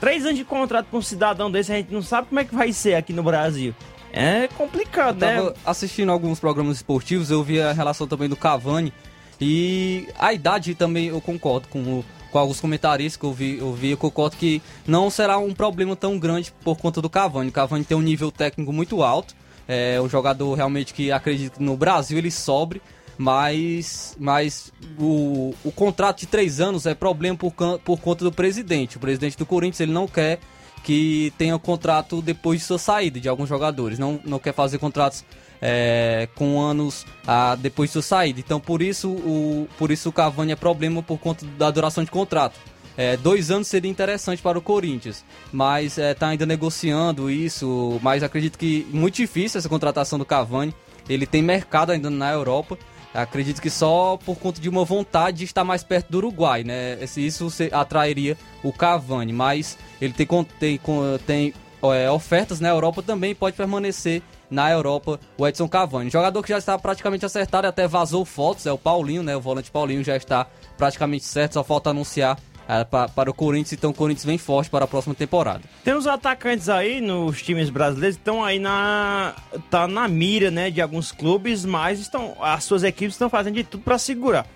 Três 0.00 0.24
anos 0.24 0.36
de 0.38 0.44
contrato 0.44 0.86
com 0.90 0.98
um 0.98 1.02
cidadão 1.02 1.50
desse, 1.50 1.72
a 1.72 1.76
gente 1.76 1.92
não 1.92 2.02
sabe 2.02 2.28
como 2.28 2.40
é 2.40 2.44
que 2.44 2.54
vai 2.54 2.72
ser 2.72 2.94
aqui 2.94 3.12
no 3.12 3.22
Brasil. 3.22 3.74
É 4.12 4.48
complicado, 4.48 5.22
Eu 5.22 5.28
né? 5.28 5.36
tava 5.36 5.54
assistindo 5.64 6.10
alguns 6.10 6.40
programas 6.40 6.78
esportivos, 6.78 7.30
eu 7.30 7.42
vi 7.44 7.60
a 7.60 7.72
relação 7.72 8.06
também 8.08 8.28
do 8.28 8.34
Cavani 8.36 8.92
e 9.40 10.08
a 10.18 10.32
idade 10.32 10.74
também 10.74 11.06
eu 11.08 11.20
concordo 11.20 11.68
com, 11.68 11.78
o- 11.80 12.04
com 12.30 12.38
alguns 12.38 12.60
comentaristas 12.60 13.16
que 13.16 13.24
eu 13.24 13.32
vi, 13.32 13.58
eu 13.58 13.72
vi, 13.72 13.90
eu 13.90 13.96
concordo 13.96 14.36
que 14.36 14.62
não 14.86 15.10
será 15.10 15.38
um 15.38 15.52
problema 15.52 15.96
tão 15.96 16.18
grande 16.18 16.52
por 16.64 16.76
conta 16.78 17.00
do 17.00 17.10
Cavani. 17.10 17.50
O 17.50 17.52
Cavani 17.52 17.84
tem 17.84 17.96
um 17.96 18.02
nível 18.02 18.30
técnico 18.30 18.72
muito 18.72 19.02
alto, 19.02 19.34
é 19.66 20.00
um 20.00 20.08
jogador 20.08 20.54
realmente 20.54 20.94
que 20.94 21.12
acredito 21.12 21.58
que 21.58 21.62
no 21.62 21.76
Brasil 21.76 22.18
ele 22.18 22.30
sobre, 22.30 22.80
mas, 23.18 24.16
mas 24.18 24.72
o, 24.98 25.54
o 25.62 25.70
contrato 25.72 26.20
de 26.20 26.26
três 26.26 26.60
anos 26.60 26.86
é 26.86 26.94
problema 26.94 27.36
por, 27.36 27.52
por 27.84 28.00
conta 28.00 28.24
do 28.24 28.32
presidente. 28.32 28.96
O 28.96 29.00
presidente 29.00 29.36
do 29.36 29.44
Corinthians 29.44 29.80
ele 29.80 29.92
não 29.92 30.08
quer 30.08 30.40
que 30.82 31.32
tenha 31.36 31.58
contrato 31.58 32.22
depois 32.22 32.60
de 32.60 32.66
sua 32.66 32.78
saída 32.78 33.20
de 33.20 33.28
alguns 33.28 33.48
jogadores, 33.48 33.98
não, 33.98 34.18
não 34.24 34.38
quer 34.38 34.54
fazer 34.54 34.78
contratos 34.78 35.24
é, 35.60 36.28
com 36.34 36.60
anos 36.60 37.06
a, 37.26 37.54
depois 37.54 37.90
de 37.90 37.94
sua 37.94 38.02
saída. 38.02 38.40
Então 38.40 38.60
por 38.60 38.82
isso 38.82 39.10
o, 39.10 39.68
por 39.78 39.90
isso 39.90 40.08
o 40.08 40.12
Cavani 40.12 40.52
é 40.52 40.56
problema 40.56 41.02
por 41.02 41.18
conta 41.18 41.44
da 41.58 41.70
duração 41.70 42.04
de 42.04 42.10
contrato. 42.10 42.58
É, 42.96 43.16
dois 43.16 43.50
anos 43.50 43.68
seria 43.68 43.90
interessante 43.90 44.42
para 44.42 44.58
o 44.58 44.62
Corinthians, 44.62 45.24
mas 45.52 45.96
está 45.96 46.26
é, 46.26 46.30
ainda 46.30 46.44
negociando 46.44 47.30
isso. 47.30 47.98
Mas 48.02 48.22
acredito 48.22 48.58
que 48.58 48.86
muito 48.90 49.14
difícil 49.14 49.58
essa 49.58 49.68
contratação 49.68 50.18
do 50.18 50.24
Cavani. 50.24 50.74
Ele 51.08 51.26
tem 51.26 51.42
mercado 51.42 51.92
ainda 51.92 52.10
na 52.10 52.30
Europa. 52.30 52.78
Acredito 53.12 53.60
que 53.60 53.70
só 53.70 54.16
por 54.18 54.38
conta 54.38 54.60
de 54.60 54.68
uma 54.68 54.84
vontade 54.84 55.38
de 55.38 55.44
estar 55.44 55.64
mais 55.64 55.82
perto 55.82 56.10
do 56.10 56.18
Uruguai, 56.18 56.62
né? 56.62 56.98
Isso 57.16 57.48
atrairia 57.72 58.36
o 58.62 58.72
Cavani, 58.72 59.32
mas 59.32 59.76
ele 60.00 60.12
tem, 60.12 60.26
tem, 60.60 60.80
tem 61.26 61.54
é, 61.82 62.10
ofertas 62.10 62.60
na 62.60 62.68
Europa 62.68 63.02
também, 63.02 63.34
pode 63.34 63.56
permanecer 63.56 64.22
na 64.50 64.70
Europa 64.70 65.20
o 65.38 65.46
Edson 65.46 65.68
Cavani. 65.68 66.10
Jogador 66.10 66.42
que 66.42 66.48
já 66.48 66.58
está 66.58 66.78
praticamente 66.78 67.24
acertado, 67.24 67.66
até 67.66 67.86
vazou 67.86 68.24
fotos, 68.24 68.66
é 68.66 68.72
o 68.72 68.78
Paulinho, 68.78 69.22
né? 69.22 69.36
O 69.36 69.40
volante 69.40 69.70
Paulinho 69.70 70.02
já 70.02 70.16
está 70.16 70.46
praticamente 70.76 71.24
certo, 71.24 71.54
só 71.54 71.64
falta 71.64 71.90
anunciar 71.90 72.38
é, 72.68 72.84
para 72.84 73.28
o 73.30 73.34
Corinthians, 73.34 73.72
então 73.72 73.90
o 73.90 73.94
Corinthians 73.94 74.24
vem 74.24 74.38
forte 74.38 74.70
para 74.70 74.84
a 74.84 74.88
próxima 74.88 75.14
temporada. 75.14 75.62
Tem 75.82 75.94
uns 75.94 76.06
atacantes 76.06 76.68
aí 76.68 77.00
nos 77.00 77.42
times 77.42 77.68
brasileiros 77.68 78.16
que 78.16 78.20
estão 78.20 78.44
aí 78.44 78.58
na 78.58 79.34
tá 79.70 79.88
na 79.88 80.06
mira, 80.06 80.50
né, 80.50 80.70
de 80.70 80.80
alguns 80.80 81.10
clubes, 81.10 81.64
mas 81.64 81.98
estão 81.98 82.36
as 82.40 82.62
suas 82.62 82.84
equipes 82.84 83.14
estão 83.14 83.28
fazendo 83.28 83.54
de 83.54 83.64
tudo 83.64 83.82
para 83.82 83.98
segurar. 83.98 84.46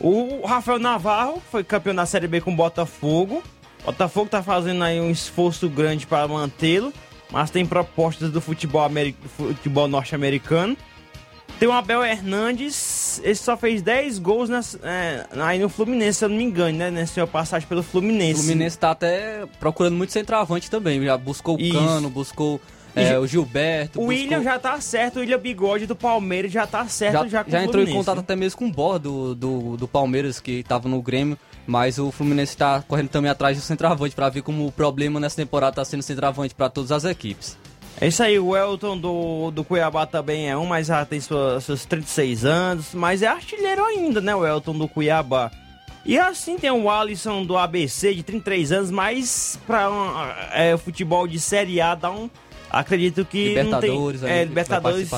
O 0.00 0.46
Rafael 0.46 0.78
Navarro 0.78 1.42
foi 1.50 1.62
campeão 1.62 1.94
da 1.94 2.06
Série 2.06 2.28
B 2.28 2.40
com 2.40 2.52
o 2.52 2.56
Botafogo. 2.56 3.42
Botafogo 3.84 4.30
tá 4.30 4.42
fazendo 4.42 4.82
aí 4.82 5.00
um 5.00 5.10
esforço 5.10 5.68
grande 5.68 6.06
para 6.06 6.26
mantê-lo, 6.26 6.92
mas 7.30 7.50
tem 7.50 7.64
propostas 7.66 8.30
do 8.30 8.40
futebol, 8.40 8.88
futebol 9.36 9.88
norte-americano. 9.88 10.76
Tem 11.58 11.68
o 11.68 11.72
Abel 11.72 12.04
Hernandes, 12.04 13.20
ele 13.24 13.34
só 13.34 13.56
fez 13.56 13.82
10 13.82 14.20
gols 14.20 14.48
nas, 14.48 14.78
é, 14.80 15.26
aí 15.40 15.58
no 15.58 15.68
Fluminense, 15.68 16.18
se 16.20 16.24
eu 16.24 16.28
não 16.28 16.36
me 16.36 16.44
engano, 16.44 16.78
né? 16.78 16.88
Nessa 16.88 17.26
passagem 17.26 17.66
pelo 17.68 17.82
Fluminense. 17.82 18.40
O 18.40 18.44
Fluminense 18.44 18.78
tá 18.78 18.92
até 18.92 19.44
procurando 19.58 19.96
muito 19.96 20.12
centroavante 20.12 20.70
também. 20.70 21.02
Já 21.04 21.18
buscou 21.18 21.56
o 21.56 21.60
Isso. 21.60 21.72
Cano, 21.72 22.08
buscou 22.08 22.60
é, 22.94 23.18
o 23.18 23.26
Gilberto. 23.26 23.98
O 23.98 24.06
buscou... 24.06 24.16
William 24.16 24.42
já 24.42 24.56
tá 24.56 24.80
certo, 24.80 25.16
o 25.16 25.20
William 25.20 25.38
Bigode 25.38 25.86
do 25.86 25.96
Palmeiras 25.96 26.52
já 26.52 26.64
tá 26.64 26.86
certo 26.86 27.28
já, 27.28 27.42
já 27.42 27.44
Já 27.48 27.64
entrou 27.64 27.82
em 27.82 27.92
contato 27.92 28.20
até 28.20 28.36
mesmo 28.36 28.58
com 28.58 28.66
o 28.66 28.72
Bor 28.72 29.00
do, 29.00 29.34
do, 29.34 29.76
do 29.76 29.88
Palmeiras, 29.88 30.38
que 30.38 30.62
tava 30.62 30.88
no 30.88 31.02
Grêmio. 31.02 31.36
Mas 31.68 31.98
o 31.98 32.10
Fluminense 32.10 32.52
está 32.52 32.80
correndo 32.80 33.10
também 33.10 33.30
atrás 33.30 33.54
do 33.54 33.62
centroavante 33.62 34.14
para 34.14 34.30
ver 34.30 34.40
como 34.40 34.66
o 34.66 34.72
problema 34.72 35.20
nessa 35.20 35.36
temporada 35.36 35.72
está 35.72 35.84
sendo 35.84 36.02
centroavante 36.02 36.54
para 36.54 36.70
todas 36.70 36.90
as 36.90 37.04
equipes. 37.04 37.58
É 38.00 38.06
isso 38.06 38.22
aí, 38.22 38.38
o 38.38 38.56
Elton 38.56 38.96
do, 38.96 39.50
do 39.50 39.62
Cuiabá 39.62 40.06
também 40.06 40.48
é 40.48 40.56
um, 40.56 40.64
mas 40.64 40.86
já 40.86 41.04
tem 41.04 41.20
sua, 41.20 41.60
seus 41.60 41.84
36 41.84 42.46
anos, 42.46 42.94
mas 42.94 43.20
é 43.20 43.26
artilheiro 43.26 43.84
ainda, 43.84 44.18
né, 44.18 44.34
o 44.34 44.46
Elton 44.46 44.78
do 44.78 44.88
Cuiabá. 44.88 45.50
E 46.06 46.18
assim 46.18 46.56
tem 46.56 46.70
o 46.70 46.88
Alisson 46.88 47.44
do 47.44 47.58
ABC 47.58 48.14
de 48.14 48.22
33 48.22 48.72
anos, 48.72 48.90
mas 48.90 49.60
para 49.66 49.90
um, 49.90 50.10
é, 50.54 50.74
futebol 50.78 51.26
de 51.28 51.38
Série 51.38 51.82
A 51.82 51.94
dá 51.94 52.10
um. 52.10 52.30
Acredito 52.70 53.26
que. 53.26 53.48
Libertadores, 53.48 54.22
não 54.22 54.28
tem, 54.28 54.38
é, 54.38 54.44
Libertadores. 54.44 55.10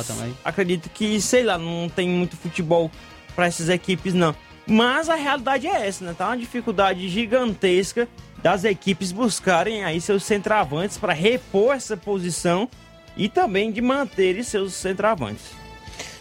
Acredito 0.45 0.91
que, 0.91 1.21
sei 1.21 1.45
lá, 1.45 1.57
não 1.57 1.89
tem 1.89 2.09
muito 2.09 2.37
futebol 2.37 2.91
para 3.37 3.47
essas 3.47 3.69
equipes, 3.69 4.15
não. 4.15 4.35
Mas 4.67 5.09
a 5.09 5.15
realidade 5.15 5.67
é 5.67 5.87
essa, 5.87 6.05
né? 6.05 6.15
Tá 6.17 6.29
uma 6.29 6.37
dificuldade 6.37 7.09
gigantesca 7.09 8.09
das 8.43 8.65
equipes 8.65 9.13
buscarem 9.13 9.85
aí 9.85 10.01
seus 10.01 10.25
centravantes 10.25 10.97
para 10.97 11.13
repor 11.13 11.75
essa 11.75 11.97
posição 11.97 12.69
e 13.17 13.29
também 13.29 13.71
de 13.71 13.81
manterem 13.81 14.43
seus 14.43 14.75
centravantes. 14.75 15.47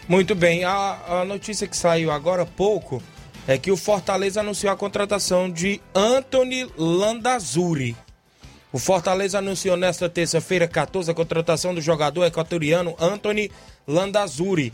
Muito 0.08 0.34
bem, 0.34 0.64
a, 0.64 1.20
a 1.20 1.24
notícia 1.24 1.66
que 1.66 1.76
saiu 1.76 2.10
agora 2.10 2.42
há 2.42 2.46
pouco 2.46 3.02
é 3.46 3.56
que 3.56 3.70
o 3.70 3.76
Fortaleza 3.76 4.40
anunciou 4.40 4.72
a 4.72 4.76
contratação 4.76 5.50
de 5.50 5.80
Anthony 5.94 6.68
Landazuri. 6.76 7.96
O 8.72 8.78
Fortaleza 8.78 9.38
anunciou 9.38 9.76
nesta 9.76 10.08
terça-feira, 10.08 10.68
14, 10.68 11.10
a 11.10 11.14
contratação 11.14 11.74
do 11.74 11.80
jogador 11.80 12.24
equatoriano 12.24 12.94
Anthony 13.00 13.50
Landazuri. 13.86 14.72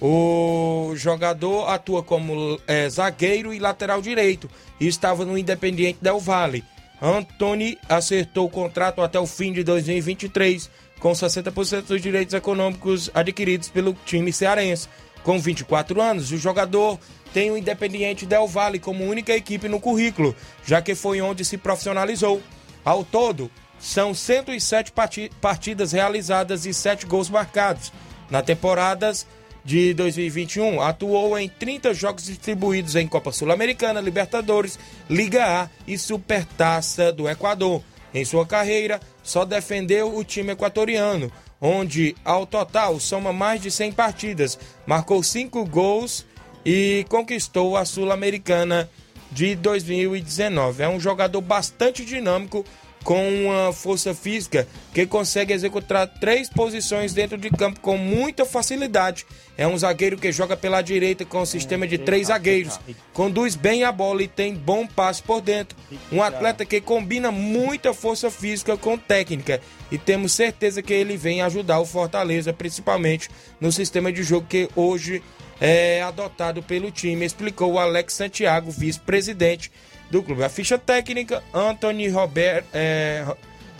O 0.00 0.92
jogador 0.96 1.68
atua 1.68 2.02
como 2.02 2.58
é, 2.66 2.88
zagueiro 2.88 3.52
e 3.52 3.58
lateral 3.58 4.00
direito 4.00 4.48
e 4.80 4.86
estava 4.86 5.26
no 5.26 5.36
Independiente 5.36 5.98
Del 6.00 6.18
Valle. 6.18 6.64
Anthony 7.02 7.78
acertou 7.88 8.46
o 8.46 8.50
contrato 8.50 9.02
até 9.02 9.18
o 9.18 9.26
fim 9.26 9.52
de 9.52 9.62
2023, 9.62 10.70
com 10.98 11.12
60% 11.12 11.82
dos 11.82 12.00
direitos 12.00 12.34
econômicos 12.34 13.10
adquiridos 13.12 13.68
pelo 13.68 13.94
time 14.04 14.32
cearense. 14.32 14.88
Com 15.22 15.38
24 15.38 16.00
anos, 16.00 16.32
o 16.32 16.38
jogador 16.38 16.98
tem 17.32 17.50
o 17.50 17.56
Independiente 17.56 18.24
Del 18.24 18.46
Valle 18.46 18.78
como 18.78 19.04
única 19.04 19.34
equipe 19.34 19.68
no 19.68 19.80
currículo, 19.80 20.34
já 20.64 20.80
que 20.80 20.94
foi 20.94 21.20
onde 21.20 21.44
se 21.44 21.58
profissionalizou. 21.58 22.42
Ao 22.82 23.04
todo, 23.04 23.50
são 23.78 24.14
107 24.14 24.92
partidas 25.40 25.92
realizadas 25.92 26.64
e 26.64 26.72
7 26.72 27.04
gols 27.06 27.28
marcados. 27.28 27.92
Na 28.30 28.42
temporadas 28.42 29.26
de 29.64 29.94
2021, 29.94 30.80
atuou 30.80 31.38
em 31.38 31.48
30 31.48 31.92
jogos 31.94 32.24
distribuídos 32.24 32.96
em 32.96 33.06
Copa 33.06 33.32
Sul-Americana, 33.32 34.00
Libertadores, 34.00 34.78
Liga 35.08 35.62
A 35.62 35.70
e 35.86 35.98
Supertaça 35.98 37.12
do 37.12 37.28
Equador. 37.28 37.82
Em 38.12 38.24
sua 38.24 38.46
carreira, 38.46 39.00
só 39.22 39.44
defendeu 39.44 40.16
o 40.16 40.24
time 40.24 40.52
equatoriano, 40.52 41.30
onde 41.60 42.16
ao 42.24 42.46
total 42.46 42.98
soma 42.98 43.32
mais 43.32 43.60
de 43.60 43.70
100 43.70 43.92
partidas, 43.92 44.58
marcou 44.86 45.22
5 45.22 45.64
gols 45.66 46.26
e 46.64 47.06
conquistou 47.08 47.76
a 47.76 47.84
Sul-Americana 47.84 48.90
de 49.30 49.54
2019. 49.54 50.82
É 50.82 50.88
um 50.88 50.98
jogador 50.98 51.40
bastante 51.40 52.04
dinâmico 52.04 52.64
com 53.04 53.28
uma 53.28 53.72
força 53.72 54.14
física 54.14 54.66
que 54.92 55.06
consegue 55.06 55.52
executar 55.52 56.06
três 56.06 56.48
posições 56.48 57.12
dentro 57.12 57.38
de 57.38 57.50
campo 57.50 57.80
com 57.80 57.96
muita 57.96 58.44
facilidade. 58.44 59.26
É 59.56 59.66
um 59.66 59.76
zagueiro 59.76 60.18
que 60.18 60.32
joga 60.32 60.56
pela 60.56 60.82
direita 60.82 61.24
com 61.24 61.40
um 61.40 61.46
sistema 61.46 61.86
de 61.86 61.98
três 61.98 62.28
zagueiros, 62.28 62.78
conduz 63.12 63.54
bem 63.54 63.84
a 63.84 63.92
bola 63.92 64.22
e 64.22 64.28
tem 64.28 64.54
bom 64.54 64.86
passe 64.86 65.22
por 65.22 65.40
dentro. 65.40 65.76
Um 66.10 66.22
atleta 66.22 66.64
que 66.64 66.80
combina 66.80 67.30
muita 67.30 67.92
força 67.92 68.30
física 68.30 68.76
com 68.76 68.96
técnica 68.96 69.60
e 69.90 69.98
temos 69.98 70.32
certeza 70.32 70.82
que 70.82 70.92
ele 70.92 71.16
vem 71.16 71.42
ajudar 71.42 71.80
o 71.80 71.86
Fortaleza, 71.86 72.52
principalmente 72.52 73.28
no 73.60 73.72
sistema 73.72 74.12
de 74.12 74.22
jogo 74.22 74.46
que 74.48 74.68
hoje 74.74 75.22
é 75.60 76.00
adotado 76.02 76.62
pelo 76.62 76.90
time, 76.90 77.26
explicou 77.26 77.74
o 77.74 77.78
Alex 77.78 78.14
Santiago, 78.14 78.70
vice-presidente 78.70 79.70
do 80.10 80.22
clube. 80.22 80.42
A 80.44 80.48
ficha 80.48 80.78
técnica, 80.78 81.42
Anthony 81.54 82.08
Robert, 82.08 82.64
é, 82.72 83.24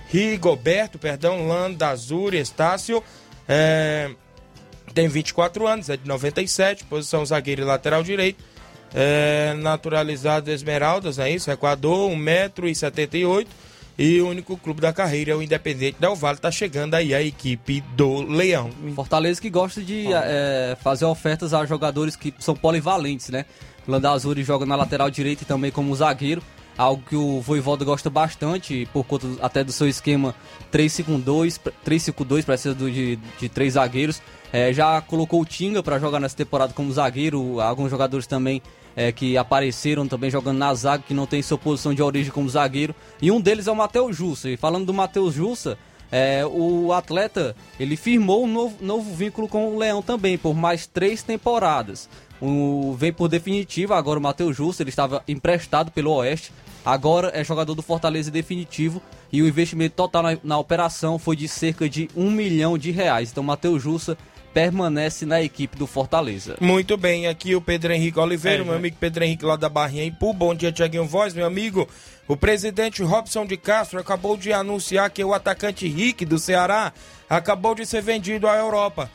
Rigoberto, 0.08 0.98
perdão, 0.98 1.46
Landazuri 1.46 2.38
Estácio, 2.38 3.02
é, 3.48 4.10
tem 4.94 5.08
24 5.08 5.66
anos, 5.66 5.88
é 5.88 5.96
de 5.96 6.06
97, 6.06 6.84
posição 6.84 7.24
zagueiro 7.24 7.62
e 7.62 7.64
lateral 7.64 8.02
direito, 8.02 8.42
é, 8.94 9.54
naturalizado 9.54 10.50
Esmeraldas, 10.50 11.18
é 11.18 11.30
isso, 11.30 11.50
Equador, 11.50 12.10
1,78m, 12.10 13.46
e 13.98 14.20
o 14.20 14.28
único 14.28 14.56
clube 14.56 14.80
da 14.80 14.92
carreira 14.92 15.32
é 15.32 15.34
o 15.34 15.42
Independente 15.42 15.98
Del 16.00 16.16
Vale, 16.16 16.38
tá 16.38 16.50
chegando 16.50 16.94
aí 16.94 17.14
a 17.14 17.22
equipe 17.22 17.82
do 17.94 18.22
Leão. 18.22 18.70
Fortaleza 18.94 19.40
que 19.40 19.50
gosta 19.50 19.82
de 19.82 20.06
é, 20.10 20.76
fazer 20.82 21.04
ofertas 21.04 21.52
a 21.52 21.66
jogadores 21.66 22.16
que 22.16 22.32
são 22.38 22.54
polivalentes, 22.56 23.28
né? 23.28 23.44
Landazuri 23.86 24.42
joga 24.42 24.66
na 24.66 24.76
lateral 24.76 25.10
direita 25.10 25.42
e 25.42 25.46
também 25.46 25.70
como 25.70 25.94
zagueiro, 25.94 26.42
algo 26.76 27.02
que 27.06 27.16
o 27.16 27.40
Voivoda 27.40 27.84
gosta 27.84 28.08
bastante, 28.08 28.88
por 28.92 29.04
conta 29.04 29.26
até 29.42 29.62
do 29.62 29.72
seu 29.72 29.88
esquema 29.88 30.34
3-5-2, 30.72 31.60
3-5-2, 31.86 32.44
precisa 32.44 32.74
de, 32.74 33.16
de 33.16 33.48
três 33.48 33.74
zagueiros. 33.74 34.22
É, 34.52 34.72
já 34.72 35.00
colocou 35.00 35.40
o 35.40 35.44
Tinga 35.44 35.82
para 35.82 35.98
jogar 35.98 36.18
nessa 36.18 36.36
temporada 36.36 36.72
como 36.72 36.92
zagueiro, 36.92 37.60
alguns 37.60 37.90
jogadores 37.90 38.26
também 38.26 38.62
é, 38.96 39.12
que 39.12 39.36
apareceram 39.36 40.08
também 40.08 40.30
jogando 40.30 40.58
na 40.58 40.74
zaga, 40.74 41.04
que 41.06 41.14
não 41.14 41.26
tem 41.26 41.42
sua 41.42 41.58
posição 41.58 41.94
de 41.94 42.02
origem 42.02 42.32
como 42.32 42.48
zagueiro. 42.48 42.94
E 43.20 43.30
um 43.30 43.40
deles 43.40 43.66
é 43.66 43.70
o 43.70 43.76
Matheus 43.76 44.16
Jussa. 44.16 44.50
E 44.50 44.56
falando 44.56 44.86
do 44.86 44.94
Matheus 44.94 45.34
Jussa, 45.34 45.78
é, 46.10 46.44
o 46.44 46.92
atleta 46.92 47.54
ele 47.78 47.96
firmou 47.96 48.44
um 48.44 48.52
novo, 48.52 48.76
novo 48.80 49.14
vínculo 49.14 49.46
com 49.48 49.74
o 49.74 49.78
Leão 49.78 50.02
também, 50.02 50.36
por 50.36 50.54
mais 50.54 50.86
três 50.86 51.22
temporadas. 51.22 52.08
O, 52.40 52.94
vem 52.98 53.12
por 53.12 53.28
definitivo 53.28 53.92
agora 53.94 54.18
o 54.18 54.22
Matheus 54.22 54.56
Justo, 54.56 54.82
ele 54.82 54.90
estava 54.90 55.22
emprestado 55.28 55.90
pelo 55.90 56.10
Oeste, 56.12 56.52
agora 56.84 57.30
é 57.34 57.44
jogador 57.44 57.74
do 57.74 57.82
Fortaleza 57.82 58.30
definitivo 58.30 59.02
e 59.30 59.42
o 59.42 59.46
investimento 59.48 59.94
total 59.94 60.22
na, 60.22 60.38
na 60.42 60.58
operação 60.58 61.18
foi 61.18 61.36
de 61.36 61.46
cerca 61.46 61.88
de 61.88 62.08
um 62.16 62.30
milhão 62.30 62.78
de 62.78 62.90
reais. 62.90 63.30
Então 63.30 63.44
Matheus 63.44 63.82
Jussa 63.82 64.16
permanece 64.54 65.24
na 65.24 65.40
equipe 65.40 65.76
do 65.76 65.86
Fortaleza. 65.86 66.56
Muito 66.60 66.96
bem, 66.96 67.26
aqui 67.28 67.54
o 67.54 67.60
Pedro 67.60 67.92
Henrique 67.92 68.18
Oliveira, 68.18 68.62
É, 68.62 68.64
meu 68.64 68.72
já. 68.72 68.78
amigo 68.78 68.96
Pedro 68.98 69.22
Henrique 69.22 69.44
lá 69.44 69.54
da 69.54 69.68
Barrinha 69.68 70.04
Ipu. 70.04 70.32
Bom 70.32 70.54
dia, 70.54 70.72
Tiaguinho 70.72 71.06
Voz, 71.06 71.32
meu 71.34 71.46
amigo. 71.46 71.86
O 72.26 72.36
presidente 72.36 73.02
Robson 73.02 73.44
de 73.46 73.56
Castro 73.56 74.00
acabou 74.00 74.36
de 74.36 74.52
anunciar 74.52 75.08
que 75.10 75.22
o 75.22 75.34
atacante 75.34 75.86
Rick 75.86 76.24
do 76.24 76.38
Ceará 76.38 76.92
acabou 77.28 77.74
de 77.76 77.86
ser 77.86 78.02
vendido 78.02 78.48
à 78.48 78.56
Europa. 78.56 79.08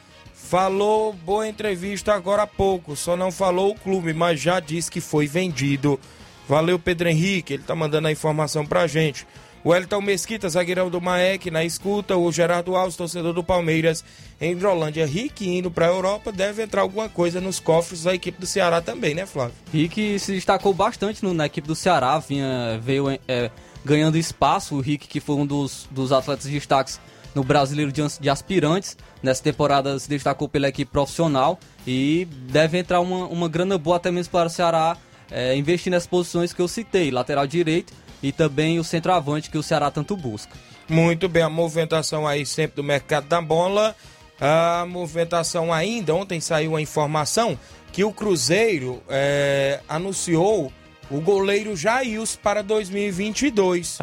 Falou 0.49 1.11
boa 1.11 1.47
entrevista 1.47 2.13
agora 2.13 2.43
há 2.43 2.47
pouco, 2.47 2.95
só 2.95 3.17
não 3.17 3.31
falou 3.31 3.71
o 3.71 3.75
clube, 3.75 4.13
mas 4.13 4.39
já 4.39 4.59
disse 4.59 4.91
que 4.91 5.01
foi 5.01 5.25
vendido. 5.25 5.99
Valeu, 6.47 6.77
Pedro 6.77 7.09
Henrique, 7.09 7.53
ele 7.55 7.63
tá 7.63 7.73
mandando 7.75 8.07
a 8.07 8.11
informação 8.11 8.63
pra 8.63 8.85
gente. 8.85 9.25
O 9.63 9.73
Elton 9.73 9.99
Mesquita, 10.01 10.47
zagueirão 10.47 10.87
do 10.91 11.01
Maek, 11.01 11.49
na 11.49 11.63
escuta. 11.65 12.15
O 12.15 12.31
Gerardo 12.31 12.75
Alves, 12.75 12.95
torcedor 12.95 13.33
do 13.33 13.43
Palmeiras, 13.43 14.05
em 14.39 14.51
Hidrolândia. 14.51 15.07
Rick 15.07 15.49
indo 15.49 15.71
pra 15.71 15.87
Europa, 15.87 16.31
deve 16.31 16.61
entrar 16.61 16.81
alguma 16.81 17.09
coisa 17.09 17.41
nos 17.41 17.59
cofres 17.59 18.03
da 18.03 18.13
equipe 18.13 18.39
do 18.39 18.45
Ceará 18.45 18.79
também, 18.79 19.15
né, 19.15 19.25
Flávio? 19.25 19.55
Rick 19.73 20.19
se 20.19 20.33
destacou 20.33 20.71
bastante 20.75 21.23
no- 21.23 21.33
na 21.33 21.47
equipe 21.47 21.67
do 21.67 21.73
Ceará, 21.75 22.19
vinha, 22.19 22.79
veio 22.83 23.09
é, 23.27 23.49
ganhando 23.83 24.15
espaço. 24.19 24.75
O 24.75 24.81
Rick, 24.81 25.07
que 25.07 25.19
foi 25.19 25.35
um 25.37 25.45
dos, 25.47 25.87
dos 25.89 26.11
atletas 26.11 26.45
de 26.45 26.51
destaques 26.51 26.99
no 27.35 27.43
Brasileiro 27.43 27.91
de, 27.91 28.29
Aspirantes, 28.29 28.97
nessa 29.21 29.43
temporada 29.43 29.99
se 29.99 30.09
destacou 30.09 30.47
pela 30.47 30.69
equipe 30.69 30.89
profissional 30.89 31.59
e 31.85 32.25
deve 32.49 32.79
entrar 32.79 33.01
uma, 33.01 33.27
uma 33.27 33.49
grana 33.49 33.77
boa 33.77 33.97
até 33.97 34.09
mesmo 34.09 34.31
para 34.31 34.47
o 34.47 34.49
Ceará 34.49 34.97
é, 35.29 35.55
investir 35.55 35.91
nas 35.91 36.07
posições 36.07 36.53
que 36.53 36.61
eu 36.61 36.67
citei, 36.67 37.11
lateral 37.11 37.45
direito 37.45 37.93
e 38.21 38.31
também 38.31 38.79
o 38.79 38.83
centroavante 38.83 39.49
que 39.49 39.57
o 39.57 39.63
Ceará 39.63 39.91
tanto 39.91 40.15
busca. 40.15 40.53
Muito 40.87 41.27
bem, 41.27 41.43
a 41.43 41.49
movimentação 41.49 42.27
aí 42.27 42.45
sempre 42.45 42.75
do 42.77 42.83
mercado 42.83 43.27
da 43.27 43.41
bola. 43.41 43.95
A 44.39 44.85
movimentação 44.87 45.73
ainda, 45.73 46.13
ontem 46.13 46.39
saiu 46.39 46.75
a 46.75 46.81
informação 46.81 47.57
que 47.91 48.03
o 48.03 48.11
Cruzeiro 48.11 49.01
é, 49.09 49.79
anunciou 49.87 50.71
o 51.09 51.21
goleiro 51.21 51.75
Jails 51.75 52.35
para 52.35 52.61
2022. 52.61 53.97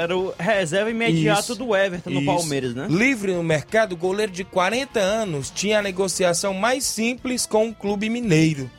Era 0.00 0.16
o 0.16 0.34
reserva 0.38 0.90
imediato 0.90 1.52
Isso, 1.52 1.54
do 1.54 1.74
Everton 1.74 2.10
no 2.10 2.20
isso. 2.20 2.26
Palmeiras, 2.26 2.74
né? 2.74 2.86
Livre 2.90 3.32
no 3.32 3.42
mercado, 3.42 3.92
o 3.92 3.96
goleiro 3.96 4.32
de 4.32 4.44
40 4.44 5.00
anos 5.00 5.50
tinha 5.50 5.78
a 5.78 5.82
negociação 5.82 6.52
mais 6.52 6.84
simples 6.84 7.46
com 7.46 7.68
o 7.68 7.74
clube 7.74 8.10
mineiro. 8.10 8.70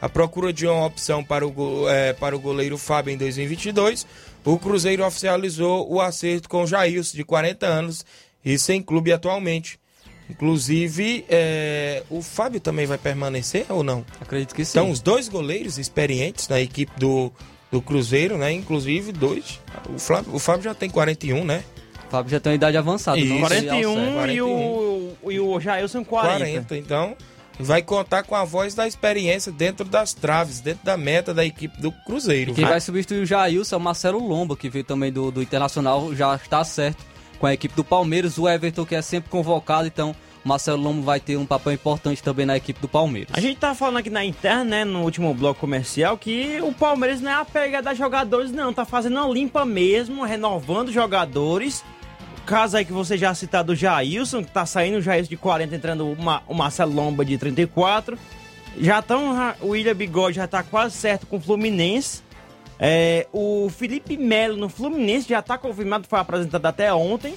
A 0.00 0.08
procura 0.08 0.52
de 0.52 0.66
uma 0.66 0.84
opção 0.84 1.24
para 1.24 1.46
o, 1.46 1.88
eh, 1.88 2.12
para 2.12 2.36
o 2.36 2.38
goleiro 2.38 2.76
Fábio 2.76 3.12
em 3.12 3.16
2022, 3.16 4.06
o 4.44 4.58
Cruzeiro 4.58 5.04
oficializou 5.04 5.90
o 5.90 6.00
acerto 6.00 6.48
com 6.48 6.62
o 6.62 6.66
Jailson, 6.66 7.16
de 7.16 7.24
40 7.24 7.66
anos, 7.66 8.04
e 8.44 8.58
sem 8.58 8.82
clube 8.82 9.10
atualmente. 9.10 9.80
Inclusive, 10.28 11.24
eh, 11.28 12.02
o 12.10 12.20
Fábio 12.20 12.60
também 12.60 12.84
vai 12.84 12.98
permanecer 12.98 13.64
ou 13.68 13.84
não? 13.84 14.04
Acredito 14.20 14.54
que 14.54 14.64
sim. 14.64 14.78
Então, 14.78 14.90
os 14.90 15.00
dois 15.00 15.28
goleiros 15.28 15.78
experientes 15.78 16.48
na 16.48 16.60
equipe 16.60 16.92
do, 16.98 17.32
do 17.70 17.80
Cruzeiro, 17.80 18.36
né? 18.36 18.52
Inclusive, 18.52 19.12
dois. 19.12 19.60
O, 19.88 19.98
Flávio, 19.98 20.34
o 20.34 20.38
Fábio 20.38 20.64
já 20.64 20.74
tem 20.74 20.90
41, 20.90 21.44
né? 21.44 21.62
O 22.06 22.10
Fábio 22.10 22.30
já 22.30 22.40
tem 22.40 22.50
uma 22.52 22.56
idade 22.56 22.76
avançada. 22.76 23.18
Isso. 23.18 23.34
não 23.34 23.48
sei 23.48 23.68
ao 23.68 23.92
41 23.92 23.94
certo. 23.94 24.32
e 24.32 24.42
o, 24.42 25.12
e 25.30 25.40
o 25.40 25.60
Jailson 25.60 26.04
40. 26.04 26.38
40. 26.38 26.76
Então, 26.76 27.16
vai 27.60 27.82
contar 27.82 28.24
com 28.24 28.34
a 28.34 28.44
voz 28.44 28.74
da 28.74 28.86
experiência 28.86 29.52
dentro 29.52 29.84
das 29.84 30.12
traves, 30.12 30.60
dentro 30.60 30.84
da 30.84 30.96
meta 30.96 31.32
da 31.32 31.44
equipe 31.44 31.80
do 31.80 31.92
Cruzeiro. 32.04 32.52
Quem 32.52 32.64
vai 32.64 32.80
substituir 32.80 33.22
o 33.22 33.26
Jailson 33.26 33.76
é 33.76 33.78
o 33.78 33.80
Marcelo 33.80 34.18
Lomba, 34.18 34.56
que 34.56 34.68
veio 34.68 34.84
também 34.84 35.12
do, 35.12 35.30
do 35.30 35.40
Internacional, 35.40 36.12
já 36.16 36.34
está 36.34 36.64
certo 36.64 37.15
com 37.38 37.46
a 37.46 37.54
equipe 37.54 37.74
do 37.74 37.84
Palmeiras. 37.84 38.38
O 38.38 38.48
Everton, 38.48 38.84
que 38.84 38.94
é 38.94 39.02
sempre 39.02 39.30
convocado, 39.30 39.86
então 39.86 40.14
Marcelo 40.44 40.80
Lomba 40.82 41.02
vai 41.02 41.20
ter 41.20 41.36
um 41.36 41.44
papel 41.46 41.72
importante 41.72 42.22
também 42.22 42.46
na 42.46 42.56
equipe 42.56 42.80
do 42.80 42.86
Palmeiras. 42.88 43.30
A 43.34 43.40
gente 43.40 43.58
tá 43.58 43.74
falando 43.74 43.96
aqui 43.98 44.10
na 44.10 44.24
interna, 44.24 44.64
né, 44.64 44.84
no 44.84 45.02
último 45.02 45.34
bloco 45.34 45.58
comercial, 45.60 46.16
que 46.16 46.60
o 46.62 46.72
Palmeiras 46.72 47.20
não 47.20 47.30
é 47.30 47.34
a 47.34 47.44
pegada 47.44 47.92
de 47.92 47.98
jogadores, 47.98 48.52
não. 48.52 48.72
Tá 48.72 48.84
fazendo 48.84 49.18
uma 49.18 49.28
limpa 49.32 49.64
mesmo, 49.64 50.22
renovando 50.24 50.92
jogadores. 50.92 51.84
O 52.38 52.46
caso 52.46 52.76
aí 52.76 52.84
que 52.84 52.92
você 52.92 53.18
já 53.18 53.34
citado 53.34 53.72
o 53.72 53.74
Jailson, 53.76 54.44
que 54.44 54.52
tá 54.52 54.64
saindo 54.64 54.98
o 54.98 55.02
Jailson 55.02 55.30
de 55.30 55.36
40, 55.36 55.74
entrando 55.74 56.06
o, 56.08 56.16
Ma- 56.22 56.42
o 56.46 56.54
Marcelo 56.54 56.94
Lomba 56.94 57.24
de 57.24 57.36
34. 57.36 58.16
Já 58.78 59.00
estão. 59.00 59.34
O 59.60 59.68
William 59.70 59.96
Bigode 59.96 60.36
já 60.36 60.46
tá 60.46 60.62
quase 60.62 60.94
certo 60.94 61.26
com 61.26 61.38
o 61.38 61.40
Fluminense. 61.40 62.22
É, 62.78 63.26
o 63.32 63.68
Felipe 63.70 64.16
Melo 64.16 64.56
no 64.56 64.68
Fluminense 64.68 65.28
já 65.28 65.40
tá 65.40 65.56
confirmado, 65.56 66.06
foi 66.08 66.18
apresentado 66.18 66.66
até 66.66 66.92
ontem. 66.92 67.34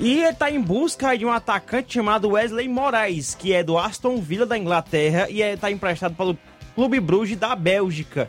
E 0.00 0.20
ele 0.20 0.32
tá 0.34 0.50
em 0.50 0.60
busca 0.60 1.16
de 1.16 1.24
um 1.24 1.30
atacante 1.30 1.94
chamado 1.94 2.30
Wesley 2.30 2.66
Moraes, 2.66 3.34
que 3.34 3.52
é 3.52 3.62
do 3.62 3.78
Aston 3.78 4.16
Villa 4.16 4.46
da 4.46 4.58
Inglaterra 4.58 5.28
e 5.30 5.42
é, 5.42 5.56
tá 5.56 5.70
emprestado 5.70 6.14
pelo 6.14 6.36
Clube 6.74 6.98
Bruges 6.98 7.36
da 7.36 7.54
Bélgica. 7.54 8.28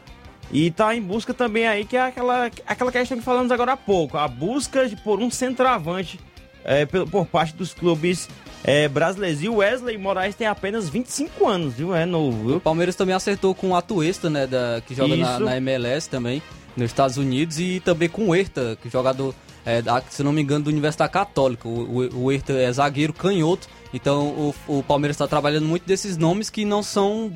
E 0.51 0.69
tá 0.69 0.95
em 0.95 1.01
busca 1.01 1.33
também 1.33 1.65
aí, 1.65 1.85
que 1.85 1.97
é 1.97 2.01
aquela, 2.01 2.51
aquela 2.67 2.91
questão 2.91 3.17
que 3.17 3.23
falamos 3.23 3.51
agora 3.51 3.73
há 3.73 3.77
pouco, 3.77 4.17
a 4.17 4.27
busca 4.27 4.87
de, 4.87 4.95
por 4.97 5.19
um 5.19 5.31
centroavante 5.31 6.19
é, 6.63 6.85
por, 6.85 7.09
por 7.09 7.25
parte 7.25 7.55
dos 7.55 7.73
clubes 7.73 8.29
é, 8.63 8.87
brasileiros. 8.87 9.41
E 9.43 9.49
o 9.49 9.55
Wesley 9.57 9.97
Moraes 9.97 10.35
tem 10.35 10.47
apenas 10.47 10.89
25 10.89 11.47
anos, 11.47 11.73
viu? 11.73 11.93
É 11.95 12.05
novo, 12.05 12.47
viu? 12.47 12.57
O 12.57 12.61
Palmeiras 12.61 12.95
também 12.95 13.13
acertou 13.15 13.53
com 13.53 13.69
o 13.71 13.75
Atuesta, 13.75 14.29
né, 14.29 14.47
da, 14.47 14.81
que 14.85 14.95
joga 14.95 15.15
na, 15.15 15.39
na 15.39 15.57
MLS 15.57 16.09
também, 16.09 16.41
nos 16.75 16.85
Estados 16.85 17.17
Unidos, 17.17 17.59
e 17.59 17.79
também 17.79 18.09
com 18.09 18.29
o 18.29 18.35
Herta, 18.35 18.77
que 18.81 18.87
é 18.87 18.91
jogador, 18.91 19.35
é, 19.65 19.81
da- 19.81 20.01
se 20.09 20.23
não 20.23 20.31
me 20.31 20.41
engano, 20.41 20.65
do 20.65 20.69
Universidade 20.69 21.11
Católica. 21.11 21.67
O, 21.67 22.01
o, 22.09 22.23
o 22.25 22.31
Herta 22.31 22.53
é 22.53 22.71
zagueiro 22.71 23.13
canhoto, 23.13 23.67
então 23.93 24.27
o, 24.27 24.55
o 24.79 24.83
Palmeiras 24.83 25.15
está 25.15 25.27
trabalhando 25.27 25.65
muito 25.65 25.85
desses 25.85 26.17
nomes 26.17 26.49
que 26.49 26.63
não 26.65 26.81
são 26.81 27.31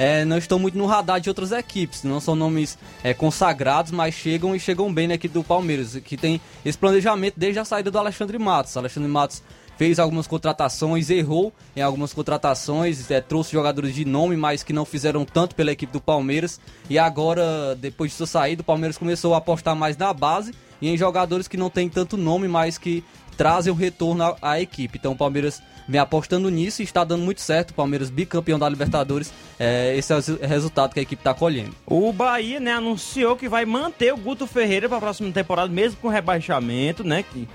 é, 0.00 0.24
não 0.24 0.38
estão 0.38 0.60
muito 0.60 0.78
no 0.78 0.86
radar 0.86 1.20
de 1.20 1.28
outras 1.28 1.50
equipes. 1.50 2.04
Não 2.04 2.20
são 2.20 2.36
nomes 2.36 2.78
é, 3.02 3.12
consagrados, 3.12 3.90
mas 3.90 4.14
chegam 4.14 4.54
e 4.54 4.60
chegam 4.60 4.94
bem 4.94 5.08
na 5.08 5.14
equipe 5.14 5.34
do 5.34 5.42
Palmeiras, 5.42 5.98
que 6.04 6.16
tem 6.16 6.40
esse 6.64 6.78
planejamento 6.78 7.34
desde 7.36 7.58
a 7.58 7.64
saída 7.64 7.90
do 7.90 7.98
Alexandre 7.98 8.38
Matos. 8.38 8.76
Alexandre 8.76 9.10
Matos 9.10 9.42
fez 9.78 9.98
algumas 9.98 10.26
contratações, 10.26 11.08
errou 11.08 11.52
em 11.74 11.80
algumas 11.80 12.12
contratações, 12.12 13.10
é, 13.10 13.20
trouxe 13.20 13.52
jogadores 13.52 13.94
de 13.94 14.04
nome, 14.04 14.36
mas 14.36 14.62
que 14.62 14.72
não 14.72 14.84
fizeram 14.84 15.24
tanto 15.24 15.54
pela 15.54 15.72
equipe 15.72 15.92
do 15.92 16.00
Palmeiras. 16.00 16.60
E 16.90 16.98
agora, 16.98 17.74
depois 17.76 18.10
de 18.10 18.16
sua 18.16 18.26
saída, 18.26 18.60
o 18.62 18.64
Palmeiras 18.64 18.98
começou 18.98 19.34
a 19.34 19.38
apostar 19.38 19.76
mais 19.76 19.96
na 19.96 20.12
base 20.12 20.52
e 20.82 20.88
em 20.88 20.98
jogadores 20.98 21.48
que 21.48 21.56
não 21.56 21.70
têm 21.70 21.88
tanto 21.88 22.16
nome, 22.16 22.48
mas 22.48 22.76
que 22.76 23.04
trazem 23.36 23.72
o 23.72 23.76
retorno 23.76 24.24
à, 24.24 24.36
à 24.42 24.60
equipe. 24.60 24.98
Então 24.98 25.12
o 25.12 25.16
Palmeiras 25.16 25.62
vem 25.88 26.00
apostando 26.00 26.50
nisso 26.50 26.82
e 26.82 26.84
está 26.84 27.04
dando 27.04 27.22
muito 27.22 27.40
certo. 27.40 27.70
O 27.70 27.74
Palmeiras 27.74 28.10
bicampeão 28.10 28.58
da 28.58 28.68
Libertadores, 28.68 29.32
é, 29.58 29.96
esse 29.96 30.12
é 30.12 30.16
o 30.16 30.18
resu- 30.18 30.38
resultado 30.42 30.92
que 30.92 30.98
a 30.98 31.02
equipe 31.02 31.20
está 31.20 31.32
colhendo. 31.32 31.72
O 31.86 32.12
Bahia, 32.12 32.58
né, 32.60 32.72
anunciou 32.72 33.36
que 33.36 33.48
vai 33.48 33.64
manter 33.64 34.12
o 34.12 34.16
Guto 34.16 34.46
Ferreira 34.46 34.88
para 34.88 34.98
a 34.98 35.00
próxima 35.00 35.30
temporada, 35.32 35.72
mesmo 35.72 35.98
com 36.00 36.08
rebaixamento, 36.08 37.04
né? 37.04 37.22
Que 37.22 37.48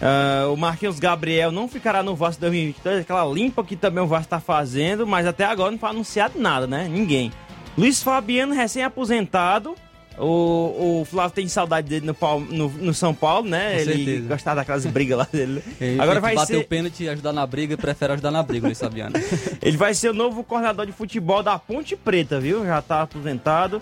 ah, 0.00 0.48
o 0.52 0.56
Marquinhos 0.56 0.98
Gabriel 0.98 1.52
não 1.52 1.68
ficará 1.68 2.02
no 2.02 2.14
Vasco 2.14 2.40
2022, 2.40 3.00
aquela 3.00 3.24
limpa 3.32 3.62
que 3.64 3.76
também 3.76 4.02
o 4.02 4.06
Vasco 4.06 4.24
está 4.24 4.40
fazendo, 4.40 5.06
mas 5.06 5.26
até 5.26 5.44
agora 5.44 5.70
não 5.70 5.78
foi 5.78 5.90
anunciado 5.90 6.38
nada, 6.38 6.66
né? 6.66 6.88
Ninguém. 6.88 7.32
Luiz 7.76 8.02
Fabiano, 8.02 8.54
recém-aposentado. 8.54 9.74
O, 10.16 11.00
o 11.00 11.04
Flávio 11.04 11.34
tem 11.34 11.48
saudade 11.48 11.88
dele 11.88 12.06
no, 12.06 12.40
no, 12.40 12.68
no 12.68 12.94
São 12.94 13.12
Paulo, 13.12 13.48
né? 13.48 13.74
Com 13.74 13.80
Ele 13.80 13.94
certeza. 13.96 14.28
gostava 14.28 14.56
daquelas 14.56 14.86
brigas 14.86 15.18
lá 15.18 15.28
dele. 15.30 15.60
Ele 15.80 16.00
Agora 16.00 16.20
vai 16.20 16.36
bater 16.36 16.54
ser. 16.54 16.58
o 16.58 16.64
pênalti 16.64 17.02
e 17.02 17.08
ajudar 17.08 17.32
na 17.32 17.44
briga, 17.44 17.76
prefere 17.76 18.12
ajudar 18.12 18.30
na 18.30 18.40
briga, 18.40 18.66
Luiz 18.66 18.78
Fabiano. 18.78 19.14
Ele 19.60 19.76
vai 19.76 19.92
ser 19.92 20.10
o 20.10 20.14
novo 20.14 20.44
coordenador 20.44 20.86
de 20.86 20.92
futebol 20.92 21.42
da 21.42 21.58
Ponte 21.58 21.96
Preta, 21.96 22.38
viu? 22.38 22.64
Já 22.64 22.80
tá 22.80 23.02
aposentado. 23.02 23.80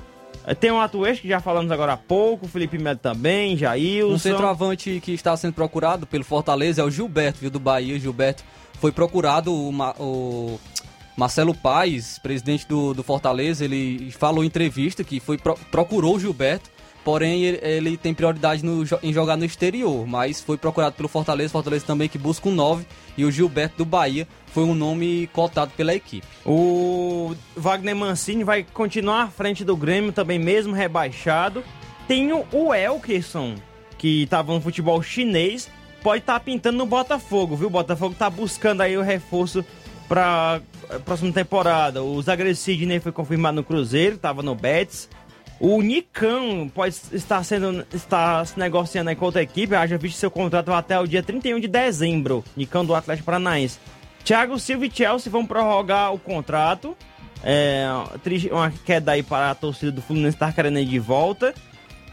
Tem 0.59 0.71
um 0.71 0.81
atuante 0.81 1.21
que 1.23 1.29
já 1.29 1.41
falamos 1.41 1.71
agora 1.71 1.93
há 1.93 1.97
pouco, 1.97 2.47
o 2.47 2.49
Felipe 2.49 2.79
Melo 2.79 2.99
também, 2.99 3.57
Jailson. 3.57 4.15
Um 4.15 4.19
centroavante 4.19 5.01
que 5.03 5.13
está 5.13 5.37
sendo 5.37 5.55
procurado 5.55 6.07
pelo 6.07 6.25
Fortaleza 6.25 6.83
é 6.83 6.85
o 6.85 6.91
Gilberto, 6.91 7.39
viu, 7.41 7.51
do 7.51 7.61
Bahia. 7.61 7.99
Gilberto 7.99 8.43
foi 8.81 8.91
procurado, 8.91 9.53
o, 9.53 9.71
o 10.01 10.61
Marcelo 11.17 11.55
Paes, 11.55 12.19
presidente 12.19 12.67
do, 12.67 12.93
do 12.93 13.03
Fortaleza, 13.03 13.65
ele 13.65 14.11
falou 14.11 14.43
em 14.43 14.47
entrevista 14.49 15.05
que 15.05 15.21
foi 15.21 15.39
pro- 15.39 15.59
procurou 15.71 16.17
o 16.17 16.19
Gilberto, 16.21 16.69
porém 17.05 17.43
ele, 17.45 17.97
tem 17.97 18.15
prioridade 18.15 18.65
no 18.65 18.85
em 19.03 19.13
jogar 19.13 19.37
no 19.37 19.45
exterior, 19.45 20.07
mas 20.07 20.41
foi 20.41 20.57
procurado 20.57 20.95
pelo 20.95 21.09
Fortaleza, 21.09 21.51
Fortaleza 21.53 21.85
também 21.87 22.09
que 22.09 22.19
busca 22.19 22.49
um 22.49 22.53
9, 22.55 22.85
e 23.17 23.25
o 23.25 23.31
Gilberto 23.31 23.79
do 23.79 23.85
Bahia 23.85 24.27
foi 24.47 24.65
um 24.65 24.75
nome 24.75 25.29
cotado 25.33 25.73
pela 25.77 25.95
equipe. 25.95 26.27
O 26.45 27.35
Wagner 27.57 27.97
Mancini 27.97 28.45
vai 28.45 28.65
continuar 28.73 29.23
à 29.23 29.29
frente 29.29 29.65
do 29.65 29.77
Grêmio 29.77 30.13
também, 30.13 30.39
mesmo 30.39 30.75
rebaixado. 30.75 31.63
Tem 32.07 32.33
o- 32.33 32.75
Elkerson, 32.75 33.55
que 33.99 34.23
estava 34.25 34.53
no 34.53 34.61
futebol 34.61 35.03
chinês, 35.03 35.69
pode 36.03 36.21
estar 36.21 36.39
pintando 36.41 36.79
no 36.79 36.87
Botafogo, 36.87 37.57
viu? 37.57 37.69
O 37.69 37.71
Botafogo 37.71 38.15
tá 38.19 38.29
buscando 38.29 38.81
aí 38.83 38.97
o 38.97 39.03
reforço 39.03 39.65
para 40.09 40.61
próxima 41.05 41.33
temporada. 41.33 42.03
O 42.03 42.21
zagueiro 42.21 42.55
Sidney 42.55 43.01
foi 43.01 43.13
confirmado 43.13 43.57
no 43.57 43.65
Cruzeiro, 43.65 44.17
estava 44.17 44.43
no 44.43 44.55
Betis. 44.55 45.09
O 45.65 45.81
Nicão 45.81 46.69
pode 46.75 46.97
estar 47.13 47.45
sendo 47.45 47.87
está 47.95 48.45
se 48.45 48.59
negociando 48.59 49.11
aí 49.11 49.15
com 49.15 49.27
outra 49.27 49.41
equipe, 49.43 49.77
haja 49.77 49.97
visto 49.97 50.17
seu 50.19 50.29
contrato 50.29 50.73
até 50.73 50.99
o 50.99 51.07
dia 51.07 51.23
31 51.23 51.61
de 51.61 51.69
dezembro. 51.69 52.43
Nicão 52.57 52.85
do 52.85 52.93
Atlético 52.97 53.27
Paranaense. 53.27 53.79
Thiago 54.25 54.59
Silva 54.59 54.87
e 54.87 54.91
Chelsea 54.93 55.31
vão 55.31 55.47
prorrogar 55.47 56.13
o 56.13 56.19
contrato. 56.19 56.97
É, 57.45 57.87
uma 58.51 58.73
queda 58.85 59.13
aí 59.13 59.23
para 59.23 59.53
a 59.53 59.55
torcida 59.55 59.93
do 59.93 60.03
Fluminense 60.03 60.35
estar 60.35 60.53
querendo 60.53 60.81
ir 60.81 60.85
de 60.85 60.99
volta. 60.99 61.55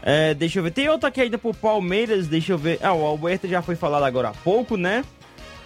É, 0.00 0.32
deixa 0.32 0.60
eu 0.60 0.62
ver. 0.62 0.70
Tem 0.70 0.88
outra 0.88 1.12
ainda 1.16 1.36
pro 1.36 1.52
Palmeiras. 1.52 2.28
Deixa 2.28 2.52
eu 2.52 2.58
ver. 2.58 2.78
Ah, 2.80 2.92
o 2.92 3.04
Alberto 3.04 3.48
já 3.48 3.60
foi 3.62 3.74
falado 3.74 4.04
agora 4.04 4.28
há 4.28 4.32
pouco, 4.32 4.76
né? 4.76 5.04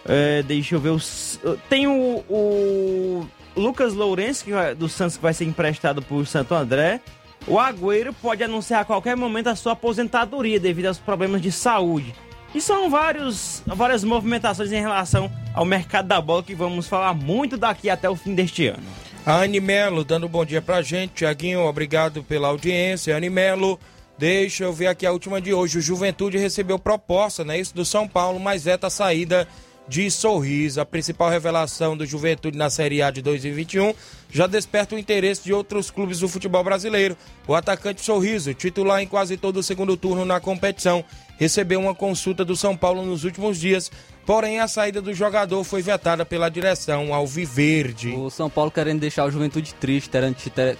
É, 0.08 0.42
deixa 0.42 0.74
eu 0.74 0.80
ver. 0.80 0.88
os- 0.90 1.38
Tem 1.68 1.86
o, 1.86 2.24
o 2.30 3.26
Lucas 3.54 3.92
Lourenço, 3.92 4.42
que 4.44 4.52
vai- 4.52 4.74
do 4.74 4.88
Santos, 4.88 5.16
que 5.18 5.22
vai 5.22 5.34
ser 5.34 5.44
emprestado 5.44 6.00
por 6.00 6.26
Santo 6.26 6.54
André. 6.54 7.00
O 7.46 7.58
Agüero 7.58 8.12
pode 8.14 8.42
anunciar 8.42 8.80
a 8.80 8.84
qualquer 8.84 9.16
momento 9.16 9.48
a 9.48 9.56
sua 9.56 9.72
aposentadoria 9.72 10.58
devido 10.58 10.86
aos 10.86 10.98
problemas 10.98 11.42
de 11.42 11.52
saúde. 11.52 12.14
E 12.54 12.60
são 12.60 12.88
vários, 12.88 13.62
várias 13.66 14.02
movimentações 14.02 14.72
em 14.72 14.80
relação 14.80 15.30
ao 15.52 15.64
mercado 15.64 16.06
da 16.06 16.20
bola 16.20 16.42
que 16.42 16.54
vamos 16.54 16.86
falar 16.86 17.12
muito 17.12 17.56
daqui 17.56 17.90
até 17.90 18.08
o 18.08 18.16
fim 18.16 18.34
deste 18.34 18.68
ano. 18.68 18.84
A 19.26 19.38
Anne 19.38 19.60
Melo 19.60 20.04
dando 20.04 20.26
um 20.26 20.28
bom 20.28 20.44
dia 20.44 20.62
pra 20.62 20.80
gente. 20.80 21.14
Tiaguinho, 21.14 21.60
obrigado 21.60 22.22
pela 22.22 22.48
audiência. 22.48 23.16
Anne 23.16 23.28
Melo, 23.28 23.78
deixa 24.16 24.64
eu 24.64 24.72
ver 24.72 24.86
aqui 24.86 25.04
a 25.04 25.12
última 25.12 25.40
de 25.40 25.52
hoje. 25.52 25.78
O 25.78 25.82
Juventude 25.82 26.38
recebeu 26.38 26.78
proposta, 26.78 27.44
né? 27.44 27.58
Isso 27.58 27.74
do 27.74 27.84
São 27.84 28.06
Paulo, 28.06 28.38
mas 28.38 28.64
veta 28.64 28.86
a 28.86 28.90
saída 28.90 29.48
de 29.88 30.10
Sorriso. 30.10 30.80
A 30.80 30.86
principal 30.86 31.30
revelação 31.30 31.96
do 31.96 32.06
Juventude 32.06 32.56
na 32.56 32.70
Série 32.70 33.02
A 33.02 33.10
de 33.10 33.22
2021 33.22 33.94
já 34.30 34.46
desperta 34.46 34.94
o 34.94 34.98
interesse 34.98 35.44
de 35.44 35.52
outros 35.52 35.90
clubes 35.90 36.20
do 36.20 36.28
futebol 36.28 36.64
brasileiro. 36.64 37.16
O 37.46 37.54
atacante 37.54 38.00
Sorriso, 38.00 38.54
titular 38.54 39.00
em 39.00 39.06
quase 39.06 39.36
todo 39.36 39.58
o 39.58 39.62
segundo 39.62 39.96
turno 39.96 40.24
na 40.24 40.40
competição, 40.40 41.04
recebeu 41.38 41.80
uma 41.80 41.94
consulta 41.94 42.44
do 42.44 42.56
São 42.56 42.76
Paulo 42.76 43.04
nos 43.04 43.24
últimos 43.24 43.58
dias. 43.58 43.90
Porém, 44.26 44.58
a 44.58 44.66
saída 44.66 45.02
do 45.02 45.12
jogador 45.12 45.62
foi 45.64 45.82
vetada 45.82 46.24
pela 46.24 46.48
direção 46.48 47.12
Alviverde. 47.12 48.10
O 48.10 48.30
São 48.30 48.48
Paulo 48.48 48.70
querendo 48.70 49.00
deixar 49.00 49.26
o 49.26 49.30
Juventude 49.30 49.74
triste, 49.74 50.10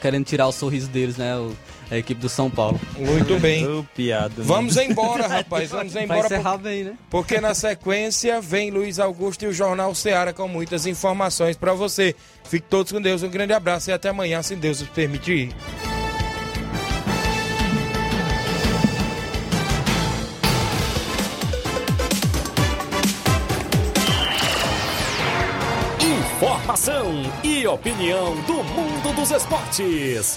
querendo, 0.01 0.25
tirar 0.25 0.47
o 0.47 0.53
sorriso 0.53 0.89
deles, 0.89 1.19
né? 1.19 1.35
A 1.91 1.97
equipe 1.97 2.21
do 2.21 2.29
São 2.29 2.51
Paulo. 2.51 2.81
Muito 2.97 3.39
bem. 3.39 3.67
Ô, 3.67 3.85
piada. 3.95 4.33
Vamos 4.39 4.77
embora, 4.77 5.27
rapaz. 5.29 5.71
Vamos 5.71 5.93
Vai 5.93 6.05
embora. 6.05 6.27
encerrar 6.27 6.53
por- 6.53 6.63
bem, 6.63 6.85
né? 6.85 6.95
Porque 7.11 7.41
na 7.41 7.55
sequência 7.55 8.41
vem 8.41 8.71
Luiz 8.71 8.99
Augusto 8.99 9.45
e 9.45 9.49
o 9.49 9.53
Jornal 9.53 9.95
Ceará 9.95 10.33
com 10.33 10.49
muitas 10.49 10.87
informações 10.87 11.57
para 11.57 11.73
você. 11.75 12.15
Fique 12.45 12.67
todos 12.69 12.93
com 12.93 13.01
Deus. 13.01 13.23
Um 13.23 13.29
grande 13.31 13.53
abraço 13.53 13.91
e 13.91 13.93
até 13.93 14.09
amanhã, 14.09 14.43
se 14.43 14.55
Deus 14.57 14.81
nos 14.81 14.89
permitir. 14.91 15.51
Informação 26.01 27.13
e 27.43 27.67
opinião 27.67 28.35
do 28.43 28.63
mundo 28.65 29.15
dos 29.15 29.31
esportes. 29.31 30.37